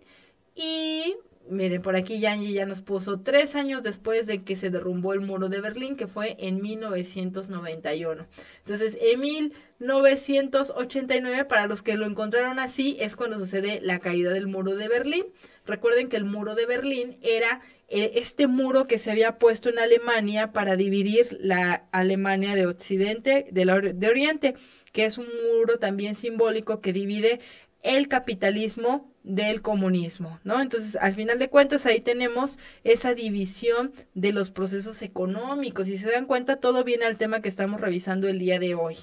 y 0.54 1.16
miren, 1.50 1.82
por 1.82 1.96
aquí 1.96 2.18
Yanji 2.18 2.52
ya 2.52 2.66
nos 2.66 2.82
puso 2.82 3.20
tres 3.20 3.54
años 3.54 3.82
después 3.82 4.26
de 4.26 4.42
que 4.42 4.56
se 4.56 4.70
derrumbó 4.70 5.12
el 5.12 5.20
muro 5.20 5.48
de 5.48 5.60
Berlín, 5.60 5.96
que 5.96 6.06
fue 6.06 6.36
en 6.38 6.60
1991. 6.60 8.26
Entonces, 8.58 8.98
en 9.00 9.20
1989, 9.20 11.44
para 11.44 11.66
los 11.66 11.82
que 11.82 11.96
lo 11.96 12.06
encontraron 12.06 12.58
así, 12.58 12.96
es 13.00 13.16
cuando 13.16 13.38
sucede 13.38 13.80
la 13.82 13.98
caída 13.98 14.32
del 14.32 14.46
muro 14.46 14.76
de 14.76 14.88
Berlín. 14.88 15.26
Recuerden 15.66 16.08
que 16.08 16.16
el 16.16 16.24
muro 16.24 16.54
de 16.54 16.66
Berlín 16.66 17.18
era 17.22 17.60
eh, 17.88 18.12
este 18.14 18.46
muro 18.46 18.86
que 18.86 18.98
se 18.98 19.10
había 19.10 19.38
puesto 19.38 19.68
en 19.68 19.78
Alemania 19.78 20.52
para 20.52 20.76
dividir 20.76 21.36
la 21.40 21.86
Alemania 21.92 22.54
de 22.54 22.66
Occidente 22.66 23.46
de, 23.50 23.64
la, 23.64 23.80
de 23.80 24.08
Oriente, 24.08 24.54
que 24.92 25.04
es 25.04 25.18
un 25.18 25.26
muro 25.54 25.78
también 25.78 26.14
simbólico 26.14 26.80
que 26.80 26.92
divide 26.92 27.40
el 27.82 28.08
capitalismo 28.08 29.12
del 29.26 29.60
comunismo, 29.60 30.38
¿no? 30.44 30.60
Entonces, 30.60 30.96
al 30.96 31.14
final 31.14 31.38
de 31.38 31.50
cuentas, 31.50 31.84
ahí 31.84 32.00
tenemos 32.00 32.58
esa 32.84 33.12
división 33.12 33.92
de 34.14 34.32
los 34.32 34.50
procesos 34.50 35.02
económicos. 35.02 35.88
Y 35.88 35.98
se 35.98 36.10
dan 36.10 36.26
cuenta, 36.26 36.56
todo 36.56 36.84
viene 36.84 37.04
al 37.04 37.18
tema 37.18 37.42
que 37.42 37.48
estamos 37.48 37.80
revisando 37.80 38.28
el 38.28 38.38
día 38.38 38.58
de 38.58 38.74
hoy. 38.74 38.96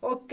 ¿Ok? 0.00 0.32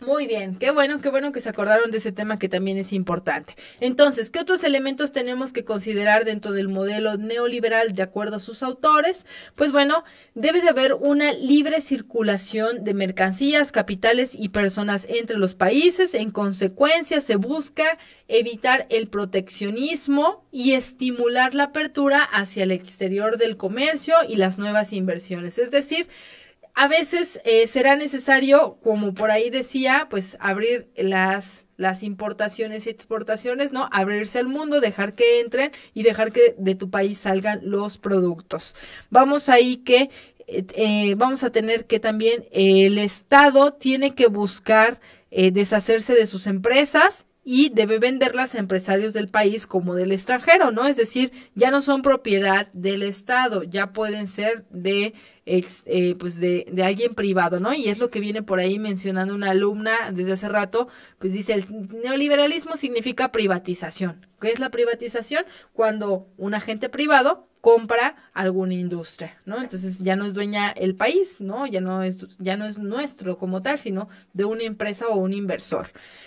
Muy 0.00 0.26
bien, 0.26 0.56
qué 0.56 0.72
bueno, 0.72 1.00
qué 1.00 1.08
bueno 1.08 1.30
que 1.30 1.40
se 1.40 1.48
acordaron 1.48 1.92
de 1.92 1.98
ese 1.98 2.10
tema 2.10 2.38
que 2.38 2.48
también 2.48 2.78
es 2.78 2.92
importante. 2.92 3.54
Entonces, 3.78 4.28
¿qué 4.28 4.40
otros 4.40 4.64
elementos 4.64 5.12
tenemos 5.12 5.52
que 5.52 5.64
considerar 5.64 6.24
dentro 6.24 6.50
del 6.50 6.68
modelo 6.68 7.16
neoliberal 7.16 7.94
de 7.94 8.02
acuerdo 8.02 8.36
a 8.36 8.40
sus 8.40 8.64
autores? 8.64 9.24
Pues 9.54 9.70
bueno, 9.70 10.02
debe 10.34 10.60
de 10.60 10.68
haber 10.68 10.94
una 10.94 11.32
libre 11.32 11.80
circulación 11.80 12.82
de 12.82 12.92
mercancías, 12.92 13.70
capitales 13.70 14.34
y 14.34 14.48
personas 14.48 15.06
entre 15.08 15.38
los 15.38 15.54
países. 15.54 16.14
En 16.14 16.32
consecuencia, 16.32 17.20
se 17.20 17.36
busca 17.36 17.84
evitar 18.26 18.86
el 18.90 19.06
proteccionismo 19.06 20.44
y 20.50 20.72
estimular 20.72 21.54
la 21.54 21.64
apertura 21.64 22.20
hacia 22.20 22.64
el 22.64 22.72
exterior 22.72 23.38
del 23.38 23.56
comercio 23.56 24.16
y 24.28 24.36
las 24.36 24.58
nuevas 24.58 24.92
inversiones. 24.92 25.58
Es 25.58 25.70
decir, 25.70 26.08
a 26.74 26.88
veces 26.88 27.40
eh, 27.44 27.66
será 27.68 27.94
necesario, 27.94 28.78
como 28.82 29.14
por 29.14 29.30
ahí 29.30 29.48
decía, 29.48 30.08
pues 30.10 30.36
abrir 30.40 30.88
las, 30.96 31.66
las 31.76 32.02
importaciones 32.02 32.86
y 32.86 32.90
exportaciones, 32.90 33.72
¿no? 33.72 33.88
Abrirse 33.92 34.40
al 34.40 34.48
mundo, 34.48 34.80
dejar 34.80 35.14
que 35.14 35.40
entren 35.40 35.70
y 35.94 36.02
dejar 36.02 36.32
que 36.32 36.56
de 36.58 36.74
tu 36.74 36.90
país 36.90 37.18
salgan 37.18 37.60
los 37.62 37.98
productos. 37.98 38.74
Vamos 39.08 39.48
ahí 39.48 39.78
que 39.78 40.10
eh, 40.48 40.66
eh, 40.74 41.14
vamos 41.16 41.44
a 41.44 41.50
tener 41.50 41.86
que 41.86 42.00
también 42.00 42.46
el 42.50 42.98
Estado 42.98 43.72
tiene 43.72 44.14
que 44.14 44.26
buscar 44.26 45.00
deshacerse 45.30 46.14
de 46.14 46.28
sus 46.28 46.46
empresas 46.46 47.26
y 47.44 47.68
debe 47.68 47.98
venderlas 47.98 48.54
a 48.54 48.58
empresarios 48.58 49.12
del 49.12 49.28
país 49.28 49.66
como 49.66 49.94
del 49.94 50.12
extranjero, 50.12 50.70
¿no? 50.70 50.86
Es 50.86 50.96
decir, 50.96 51.30
ya 51.54 51.70
no 51.70 51.82
son 51.82 52.02
propiedad 52.02 52.68
del 52.72 53.02
Estado, 53.02 53.62
ya 53.64 53.92
pueden 53.92 54.26
ser 54.26 54.64
de 54.70 55.12
eh, 55.46 56.16
pues 56.18 56.40
de, 56.40 56.66
de, 56.72 56.84
alguien 56.84 57.14
privado, 57.14 57.60
¿no? 57.60 57.74
Y 57.74 57.88
es 57.88 57.98
lo 57.98 58.08
que 58.08 58.20
viene 58.20 58.42
por 58.42 58.60
ahí 58.60 58.78
mencionando 58.78 59.34
una 59.34 59.50
alumna 59.50 60.10
desde 60.10 60.32
hace 60.32 60.48
rato, 60.48 60.88
pues 61.18 61.32
dice, 61.32 61.52
el 61.52 61.64
neoliberalismo 62.02 62.76
significa 62.76 63.30
privatización. 63.30 64.26
¿Qué 64.40 64.50
es 64.50 64.58
la 64.58 64.70
privatización? 64.70 65.44
Cuando 65.72 66.28
un 66.38 66.54
agente 66.54 66.88
privado 66.88 67.48
compra 67.64 68.14
alguna 68.34 68.74
industria, 68.74 69.40
¿no? 69.46 69.56
Entonces 69.56 70.00
ya 70.00 70.16
no 70.16 70.26
es 70.26 70.34
dueña 70.34 70.68
el 70.68 70.94
país, 70.96 71.40
¿no? 71.40 71.66
Ya 71.66 71.80
no 71.80 72.02
es 72.02 72.18
ya 72.38 72.58
no 72.58 72.66
es 72.66 72.76
nuestro 72.76 73.38
como 73.38 73.62
tal, 73.62 73.80
sino 73.80 74.10
de 74.34 74.44
una 74.44 74.64
empresa 74.64 75.06
o 75.08 75.16
un 75.16 75.32
inversor. 75.32 75.86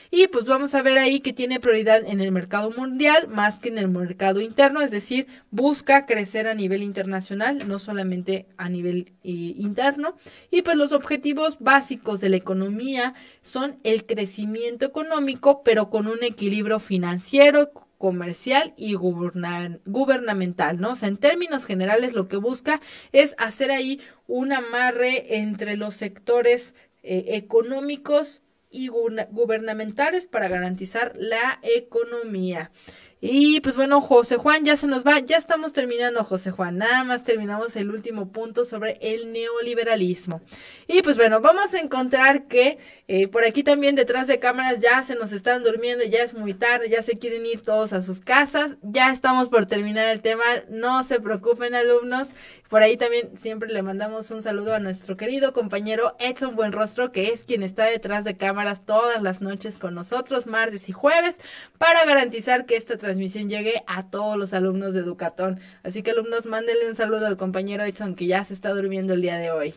Y 0.10 0.26
pues 0.30 0.46
vamos 0.46 0.74
a 0.74 0.82
ver 0.82 0.98
ahí 0.98 1.20
que 1.20 1.34
tiene 1.34 1.60
prioridad 1.60 2.02
en 2.08 2.22
el 2.22 2.32
mercado 2.32 2.72
mundial 2.72 3.28
más 3.28 3.60
que 3.60 3.70
en 3.70 3.78
el 3.78 3.88
mercado 3.88 4.42
interno, 4.42 4.82
es 4.82 4.90
decir, 4.90 5.28
busca 5.52 6.08
crecer 6.08 6.48
a 6.48 6.56
nivel 6.56 6.82
internacional, 6.82 7.68
no 7.68 7.78
solamente 7.78 8.48
a 8.58 8.68
nivel 8.68 9.07
interno. 9.24 10.18
Y 10.52 10.62
pues 10.62 10.78
los 10.78 10.92
objetivos 10.94 11.58
básicos 11.60 12.20
de 12.20 12.30
la 12.30 12.38
economía 12.38 13.14
son 13.42 13.80
el 13.84 14.06
crecimiento 14.06 14.86
económico, 14.86 15.64
pero 15.64 15.90
con 15.90 16.08
un 16.08 16.24
equilibrio 16.24 16.80
financiero, 16.80 17.72
comercial 17.98 18.74
y 18.78 18.94
gubernamental, 18.94 20.80
¿no? 20.80 20.92
O 20.92 20.96
sea, 20.96 21.10
en 21.10 21.18
términos 21.18 21.66
generales 21.66 22.14
lo 22.14 22.28
que 22.28 22.38
busca 22.38 22.80
es 23.12 23.36
hacer 23.40 23.72
ahí 23.72 24.00
un 24.28 24.54
amarre 24.54 25.38
entre 25.40 25.78
los 25.78 25.96
sectores 25.96 26.76
eh, 27.04 27.26
económicos 27.30 28.44
y 28.70 28.90
gubernamentales 28.90 30.28
para 30.28 30.48
garantizar 30.48 31.14
la 31.16 31.60
economía. 31.64 32.72
Y 33.20 33.62
pues 33.62 33.76
bueno, 33.76 34.00
José 34.00 34.38
Juan 34.38 34.64
ya 34.64 34.78
se 34.78 34.86
nos 34.86 35.04
va, 35.04 35.20
ya 35.20 35.38
estamos 35.38 35.74
terminando, 35.74 36.24
José 36.24 36.52
Juan, 36.52 36.78
nada 36.78 37.04
más 37.04 37.24
terminamos 37.24 37.76
el 37.76 37.90
último 37.90 38.32
punto 38.32 38.64
sobre 38.64 39.00
el 39.02 39.34
neoliberalismo. 39.34 40.42
Y 40.88 41.02
pues 41.02 41.18
bueno, 41.18 41.42
vamos 41.42 41.74
a 41.74 41.80
encontrar 41.80 42.48
que 42.48 42.78
eh, 43.08 43.28
por 43.28 43.44
aquí 43.44 43.64
también 43.64 43.96
detrás 43.96 44.28
de 44.28 44.38
cámaras 44.38 44.82
ya 44.82 45.02
se 45.02 45.16
nos 45.16 45.32
están 45.32 45.64
durmiendo, 45.64 46.04
ya 46.04 46.20
es 46.20 46.36
muy 46.36 46.54
tarde, 46.54 46.90
ya 46.90 47.02
se 47.02 47.18
quieren 47.18 47.46
ir 47.48 47.62
todos 47.62 47.92
a 47.92 48.04
sus 48.04 48.20
casas, 48.20 48.72
ya 48.84 49.12
estamos 49.12 49.50
por 49.50 49.66
terminar 49.66 50.10
el 50.10 50.22
tema, 50.22 50.44
no 50.70 51.04
se 51.04 51.20
preocupen 51.20 51.74
alumnos, 51.74 52.30
por 52.70 52.82
ahí 52.82 52.98
también 52.98 53.38
siempre 53.38 53.70
le 53.72 53.82
mandamos 53.82 54.30
un 54.30 54.44
saludo 54.44 54.74
a 54.74 54.80
nuestro 54.80 55.16
querido 55.16 55.54
compañero 55.54 56.16
Edson 56.20 56.56
Buenrostro, 56.56 57.14
que 57.14 57.32
es 57.32 57.46
quien 57.46 57.64
está 57.64 57.86
detrás 57.86 58.26
de 58.26 58.36
cámaras 58.36 58.86
todas 58.86 59.24
las 59.24 59.42
noches 59.42 59.78
con 59.78 59.96
nosotros, 59.96 60.46
martes 60.46 60.90
y 60.90 60.92
jueves, 60.92 61.40
para 61.78 62.06
garantizar 62.06 62.66
que 62.66 62.76
esta 62.76 62.98
transmisión 63.08 63.48
llegue 63.48 63.84
a 63.88 64.10
todos 64.10 64.36
los 64.36 64.54
alumnos 64.54 64.94
de 64.94 65.00
Educatón. 65.00 65.62
Así 65.82 66.04
que 66.04 66.12
alumnos, 66.12 66.46
mándenle 66.46 66.90
un 66.90 66.96
saludo 66.96 67.26
al 67.26 67.38
compañero 67.38 67.86
Edson 67.86 68.16
que 68.16 68.28
ya 68.28 68.44
se 68.44 68.54
está 68.54 68.74
durmiendo 68.74 69.14
el 69.14 69.22
día 69.22 69.38
de 69.38 69.50
hoy. 69.50 69.76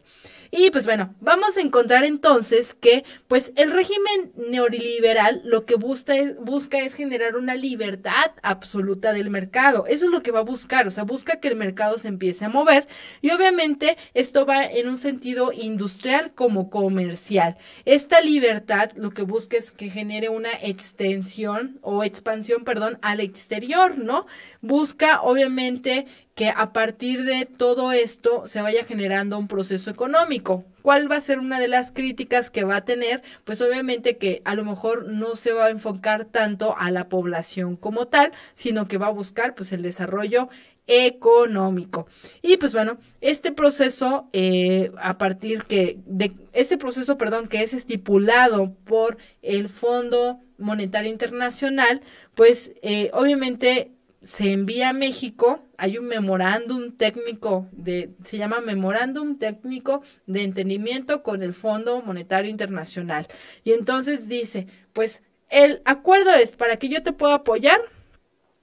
Y 0.53 0.71
pues 0.73 0.85
bueno, 0.85 1.15
vamos 1.21 1.57
a 1.57 1.61
encontrar 1.61 2.03
entonces 2.03 2.75
que 2.75 3.05
pues 3.29 3.53
el 3.55 3.71
régimen 3.71 4.33
neoliberal 4.35 5.43
lo 5.45 5.65
que 5.65 5.77
busca 5.77 6.17
es, 6.17 6.37
busca 6.39 6.79
es 6.79 6.95
generar 6.95 7.37
una 7.37 7.55
libertad 7.55 8.33
absoluta 8.43 9.13
del 9.13 9.31
mercado. 9.31 9.85
Eso 9.87 10.07
es 10.07 10.11
lo 10.11 10.25
que 10.25 10.33
va 10.33 10.41
a 10.41 10.45
buscar, 10.45 10.89
o 10.89 10.91
sea, 10.91 11.05
busca 11.05 11.39
que 11.39 11.47
el 11.47 11.55
mercado 11.55 11.99
se 11.99 12.09
empiece 12.09 12.45
a 12.45 12.49
mover 12.49 12.89
y 13.23 13.31
obviamente 13.31 13.97
esto 14.13 14.45
va 14.45 14.65
en 14.65 14.89
un 14.89 14.99
sentido 14.99 15.53
industrial 15.53 16.33
como 16.35 16.69
comercial. 16.69 17.57
Esta 17.85 18.21
libertad 18.21 18.91
lo 18.97 19.11
que 19.11 19.23
busca 19.23 19.57
es 19.57 19.71
que 19.71 19.89
genere 19.89 20.31
una 20.31 20.53
extensión 20.63 21.79
o 21.81 22.03
expansión, 22.03 22.65
perdón, 22.65 22.99
al 23.03 23.21
exterior, 23.21 23.99
¿no? 23.99 24.27
Busca 24.63 25.23
obviamente 25.23 26.07
que 26.41 26.49
a 26.49 26.73
partir 26.73 27.25
de 27.25 27.45
todo 27.45 27.93
esto 27.93 28.47
se 28.47 28.63
vaya 28.63 28.83
generando 28.87 29.39
un 29.39 29.47
proceso 29.47 29.91
económico. 29.91 30.65
¿Cuál 30.81 31.13
va 31.13 31.17
a 31.17 31.21
ser 31.21 31.39
una 31.39 31.61
de 31.61 31.69
las 31.69 31.93
críticas 31.93 32.51
que 32.51 32.65
va 32.65 32.77
a 32.77 32.85
tener? 32.87 33.23
Pues 33.45 33.61
obviamente 33.61 34.17
que 34.17 34.41
a 34.47 34.55
lo 34.55 34.65
mejor 34.65 35.07
no 35.07 35.37
se 35.37 35.53
va 35.53 35.67
a 35.67 35.71
enfocar 35.71 36.25
tanto 36.25 36.75
a 36.79 36.91
la 36.91 37.11
población 37.11 37.77
como 37.77 38.09
tal, 38.09 38.33
sino 38.55 38.89
que 38.89 38.97
va 38.97 39.09
a 39.09 39.13
buscar 39.13 39.55
pues 39.55 39.71
el 39.73 39.83
desarrollo 39.83 40.49
económico. 40.87 42.07
Y 42.41 42.57
pues 42.57 42.73
bueno, 42.73 42.97
este 43.21 43.53
proceso, 43.53 44.31
eh, 44.33 44.93
a 44.97 45.19
partir 45.19 45.65
que 45.65 45.99
de 46.07 46.33
este 46.55 46.79
proceso, 46.79 47.19
perdón, 47.19 47.49
que 47.49 47.63
es 47.63 47.75
estipulado 47.75 48.73
por 48.87 49.19
el 49.43 49.69
Fondo 49.69 50.41
Monetario 50.57 51.11
Internacional, 51.11 52.01
pues 52.35 52.73
eh, 52.81 53.11
obviamente 53.13 53.91
se 54.23 54.53
envía 54.53 54.91
a 54.91 54.93
México, 54.93 55.63
hay 55.81 55.97
un 55.97 56.07
memorándum 56.07 56.93
técnico 56.95 57.67
de, 57.73 58.11
se 58.23 58.37
llama 58.37 58.61
memorándum 58.61 59.39
técnico 59.39 60.03
de 60.27 60.43
entendimiento 60.43 61.23
con 61.23 61.43
el 61.43 61.55
Fondo 61.55 62.03
Monetario 62.03 62.51
Internacional. 62.51 63.27
Y 63.65 63.73
entonces 63.73 64.29
dice, 64.29 64.67
pues 64.93 65.23
el 65.49 65.81
acuerdo 65.87 66.33
es 66.35 66.53
para 66.53 66.77
que 66.77 66.91
yo 66.91 67.03
te 67.03 67.15
pueda 67.15 67.37
apoyar. 67.37 67.81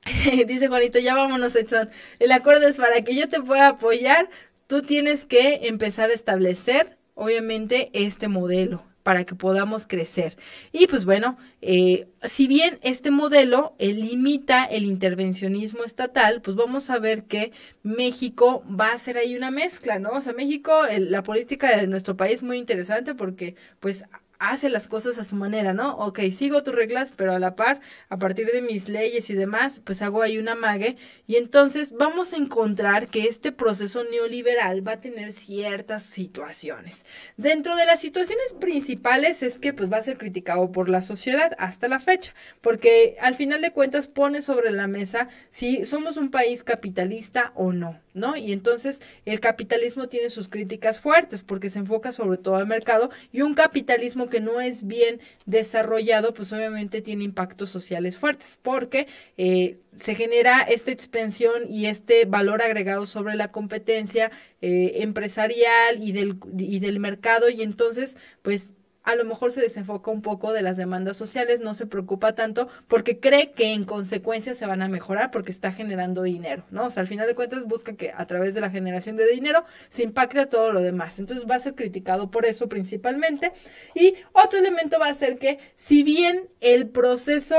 dice 0.47 0.67
Juanito, 0.67 0.99
ya 0.99 1.15
vámonos, 1.15 1.55
Edson. 1.55 1.89
El 2.19 2.31
acuerdo 2.31 2.67
es 2.67 2.77
para 2.77 3.01
que 3.01 3.15
yo 3.15 3.27
te 3.27 3.41
pueda 3.41 3.69
apoyar, 3.69 4.29
tú 4.67 4.83
tienes 4.83 5.25
que 5.25 5.67
empezar 5.67 6.11
a 6.11 6.13
establecer, 6.13 6.99
obviamente, 7.15 7.89
este 7.93 8.27
modelo 8.27 8.86
para 9.07 9.23
que 9.23 9.35
podamos 9.35 9.87
crecer. 9.87 10.35
Y 10.73 10.87
pues 10.87 11.05
bueno, 11.05 11.37
eh, 11.61 12.09
si 12.23 12.45
bien 12.45 12.77
este 12.81 13.09
modelo 13.09 13.73
eh, 13.79 13.93
limita 13.93 14.65
el 14.65 14.83
intervencionismo 14.83 15.85
estatal, 15.85 16.41
pues 16.41 16.57
vamos 16.57 16.89
a 16.89 16.99
ver 16.99 17.23
que 17.23 17.53
México 17.83 18.65
va 18.69 18.87
a 18.89 18.95
hacer 18.95 19.17
ahí 19.17 19.37
una 19.37 19.49
mezcla, 19.49 19.97
¿no? 19.97 20.09
O 20.09 20.19
sea, 20.19 20.33
México, 20.33 20.73
la 20.99 21.23
política 21.23 21.77
de 21.77 21.87
nuestro 21.87 22.17
país 22.17 22.35
es 22.35 22.43
muy 22.43 22.57
interesante 22.57 23.15
porque 23.15 23.55
pues 23.79 24.03
hace 24.39 24.69
las 24.69 24.87
cosas 24.87 25.17
a 25.17 25.23
su 25.23 25.35
manera, 25.35 25.73
¿no? 25.73 25.97
Ok, 25.97 26.19
sigo 26.31 26.63
tus 26.63 26.75
reglas, 26.75 27.13
pero 27.15 27.33
a 27.33 27.39
la 27.39 27.55
par, 27.55 27.81
a 28.09 28.17
partir 28.17 28.47
de 28.47 28.61
mis 28.61 28.89
leyes 28.89 29.29
y 29.29 29.33
demás, 29.33 29.81
pues 29.83 30.01
hago 30.01 30.21
ahí 30.21 30.37
una 30.37 30.55
mague. 30.55 30.97
Y 31.25 31.35
entonces 31.35 31.93
vamos 31.93 32.33
a 32.33 32.37
encontrar 32.37 33.07
que 33.07 33.23
este 33.25 33.51
proceso 33.51 34.03
neoliberal 34.03 34.87
va 34.87 34.93
a 34.93 35.01
tener 35.01 35.33
ciertas 35.33 36.03
situaciones. 36.03 37.05
Dentro 37.37 37.75
de 37.75 37.85
las 37.85 38.01
situaciones 38.01 38.53
principales 38.59 39.43
es 39.43 39.59
que 39.59 39.73
pues 39.73 39.91
va 39.91 39.97
a 39.97 40.03
ser 40.03 40.17
criticado 40.17 40.71
por 40.71 40.89
la 40.89 41.01
sociedad 41.01 41.53
hasta 41.57 41.87
la 41.87 41.99
fecha, 41.99 42.33
porque 42.61 43.17
al 43.21 43.35
final 43.35 43.61
de 43.61 43.71
cuentas 43.71 44.07
pone 44.07 44.41
sobre 44.41 44.71
la 44.71 44.87
mesa 44.87 45.29
si 45.49 45.85
somos 45.85 46.17
un 46.17 46.31
país 46.31 46.63
capitalista 46.63 47.51
o 47.55 47.73
no. 47.73 47.99
¿No? 48.17 48.35
Y 48.35 48.51
entonces 48.51 49.01
el 49.25 49.39
capitalismo 49.39 50.07
tiene 50.07 50.29
sus 50.29 50.49
críticas 50.49 50.99
fuertes 50.99 51.43
porque 51.43 51.69
se 51.69 51.79
enfoca 51.79 52.11
sobre 52.11 52.37
todo 52.37 52.55
al 52.55 52.67
mercado 52.67 53.09
y 53.31 53.41
un 53.41 53.53
capitalismo 53.53 54.29
que 54.29 54.39
no 54.39 54.59
es 54.59 54.85
bien 54.85 55.21
desarrollado, 55.45 56.33
pues 56.33 56.51
obviamente 56.51 57.01
tiene 57.01 57.23
impactos 57.23 57.69
sociales 57.69 58.17
fuertes 58.17 58.59
porque 58.61 59.07
eh, 59.37 59.77
se 59.95 60.15
genera 60.15 60.61
esta 60.61 60.91
expansión 60.91 61.63
y 61.69 61.87
este 61.87 62.25
valor 62.25 62.61
agregado 62.61 63.05
sobre 63.05 63.35
la 63.35 63.51
competencia 63.51 64.31
eh, 64.61 64.97
empresarial 65.01 66.01
y 66.01 66.11
del, 66.11 66.37
y 66.57 66.79
del 66.79 66.99
mercado 66.99 67.49
y 67.49 67.61
entonces 67.61 68.17
pues 68.41 68.73
a 69.07 69.15
lo 69.15 69.23
mejor 69.23 69.53
se 69.53 69.61
desenfoca 69.61 70.11
un 70.11 70.21
poco 70.21 70.51
de 70.51 70.61
las 70.61 70.75
demandas 70.75 71.15
sociales, 71.15 71.61
no 71.61 71.73
se 71.73 71.85
preocupa 71.85 72.35
tanto 72.35 72.67
porque 72.89 73.21
cree 73.21 73.51
que 73.51 73.71
en 73.71 73.85
consecuencia 73.85 74.53
se 74.53 74.65
van 74.65 74.81
a 74.81 74.89
mejorar 74.89 75.31
porque 75.31 75.49
está 75.49 75.71
generando 75.71 76.23
dinero, 76.23 76.65
¿no? 76.71 76.87
O 76.87 76.89
sea, 76.89 77.01
al 77.01 77.07
final 77.07 77.25
de 77.25 77.33
cuentas 77.33 77.63
busca 77.63 77.95
que 77.95 78.11
a 78.13 78.27
través 78.27 78.53
de 78.53 78.59
la 78.59 78.69
generación 78.69 79.15
de 79.15 79.25
dinero 79.25 79.63
se 79.87 80.03
impacte 80.03 80.45
todo 80.45 80.73
lo 80.73 80.81
demás. 80.81 81.19
Entonces 81.19 81.49
va 81.49 81.55
a 81.55 81.59
ser 81.59 81.73
criticado 81.73 82.29
por 82.31 82.45
eso 82.45 82.67
principalmente. 82.67 83.53
Y 83.95 84.15
otro 84.33 84.59
elemento 84.59 84.99
va 84.99 85.07
a 85.07 85.13
ser 85.13 85.39
que 85.39 85.59
si 85.75 86.03
bien 86.03 86.49
el 86.59 86.89
proceso 86.89 87.55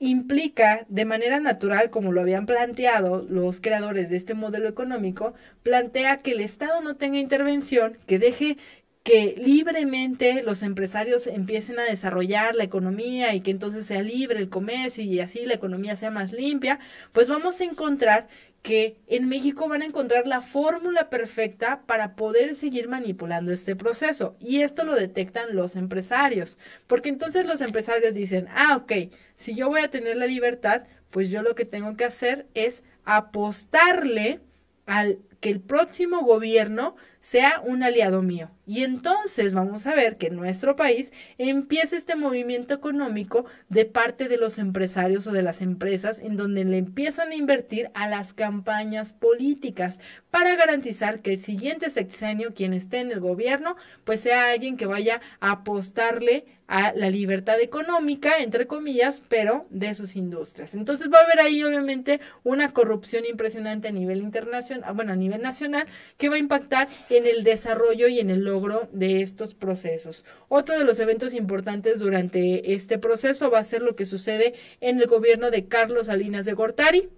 implica 0.00 0.84
de 0.90 1.06
manera 1.06 1.40
natural, 1.40 1.88
como 1.88 2.12
lo 2.12 2.20
habían 2.20 2.44
planteado 2.44 3.24
los 3.26 3.62
creadores 3.62 4.10
de 4.10 4.18
este 4.18 4.34
modelo 4.34 4.68
económico, 4.68 5.32
plantea 5.62 6.18
que 6.18 6.32
el 6.32 6.40
Estado 6.40 6.82
no 6.82 6.96
tenga 6.96 7.18
intervención, 7.18 7.96
que 8.06 8.18
deje 8.18 8.58
que 9.04 9.34
libremente 9.36 10.42
los 10.42 10.62
empresarios 10.62 11.26
empiecen 11.26 11.78
a 11.78 11.84
desarrollar 11.84 12.56
la 12.56 12.64
economía 12.64 13.34
y 13.34 13.42
que 13.42 13.50
entonces 13.50 13.84
sea 13.84 14.02
libre 14.02 14.38
el 14.38 14.48
comercio 14.48 15.04
y 15.04 15.20
así 15.20 15.44
la 15.44 15.52
economía 15.52 15.94
sea 15.94 16.10
más 16.10 16.32
limpia, 16.32 16.80
pues 17.12 17.28
vamos 17.28 17.60
a 17.60 17.64
encontrar 17.64 18.28
que 18.62 18.96
en 19.08 19.28
México 19.28 19.68
van 19.68 19.82
a 19.82 19.84
encontrar 19.84 20.26
la 20.26 20.40
fórmula 20.40 21.10
perfecta 21.10 21.82
para 21.84 22.16
poder 22.16 22.54
seguir 22.54 22.88
manipulando 22.88 23.52
este 23.52 23.76
proceso. 23.76 24.36
Y 24.40 24.62
esto 24.62 24.84
lo 24.84 24.94
detectan 24.94 25.54
los 25.54 25.76
empresarios, 25.76 26.58
porque 26.86 27.10
entonces 27.10 27.44
los 27.44 27.60
empresarios 27.60 28.14
dicen, 28.14 28.48
ah, 28.54 28.76
ok, 28.76 29.12
si 29.36 29.54
yo 29.54 29.68
voy 29.68 29.82
a 29.82 29.90
tener 29.90 30.16
la 30.16 30.26
libertad, 30.26 30.84
pues 31.10 31.28
yo 31.28 31.42
lo 31.42 31.54
que 31.54 31.66
tengo 31.66 31.94
que 31.94 32.06
hacer 32.06 32.46
es 32.54 32.82
apostarle 33.04 34.40
al 34.86 35.18
que 35.40 35.50
el 35.50 35.60
próximo 35.60 36.22
gobierno 36.22 36.96
sea 37.24 37.62
un 37.64 37.82
aliado 37.82 38.20
mío. 38.20 38.50
Y 38.66 38.84
entonces 38.84 39.54
vamos 39.54 39.86
a 39.86 39.94
ver 39.94 40.18
que 40.18 40.26
en 40.26 40.36
nuestro 40.36 40.76
país 40.76 41.10
empieza 41.38 41.96
este 41.96 42.16
movimiento 42.16 42.74
económico 42.74 43.46
de 43.70 43.86
parte 43.86 44.28
de 44.28 44.36
los 44.36 44.58
empresarios 44.58 45.26
o 45.26 45.32
de 45.32 45.40
las 45.40 45.62
empresas 45.62 46.20
en 46.20 46.36
donde 46.36 46.66
le 46.66 46.76
empiezan 46.76 47.30
a 47.30 47.34
invertir 47.34 47.90
a 47.94 48.08
las 48.08 48.34
campañas 48.34 49.14
políticas 49.14 50.00
para 50.30 50.54
garantizar 50.54 51.20
que 51.20 51.32
el 51.32 51.38
siguiente 51.38 51.88
sexenio, 51.88 52.52
quien 52.52 52.74
esté 52.74 52.98
en 52.98 53.10
el 53.10 53.20
gobierno, 53.20 53.74
pues 54.04 54.20
sea 54.20 54.50
alguien 54.50 54.76
que 54.76 54.84
vaya 54.84 55.22
a 55.40 55.52
apostarle 55.52 56.44
a 56.66 56.92
la 56.94 57.10
libertad 57.10 57.60
económica, 57.60 58.38
entre 58.38 58.66
comillas, 58.66 59.22
pero 59.28 59.66
de 59.70 59.94
sus 59.94 60.16
industrias. 60.16 60.74
Entonces 60.74 61.10
va 61.12 61.18
a 61.18 61.24
haber 61.24 61.40
ahí 61.40 61.62
obviamente 61.62 62.20
una 62.42 62.72
corrupción 62.72 63.24
impresionante 63.26 63.88
a 63.88 63.92
nivel 63.92 64.18
internacional, 64.18 64.94
bueno, 64.94 65.12
a 65.12 65.16
nivel 65.16 65.42
nacional, 65.42 65.86
que 66.16 66.28
va 66.28 66.36
a 66.36 66.38
impactar 66.38 66.88
en 67.10 67.26
el 67.26 67.44
desarrollo 67.44 68.08
y 68.08 68.20
en 68.20 68.30
el 68.30 68.44
logro 68.44 68.88
de 68.92 69.22
estos 69.22 69.54
procesos. 69.54 70.24
Otro 70.48 70.78
de 70.78 70.84
los 70.84 71.00
eventos 71.00 71.34
importantes 71.34 71.98
durante 71.98 72.74
este 72.74 72.98
proceso 72.98 73.50
va 73.50 73.58
a 73.58 73.64
ser 73.64 73.82
lo 73.82 73.96
que 73.96 74.06
sucede 74.06 74.54
en 74.80 75.00
el 75.00 75.06
gobierno 75.06 75.50
de 75.50 75.66
Carlos 75.66 76.06
Salinas 76.06 76.46
de 76.46 76.54
Gortari. 76.54 77.10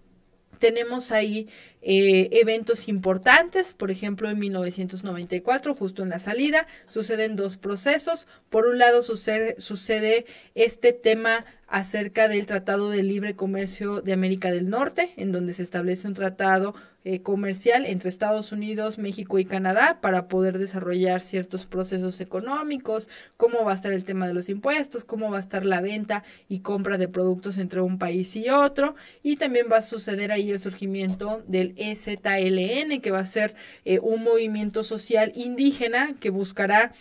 Tenemos 0.59 1.13
ahí 1.13 1.49
eh, 1.83 2.29
eventos 2.33 2.89
importantes, 2.89 3.73
por 3.73 3.91
ejemplo, 3.91 4.29
en 4.29 4.39
1994, 4.39 5.75
justo 5.75 6.03
en 6.03 6.09
la 6.09 6.19
salida, 6.19 6.67
suceden 6.89 7.37
dos 7.37 7.57
procesos. 7.57 8.27
Por 8.51 8.67
un 8.67 8.79
lado, 8.79 9.03
sucede, 9.03 9.55
sucede 9.59 10.27
este 10.55 10.93
tema 10.93 11.45
acerca 11.69 12.29
del 12.29 12.47
Tratado 12.47 12.91
de 12.91 13.03
Libre 13.03 13.37
Comercio 13.37 14.01
de 14.01 14.13
América 14.13 14.51
del 14.51 14.69
Norte, 14.69 15.13
en 15.17 15.33
donde 15.33 15.53
se 15.53 15.63
establece 15.63 16.07
un 16.07 16.15
tratado 16.15 16.75
eh, 17.09 17.23
comercial 17.23 17.87
entre 17.87 18.09
Estados 18.09 18.51
Unidos, 18.51 18.99
México 18.99 19.39
y 19.39 19.45
Canadá 19.45 20.01
para 20.01 20.27
poder 20.27 20.59
desarrollar 20.59 21.21
ciertos 21.21 21.65
procesos 21.65 22.21
económicos, 22.21 23.09
cómo 23.37 23.65
va 23.65 23.71
a 23.71 23.75
estar 23.77 23.93
el 23.93 24.03
tema 24.03 24.27
de 24.27 24.35
los 24.35 24.49
impuestos, 24.49 25.05
cómo 25.05 25.31
va 25.31 25.37
a 25.37 25.41
estar 25.41 25.65
la 25.65 25.81
venta 25.81 26.25
y 26.49 26.63
compra 26.63 26.99
de 26.99 27.07
productos 27.07 27.59
entre 27.59 27.81
un 27.81 27.99
país 28.01 28.35
y 28.35 28.51
otro, 28.51 28.97
y 29.23 29.37
también 29.37 29.67
va 29.71 29.77
a 29.77 29.83
suceder 29.83 30.33
ahí 30.33 30.51
el 30.51 30.59
surgimiento 30.59 31.45
del 31.47 31.75
EZLN, 31.77 33.01
que 33.01 33.13
va 33.13 33.21
a 33.21 33.27
ser 33.27 33.55
eh, 33.85 34.01
un 34.01 34.25
movimiento 34.25 34.83
social 34.83 35.31
indígena 35.37 36.17
que 36.19 36.31
buscará 36.31 36.93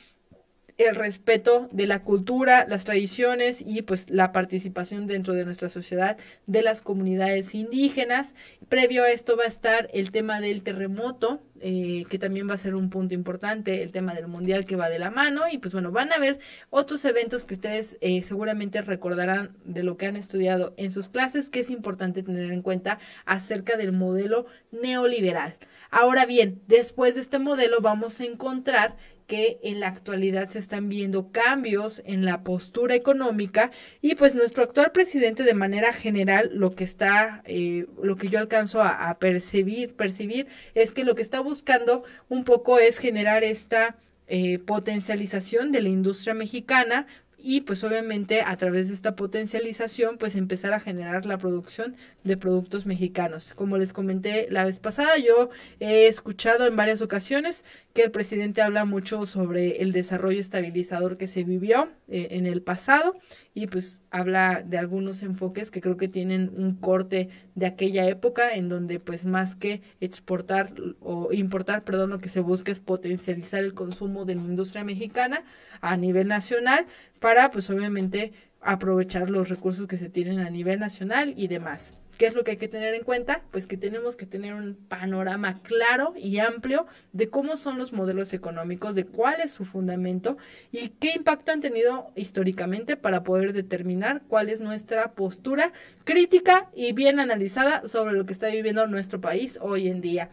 el 0.77 0.95
respeto 0.95 1.69
de 1.71 1.87
la 1.87 2.03
cultura, 2.03 2.65
las 2.67 2.83
tradiciones 2.83 3.63
y 3.65 3.81
pues 3.81 4.09
la 4.09 4.31
participación 4.33 5.07
dentro 5.07 5.33
de 5.33 5.45
nuestra 5.45 5.69
sociedad 5.69 6.17
de 6.47 6.61
las 6.61 6.81
comunidades 6.81 7.55
indígenas. 7.55 8.35
Previo 8.67 9.03
a 9.03 9.09
esto 9.09 9.37
va 9.37 9.43
a 9.43 9.47
estar 9.47 9.89
el 9.93 10.11
tema 10.11 10.41
del 10.41 10.63
terremoto, 10.63 11.41
eh, 11.61 12.03
que 12.09 12.19
también 12.19 12.49
va 12.49 12.55
a 12.55 12.57
ser 12.57 12.75
un 12.75 12.89
punto 12.89 13.13
importante, 13.13 13.83
el 13.83 13.91
tema 13.91 14.13
del 14.13 14.27
mundial 14.27 14.65
que 14.65 14.75
va 14.75 14.89
de 14.89 14.99
la 14.99 15.11
mano 15.11 15.43
y 15.49 15.57
pues 15.59 15.73
bueno, 15.73 15.91
van 15.91 16.11
a 16.11 16.15
haber 16.15 16.39
otros 16.69 17.05
eventos 17.05 17.45
que 17.45 17.53
ustedes 17.53 17.97
eh, 18.01 18.21
seguramente 18.23 18.81
recordarán 18.81 19.55
de 19.63 19.83
lo 19.83 19.95
que 19.95 20.07
han 20.07 20.17
estudiado 20.17 20.73
en 20.75 20.91
sus 20.91 21.07
clases, 21.07 21.49
que 21.49 21.61
es 21.61 21.69
importante 21.69 22.21
tener 22.21 22.51
en 22.51 22.61
cuenta 22.61 22.99
acerca 23.25 23.77
del 23.77 23.93
modelo 23.93 24.45
neoliberal. 24.71 25.57
Ahora 25.89 26.25
bien, 26.25 26.61
después 26.67 27.15
de 27.15 27.21
este 27.21 27.39
modelo 27.39 27.79
vamos 27.79 28.19
a 28.19 28.25
encontrar 28.25 28.97
que 29.27 29.59
en 29.63 29.79
la 29.79 29.87
actualidad 29.87 30.49
se 30.49 30.59
están 30.59 30.89
viendo 30.89 31.31
cambios 31.31 32.01
en 32.05 32.25
la 32.25 32.43
postura 32.43 32.95
económica 32.95 33.71
y 34.01 34.15
pues 34.15 34.35
nuestro 34.35 34.63
actual 34.63 34.91
presidente 34.91 35.43
de 35.43 35.53
manera 35.53 35.93
general 35.93 36.51
lo 36.53 36.75
que 36.75 36.83
está, 36.83 37.41
eh, 37.45 37.87
lo 38.01 38.17
que 38.17 38.29
yo 38.29 38.39
alcanzo 38.39 38.81
a, 38.83 39.17
percibir, 39.19 39.95
percibir 39.95 40.47
es 40.73 40.91
que 40.91 41.03
lo 41.03 41.15
que 41.15 41.21
está 41.21 41.39
buscando 41.39 42.03
un 42.29 42.43
poco 42.43 42.79
es 42.79 42.99
generar 42.99 43.43
esta 43.43 43.97
eh, 44.27 44.59
potencialización 44.59 45.71
de 45.71 45.81
la 45.81 45.89
industria 45.89 46.33
mexicana 46.33 47.07
y 47.47 47.61
pues 47.61 47.83
obviamente 47.83 48.41
a 48.41 48.57
través 48.57 48.87
de 48.87 48.95
esta 48.95 49.15
potencialización 49.15 50.17
pues 50.17 50.35
empezar 50.35 50.73
a 50.73 50.79
generar 50.79 51.27
la 51.27 51.37
producción 51.37 51.95
de 52.23 52.37
productos 52.37 52.87
mexicanos. 52.87 53.53
Como 53.53 53.77
les 53.77 53.93
comenté 53.93 54.47
la 54.49 54.65
vez 54.65 54.79
pasada, 54.79 55.19
yo 55.19 55.51
he 55.79 56.07
escuchado 56.07 56.65
en 56.65 56.75
varias 56.75 57.03
ocasiones 57.03 57.63
que 57.93 58.01
el 58.01 58.09
presidente 58.09 58.63
habla 58.63 58.83
mucho 58.85 59.27
sobre 59.27 59.83
el 59.83 59.91
desarrollo 59.91 60.41
estabilizador 60.41 61.17
que 61.17 61.27
se 61.27 61.43
vivió 61.43 61.91
eh, 62.07 62.29
en 62.31 62.47
el 62.47 62.63
pasado 62.63 63.15
y 63.55 63.67
pues 63.67 64.01
habla 64.11 64.61
de 64.63 64.77
algunos 64.77 65.23
enfoques 65.23 65.71
que 65.71 65.79
creo 65.79 65.95
que 65.95 66.09
tienen 66.09 66.51
un 66.57 66.75
corte 66.75 67.29
de 67.55 67.65
aquella 67.65 68.05
época 68.05 68.53
en 68.53 68.67
donde 68.67 68.99
pues 68.99 69.25
más 69.25 69.55
que 69.55 69.81
exportar 70.01 70.73
o 70.99 71.31
importar, 71.31 71.85
perdón, 71.85 72.09
lo 72.09 72.19
que 72.19 72.27
se 72.27 72.41
busca 72.41 72.73
es 72.73 72.81
potencializar 72.81 73.63
el 73.63 73.73
consumo 73.73 74.25
de 74.25 74.35
la 74.35 74.41
industria 74.41 74.83
mexicana 74.83 75.45
a 75.79 75.95
nivel 75.95 76.27
nacional 76.27 76.85
para 77.21 77.49
pues 77.49 77.69
obviamente 77.69 78.33
aprovechar 78.59 79.29
los 79.29 79.47
recursos 79.47 79.87
que 79.87 79.97
se 79.97 80.09
tienen 80.09 80.39
a 80.39 80.49
nivel 80.49 80.79
nacional 80.79 81.33
y 81.37 81.47
demás. 81.47 81.93
¿Qué 82.17 82.27
es 82.27 82.33
lo 82.33 82.43
que 82.43 82.51
hay 82.51 82.57
que 82.57 82.67
tener 82.67 82.93
en 82.93 83.03
cuenta? 83.03 83.43
Pues 83.51 83.67
que 83.67 83.75
tenemos 83.75 84.15
que 84.15 84.25
tener 84.25 84.53
un 84.53 84.75
panorama 84.75 85.61
claro 85.61 86.13
y 86.15 86.39
amplio 86.39 86.85
de 87.11 87.29
cómo 87.29 87.57
son 87.57 87.77
los 87.77 87.91
modelos 87.91 88.33
económicos, 88.33 88.95
de 88.95 89.05
cuál 89.05 89.41
es 89.41 89.51
su 89.51 89.65
fundamento 89.65 90.37
y 90.71 90.89
qué 90.89 91.13
impacto 91.15 91.51
han 91.51 91.59
tenido 91.59 92.11
históricamente 92.15 92.95
para 92.95 93.23
poder 93.23 93.51
determinar 93.51 94.21
cuál 94.29 94.49
es 94.49 94.61
nuestra 94.61 95.11
postura 95.11 95.73
crítica 96.05 96.69
y 96.73 96.93
bien 96.93 97.19
analizada 97.19 97.87
sobre 97.87 98.13
lo 98.13 98.25
que 98.25 98.33
está 98.33 98.47
viviendo 98.47 98.87
nuestro 98.87 99.19
país 99.19 99.59
hoy 99.61 99.89
en 99.89 99.99
día. 99.99 100.29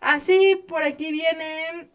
Así, 0.00 0.62
por 0.68 0.84
aquí 0.84 1.10
viene 1.10 1.90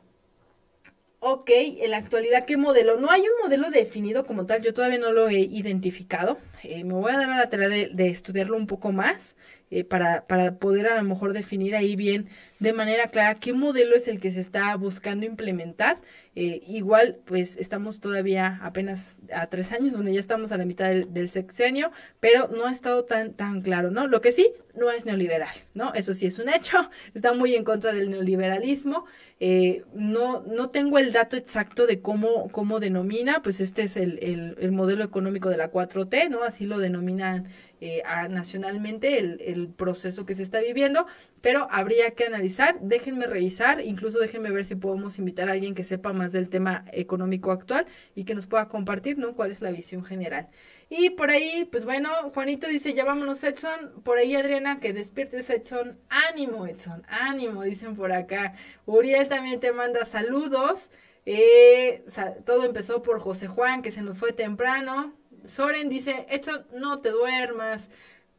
Ok, 1.26 1.52
en 1.56 1.92
la 1.92 1.98
actualidad, 2.00 2.44
¿qué 2.46 2.58
modelo? 2.58 3.00
No 3.00 3.10
hay 3.10 3.22
un 3.22 3.44
modelo 3.44 3.70
definido 3.72 4.26
como 4.26 4.46
tal, 4.46 4.62
yo 4.62 4.74
todavía 4.74 4.98
no 4.98 5.14
lo 5.14 5.30
he 5.30 5.40
identificado. 5.40 6.38
Eh, 6.64 6.84
me 6.84 6.96
voy 6.96 7.14
a 7.14 7.18
dar 7.18 7.30
a 7.30 7.38
la 7.38 7.48
tarea 7.48 7.70
de, 7.70 8.08
estudiarlo 8.10 8.58
un 8.58 8.68
poco 8.68 8.92
más 8.92 9.38
eh, 9.72 9.86
para, 9.86 10.28
para, 10.28 10.60
poder 10.60 10.88
a 10.88 10.98
lo 10.98 11.04
mejor 11.04 11.32
definir 11.32 11.78
ahí 11.78 11.96
bien 11.96 12.28
de 12.60 12.74
manera 12.74 13.08
clara 13.08 13.36
qué 13.36 13.54
modelo 13.54 13.96
es 13.96 14.10
el 14.10 14.20
que 14.20 14.32
se 14.32 14.42
está 14.42 14.76
buscando 14.76 15.26
implementar. 15.26 16.02
Eh, 16.36 16.62
igual, 16.68 17.20
pues 17.26 17.56
estamos 17.56 18.02
todavía 18.02 18.60
apenas 18.62 19.16
a 19.34 19.48
tres 19.48 19.72
años, 19.72 19.94
donde 19.94 20.14
ya 20.14 20.20
estamos 20.20 20.52
a 20.52 20.58
la 20.58 20.66
mitad 20.66 20.90
del, 20.90 21.14
del, 21.14 21.30
sexenio, 21.30 21.92
pero 22.20 22.50
no 22.50 22.66
ha 22.66 22.72
estado 22.72 23.06
tan, 23.06 23.34
tan 23.34 23.62
claro, 23.62 23.92
¿no? 23.92 24.08
Lo 24.08 24.20
que 24.20 24.32
sí, 24.34 24.52
no 24.76 24.92
es 24.92 25.06
neoliberal, 25.06 25.54
¿no? 25.74 25.94
Eso 25.94 26.14
sí 26.14 26.26
es 26.26 26.40
un 26.40 26.50
hecho, 26.50 26.90
está 27.14 27.34
muy 27.34 27.56
en 27.56 27.64
contra 27.64 27.94
del 27.94 28.10
neoliberalismo. 28.10 29.06
Eh, 29.46 29.84
no, 29.94 30.40
no 30.44 30.70
tengo 30.70 31.00
el 31.00 31.12
dato 31.12 31.36
exacto 31.36 31.86
de 31.86 32.00
cómo, 32.02 32.48
cómo 32.50 32.80
denomina, 32.80 33.42
pues 33.42 33.60
este 33.60 33.84
es 33.84 33.98
el, 33.98 34.18
el, 34.22 34.56
el 34.58 34.72
modelo 34.72 35.04
económico 35.04 35.50
de 35.50 35.58
la 35.58 35.70
4T, 35.70 36.30
¿no? 36.30 36.44
Así 36.44 36.66
lo 36.66 36.80
denominan 36.80 37.50
eh, 37.82 38.02
nacionalmente 38.30 39.20
el, 39.20 39.42
el, 39.42 39.68
proceso 39.68 40.26
que 40.26 40.34
se 40.34 40.44
está 40.44 40.62
viviendo, 40.62 41.08
pero 41.42 41.68
habría 41.72 42.12
que 42.12 42.24
analizar, 42.24 42.80
déjenme 42.80 43.28
revisar, 43.28 43.82
incluso 43.82 44.18
déjenme 44.18 44.50
ver 44.50 44.64
si 44.64 44.76
podemos 44.76 45.20
invitar 45.20 45.50
a 45.50 45.52
alguien 45.52 45.76
que 45.76 45.84
sepa 45.84 46.14
más 46.14 46.32
del 46.32 46.48
tema 46.48 46.86
económico 46.94 47.52
actual 47.52 47.86
y 48.16 48.24
que 48.24 48.36
nos 48.36 48.48
pueda 48.48 48.70
compartir, 48.70 49.18
¿no? 49.18 49.36
¿Cuál 49.36 49.52
es 49.52 49.60
la 49.60 49.72
visión 49.72 50.06
general? 50.06 50.48
Y 50.90 51.12
por 51.12 51.32
ahí, 51.32 51.66
pues 51.72 51.86
bueno, 51.86 52.10
Juanito 52.34 52.68
dice, 52.68 52.94
ya 52.94 53.04
vámonos 53.06 53.44
Edson. 53.44 54.02
Por 54.04 54.18
ahí 54.18 54.36
Adriana, 54.36 54.80
que 54.80 54.94
despiertes 54.94 55.50
Edson. 55.50 56.00
Ánimo 56.10 56.68
Edson, 56.68 57.04
ánimo, 57.08 57.64
dicen 57.64 57.96
por 57.96 58.12
acá. 58.12 58.56
Uriel 58.86 59.28
también 59.28 59.60
te 59.60 59.72
manda 59.72 60.06
saludos. 60.06 60.92
Eh, 61.26 62.04
todo 62.46 62.66
empezó 62.66 63.02
por 63.02 63.20
José 63.20 63.48
Juan, 63.48 63.82
que 63.82 63.92
se 63.92 64.02
nos 64.02 64.18
fue 64.18 64.34
temprano. 64.34 65.14
Soren 65.46 65.90
dice, 65.90 66.26
esto 66.30 66.66
no 66.74 67.00
te 67.00 67.10
duermas. 67.10 67.90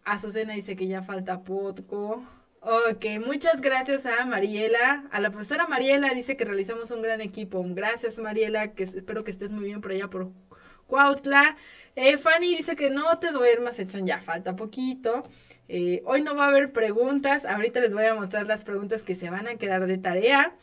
Azucena 0.05 0.55
dice 0.55 0.76
que 0.76 0.86
ya 0.86 1.03
falta 1.03 1.42
poco. 1.45 2.24
Ok, 2.60 3.05
muchas 3.24 3.60
gracias 3.60 4.06
a 4.06 4.24
Mariela, 4.24 5.05
a 5.12 5.20
la 5.20 5.31
profesora 5.31 5.66
Mariela, 5.66 6.14
dice 6.14 6.36
que 6.36 6.47
realizamos 6.47 6.90
un 6.90 7.02
gran 7.02 7.20
equipo. 7.20 7.62
Gracias 7.68 8.18
Mariela, 8.18 8.73
que 8.73 8.85
espero 8.85 9.23
que 9.23 9.31
estés 9.31 9.51
muy 9.51 9.64
bien 9.64 9.82
por 9.82 9.93
allá 9.93 10.09
por 10.09 10.31
Cuautla. 10.86 11.56
Eh, 11.96 12.18
Fanny 12.18 12.56
dice 12.56 12.76
que 12.76 12.90
no 12.90 13.18
te 13.18 13.30
duermas, 13.30 13.78
hecho 13.78 13.98
ya 13.98 14.20
falta 14.20 14.56
poquito. 14.56 15.22
Eh, 15.68 16.02
hoy 16.04 16.22
no 16.22 16.34
va 16.34 16.46
a 16.46 16.48
haber 16.48 16.72
preguntas, 16.72 17.44
ahorita 17.44 17.80
les 17.80 17.94
voy 17.94 18.04
a 18.04 18.14
mostrar 18.14 18.46
las 18.46 18.64
preguntas 18.64 19.02
que 19.02 19.14
se 19.14 19.30
van 19.30 19.46
a 19.48 19.56
quedar 19.56 19.86
de 19.86 19.98
tarea. 19.98 20.56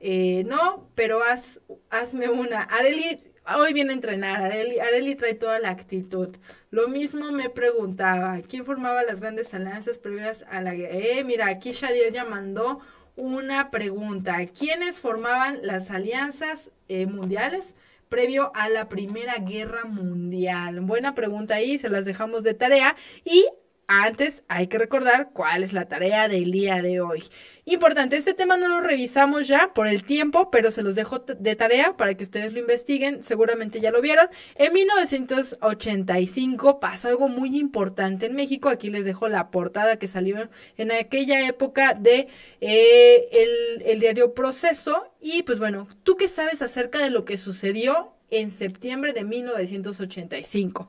Eh, 0.00 0.44
no, 0.46 0.88
pero 0.94 1.22
haz, 1.24 1.60
hazme 1.90 2.28
una. 2.28 2.62
Areli, 2.62 3.18
hoy 3.56 3.72
viene 3.72 3.90
a 3.90 3.94
entrenar, 3.94 4.40
Areli, 4.40 4.78
Areli 4.78 5.16
trae 5.16 5.34
toda 5.34 5.58
la 5.58 5.70
actitud. 5.70 6.36
Lo 6.70 6.88
mismo 6.88 7.32
me 7.32 7.50
preguntaba, 7.50 8.40
¿quién 8.48 8.64
formaba 8.64 9.02
las 9.02 9.20
grandes 9.20 9.52
alianzas 9.54 9.98
previas 9.98 10.44
a 10.48 10.60
la 10.60 10.74
guerra? 10.74 10.94
Eh, 10.94 11.24
mira, 11.24 11.48
aquí 11.48 11.72
Shadiel 11.72 12.12
ya 12.12 12.24
mandó 12.24 12.80
una 13.16 13.70
pregunta. 13.70 14.46
¿Quiénes 14.46 14.96
formaban 14.96 15.58
las 15.62 15.90
alianzas 15.90 16.70
eh, 16.88 17.06
mundiales 17.06 17.74
previo 18.08 18.50
a 18.54 18.68
la 18.68 18.88
Primera 18.88 19.36
Guerra 19.38 19.84
Mundial? 19.84 20.80
Buena 20.80 21.14
pregunta 21.14 21.54
ahí, 21.54 21.78
se 21.78 21.88
las 21.88 22.04
dejamos 22.04 22.42
de 22.42 22.54
tarea. 22.54 22.96
Y 23.24 23.46
antes 23.86 24.44
hay 24.48 24.66
que 24.66 24.78
recordar 24.78 25.30
cuál 25.32 25.62
es 25.62 25.72
la 25.72 25.88
tarea 25.88 26.28
del 26.28 26.50
día 26.50 26.82
de 26.82 27.00
hoy. 27.00 27.24
Importante, 27.70 28.16
este 28.16 28.32
tema 28.32 28.56
no 28.56 28.66
lo 28.66 28.80
revisamos 28.80 29.46
ya 29.46 29.74
por 29.74 29.88
el 29.88 30.02
tiempo, 30.02 30.50
pero 30.50 30.70
se 30.70 30.80
los 30.80 30.94
dejo 30.94 31.18
de 31.18 31.54
tarea 31.54 31.98
para 31.98 32.14
que 32.14 32.24
ustedes 32.24 32.50
lo 32.50 32.60
investiguen, 32.60 33.22
seguramente 33.22 33.78
ya 33.78 33.90
lo 33.90 34.00
vieron. 34.00 34.26
En 34.54 34.72
1985 34.72 36.80
pasó 36.80 37.08
algo 37.08 37.28
muy 37.28 37.58
importante 37.58 38.24
en 38.24 38.36
México, 38.36 38.70
aquí 38.70 38.88
les 38.88 39.04
dejo 39.04 39.28
la 39.28 39.50
portada 39.50 39.98
que 39.98 40.08
salió 40.08 40.48
en 40.78 40.92
aquella 40.92 41.46
época 41.46 41.92
de 41.92 42.28
eh, 42.62 43.28
el, 43.32 43.82
el 43.82 44.00
diario 44.00 44.32
Proceso. 44.32 45.12
Y 45.20 45.42
pues 45.42 45.58
bueno, 45.58 45.88
¿tú 46.04 46.16
qué 46.16 46.28
sabes 46.28 46.62
acerca 46.62 47.00
de 47.00 47.10
lo 47.10 47.26
que 47.26 47.36
sucedió 47.36 48.14
en 48.30 48.50
septiembre 48.50 49.12
de 49.12 49.24
1985? 49.24 50.88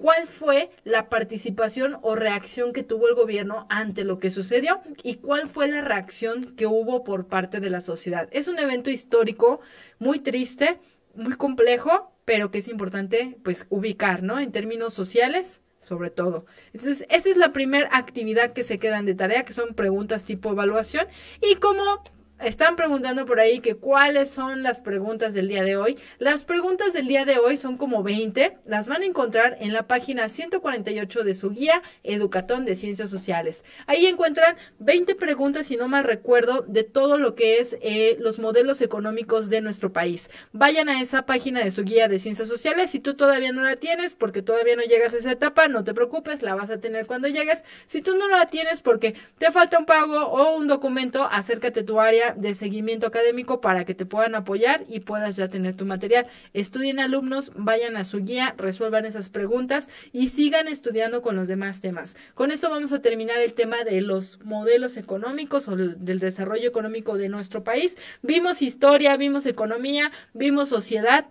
Cuál 0.00 0.26
fue 0.26 0.70
la 0.82 1.10
participación 1.10 1.98
o 2.00 2.16
reacción 2.16 2.72
que 2.72 2.82
tuvo 2.82 3.06
el 3.08 3.14
gobierno 3.14 3.66
ante 3.68 4.02
lo 4.02 4.18
que 4.18 4.30
sucedió 4.30 4.80
y 5.02 5.16
cuál 5.16 5.46
fue 5.46 5.68
la 5.68 5.82
reacción 5.82 6.56
que 6.56 6.66
hubo 6.66 7.04
por 7.04 7.26
parte 7.26 7.60
de 7.60 7.68
la 7.68 7.82
sociedad. 7.82 8.26
Es 8.32 8.48
un 8.48 8.58
evento 8.58 8.88
histórico 8.90 9.60
muy 9.98 10.18
triste, 10.18 10.80
muy 11.14 11.34
complejo, 11.34 12.12
pero 12.24 12.50
que 12.50 12.58
es 12.58 12.68
importante 12.68 13.36
pues 13.44 13.66
ubicar, 13.68 14.22
¿no? 14.22 14.40
En 14.40 14.52
términos 14.52 14.94
sociales, 14.94 15.60
sobre 15.80 16.08
todo. 16.08 16.46
Entonces, 16.72 17.06
esa 17.10 17.28
es 17.28 17.36
la 17.36 17.52
primera 17.52 17.88
actividad 17.92 18.54
que 18.54 18.64
se 18.64 18.78
quedan 18.78 19.04
de 19.04 19.14
tarea, 19.14 19.44
que 19.44 19.52
son 19.52 19.74
preguntas 19.74 20.24
tipo 20.24 20.50
evaluación. 20.50 21.08
Y 21.42 21.56
como 21.56 22.02
están 22.42 22.76
preguntando 22.76 23.26
por 23.26 23.40
ahí 23.40 23.60
que 23.60 23.76
cuáles 23.76 24.30
son 24.30 24.62
las 24.62 24.80
preguntas 24.80 25.34
del 25.34 25.48
día 25.48 25.62
de 25.62 25.76
hoy. 25.76 25.98
Las 26.18 26.44
preguntas 26.44 26.92
del 26.92 27.06
día 27.06 27.24
de 27.24 27.38
hoy 27.38 27.56
son 27.56 27.76
como 27.76 28.02
20. 28.02 28.58
Las 28.66 28.88
van 28.88 29.02
a 29.02 29.06
encontrar 29.06 29.56
en 29.60 29.72
la 29.72 29.86
página 29.86 30.28
148 30.28 31.24
de 31.24 31.34
su 31.34 31.50
guía 31.50 31.82
Educatón 32.02 32.64
de 32.64 32.76
Ciencias 32.76 33.10
Sociales. 33.10 33.64
Ahí 33.86 34.06
encuentran 34.06 34.56
20 34.78 35.14
preguntas, 35.14 35.66
si 35.66 35.76
no 35.76 35.88
mal 35.88 36.04
recuerdo, 36.04 36.64
de 36.66 36.84
todo 36.84 37.18
lo 37.18 37.34
que 37.34 37.58
es 37.58 37.76
eh, 37.82 38.16
los 38.20 38.38
modelos 38.38 38.80
económicos 38.80 39.50
de 39.50 39.60
nuestro 39.60 39.92
país. 39.92 40.30
Vayan 40.52 40.88
a 40.88 41.02
esa 41.02 41.26
página 41.26 41.62
de 41.62 41.70
su 41.70 41.84
guía 41.84 42.08
de 42.08 42.18
Ciencias 42.18 42.48
Sociales. 42.48 42.90
Si 42.90 43.00
tú 43.00 43.14
todavía 43.14 43.52
no 43.52 43.62
la 43.62 43.76
tienes 43.76 44.14
porque 44.14 44.42
todavía 44.42 44.76
no 44.76 44.82
llegas 44.82 45.14
a 45.14 45.18
esa 45.18 45.32
etapa, 45.32 45.68
no 45.68 45.84
te 45.84 45.94
preocupes, 45.94 46.42
la 46.42 46.54
vas 46.54 46.70
a 46.70 46.80
tener 46.80 47.06
cuando 47.06 47.28
llegues. 47.28 47.64
Si 47.86 48.02
tú 48.02 48.16
no 48.16 48.28
la 48.28 48.46
tienes 48.46 48.80
porque 48.80 49.14
te 49.38 49.50
falta 49.52 49.78
un 49.78 49.86
pago 49.86 50.26
o 50.26 50.56
un 50.56 50.68
documento, 50.68 51.28
acércate 51.30 51.80
a 51.80 51.84
tu 51.84 52.00
área 52.00 52.29
de 52.36 52.54
seguimiento 52.54 53.06
académico 53.06 53.60
para 53.60 53.84
que 53.84 53.94
te 53.94 54.06
puedan 54.06 54.34
apoyar 54.34 54.84
y 54.88 55.00
puedas 55.00 55.36
ya 55.36 55.48
tener 55.48 55.74
tu 55.74 55.86
material. 55.86 56.26
Estudien 56.52 57.00
alumnos, 57.00 57.52
vayan 57.56 57.96
a 57.96 58.04
su 58.04 58.24
guía, 58.24 58.54
resuelvan 58.56 59.06
esas 59.06 59.28
preguntas 59.28 59.88
y 60.12 60.28
sigan 60.28 60.68
estudiando 60.68 61.22
con 61.22 61.36
los 61.36 61.48
demás 61.48 61.80
temas. 61.80 62.16
Con 62.34 62.50
esto 62.50 62.70
vamos 62.70 62.92
a 62.92 63.02
terminar 63.02 63.38
el 63.38 63.54
tema 63.54 63.84
de 63.84 64.00
los 64.00 64.38
modelos 64.44 64.96
económicos 64.96 65.68
o 65.68 65.76
del 65.76 66.18
desarrollo 66.18 66.68
económico 66.68 67.16
de 67.16 67.28
nuestro 67.28 67.64
país. 67.64 67.96
Vimos 68.22 68.62
historia, 68.62 69.16
vimos 69.16 69.46
economía, 69.46 70.10
vimos 70.34 70.68
sociedad 70.68 71.26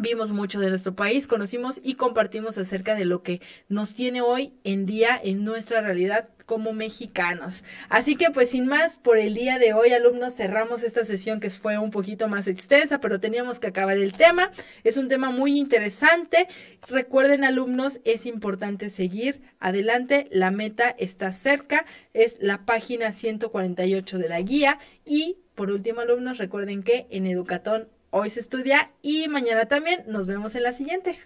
vimos 0.00 0.32
mucho 0.32 0.58
de 0.60 0.70
nuestro 0.70 0.94
país, 0.94 1.26
conocimos 1.26 1.80
y 1.84 1.94
compartimos 1.94 2.56
acerca 2.56 2.94
de 2.94 3.04
lo 3.04 3.22
que 3.22 3.40
nos 3.68 3.94
tiene 3.94 4.22
hoy 4.22 4.54
en 4.64 4.86
día 4.86 5.20
en 5.22 5.44
nuestra 5.44 5.82
realidad 5.82 6.28
como 6.46 6.72
mexicanos. 6.72 7.64
Así 7.90 8.16
que 8.16 8.30
pues 8.30 8.50
sin 8.50 8.66
más, 8.66 8.98
por 8.98 9.18
el 9.18 9.34
día 9.34 9.58
de 9.58 9.72
hoy 9.72 9.92
alumnos 9.92 10.34
cerramos 10.34 10.82
esta 10.82 11.04
sesión 11.04 11.38
que 11.38 11.50
fue 11.50 11.78
un 11.78 11.90
poquito 11.90 12.28
más 12.28 12.48
extensa, 12.48 12.98
pero 12.98 13.20
teníamos 13.20 13.60
que 13.60 13.68
acabar 13.68 13.98
el 13.98 14.12
tema. 14.12 14.50
Es 14.82 14.96
un 14.96 15.08
tema 15.08 15.30
muy 15.30 15.58
interesante. 15.58 16.48
Recuerden 16.88 17.44
alumnos, 17.44 18.00
es 18.04 18.26
importante 18.26 18.90
seguir 18.90 19.42
adelante, 19.60 20.28
la 20.32 20.50
meta 20.50 20.88
está 20.98 21.32
cerca, 21.32 21.84
es 22.14 22.38
la 22.40 22.64
página 22.64 23.12
148 23.12 24.18
de 24.18 24.28
la 24.28 24.40
guía 24.40 24.78
y 25.04 25.36
por 25.54 25.70
último 25.70 26.00
alumnos, 26.00 26.38
recuerden 26.38 26.82
que 26.82 27.06
en 27.10 27.26
Educatón 27.26 27.86
hoy 28.10 28.30
se 28.30 28.40
estudia 28.40 28.90
y 29.02 29.28
mañana 29.28 29.66
también. 29.66 30.04
Nos 30.06 30.26
vemos 30.26 30.54
en 30.54 30.62
la 30.62 30.72
siguiente. 30.72 31.18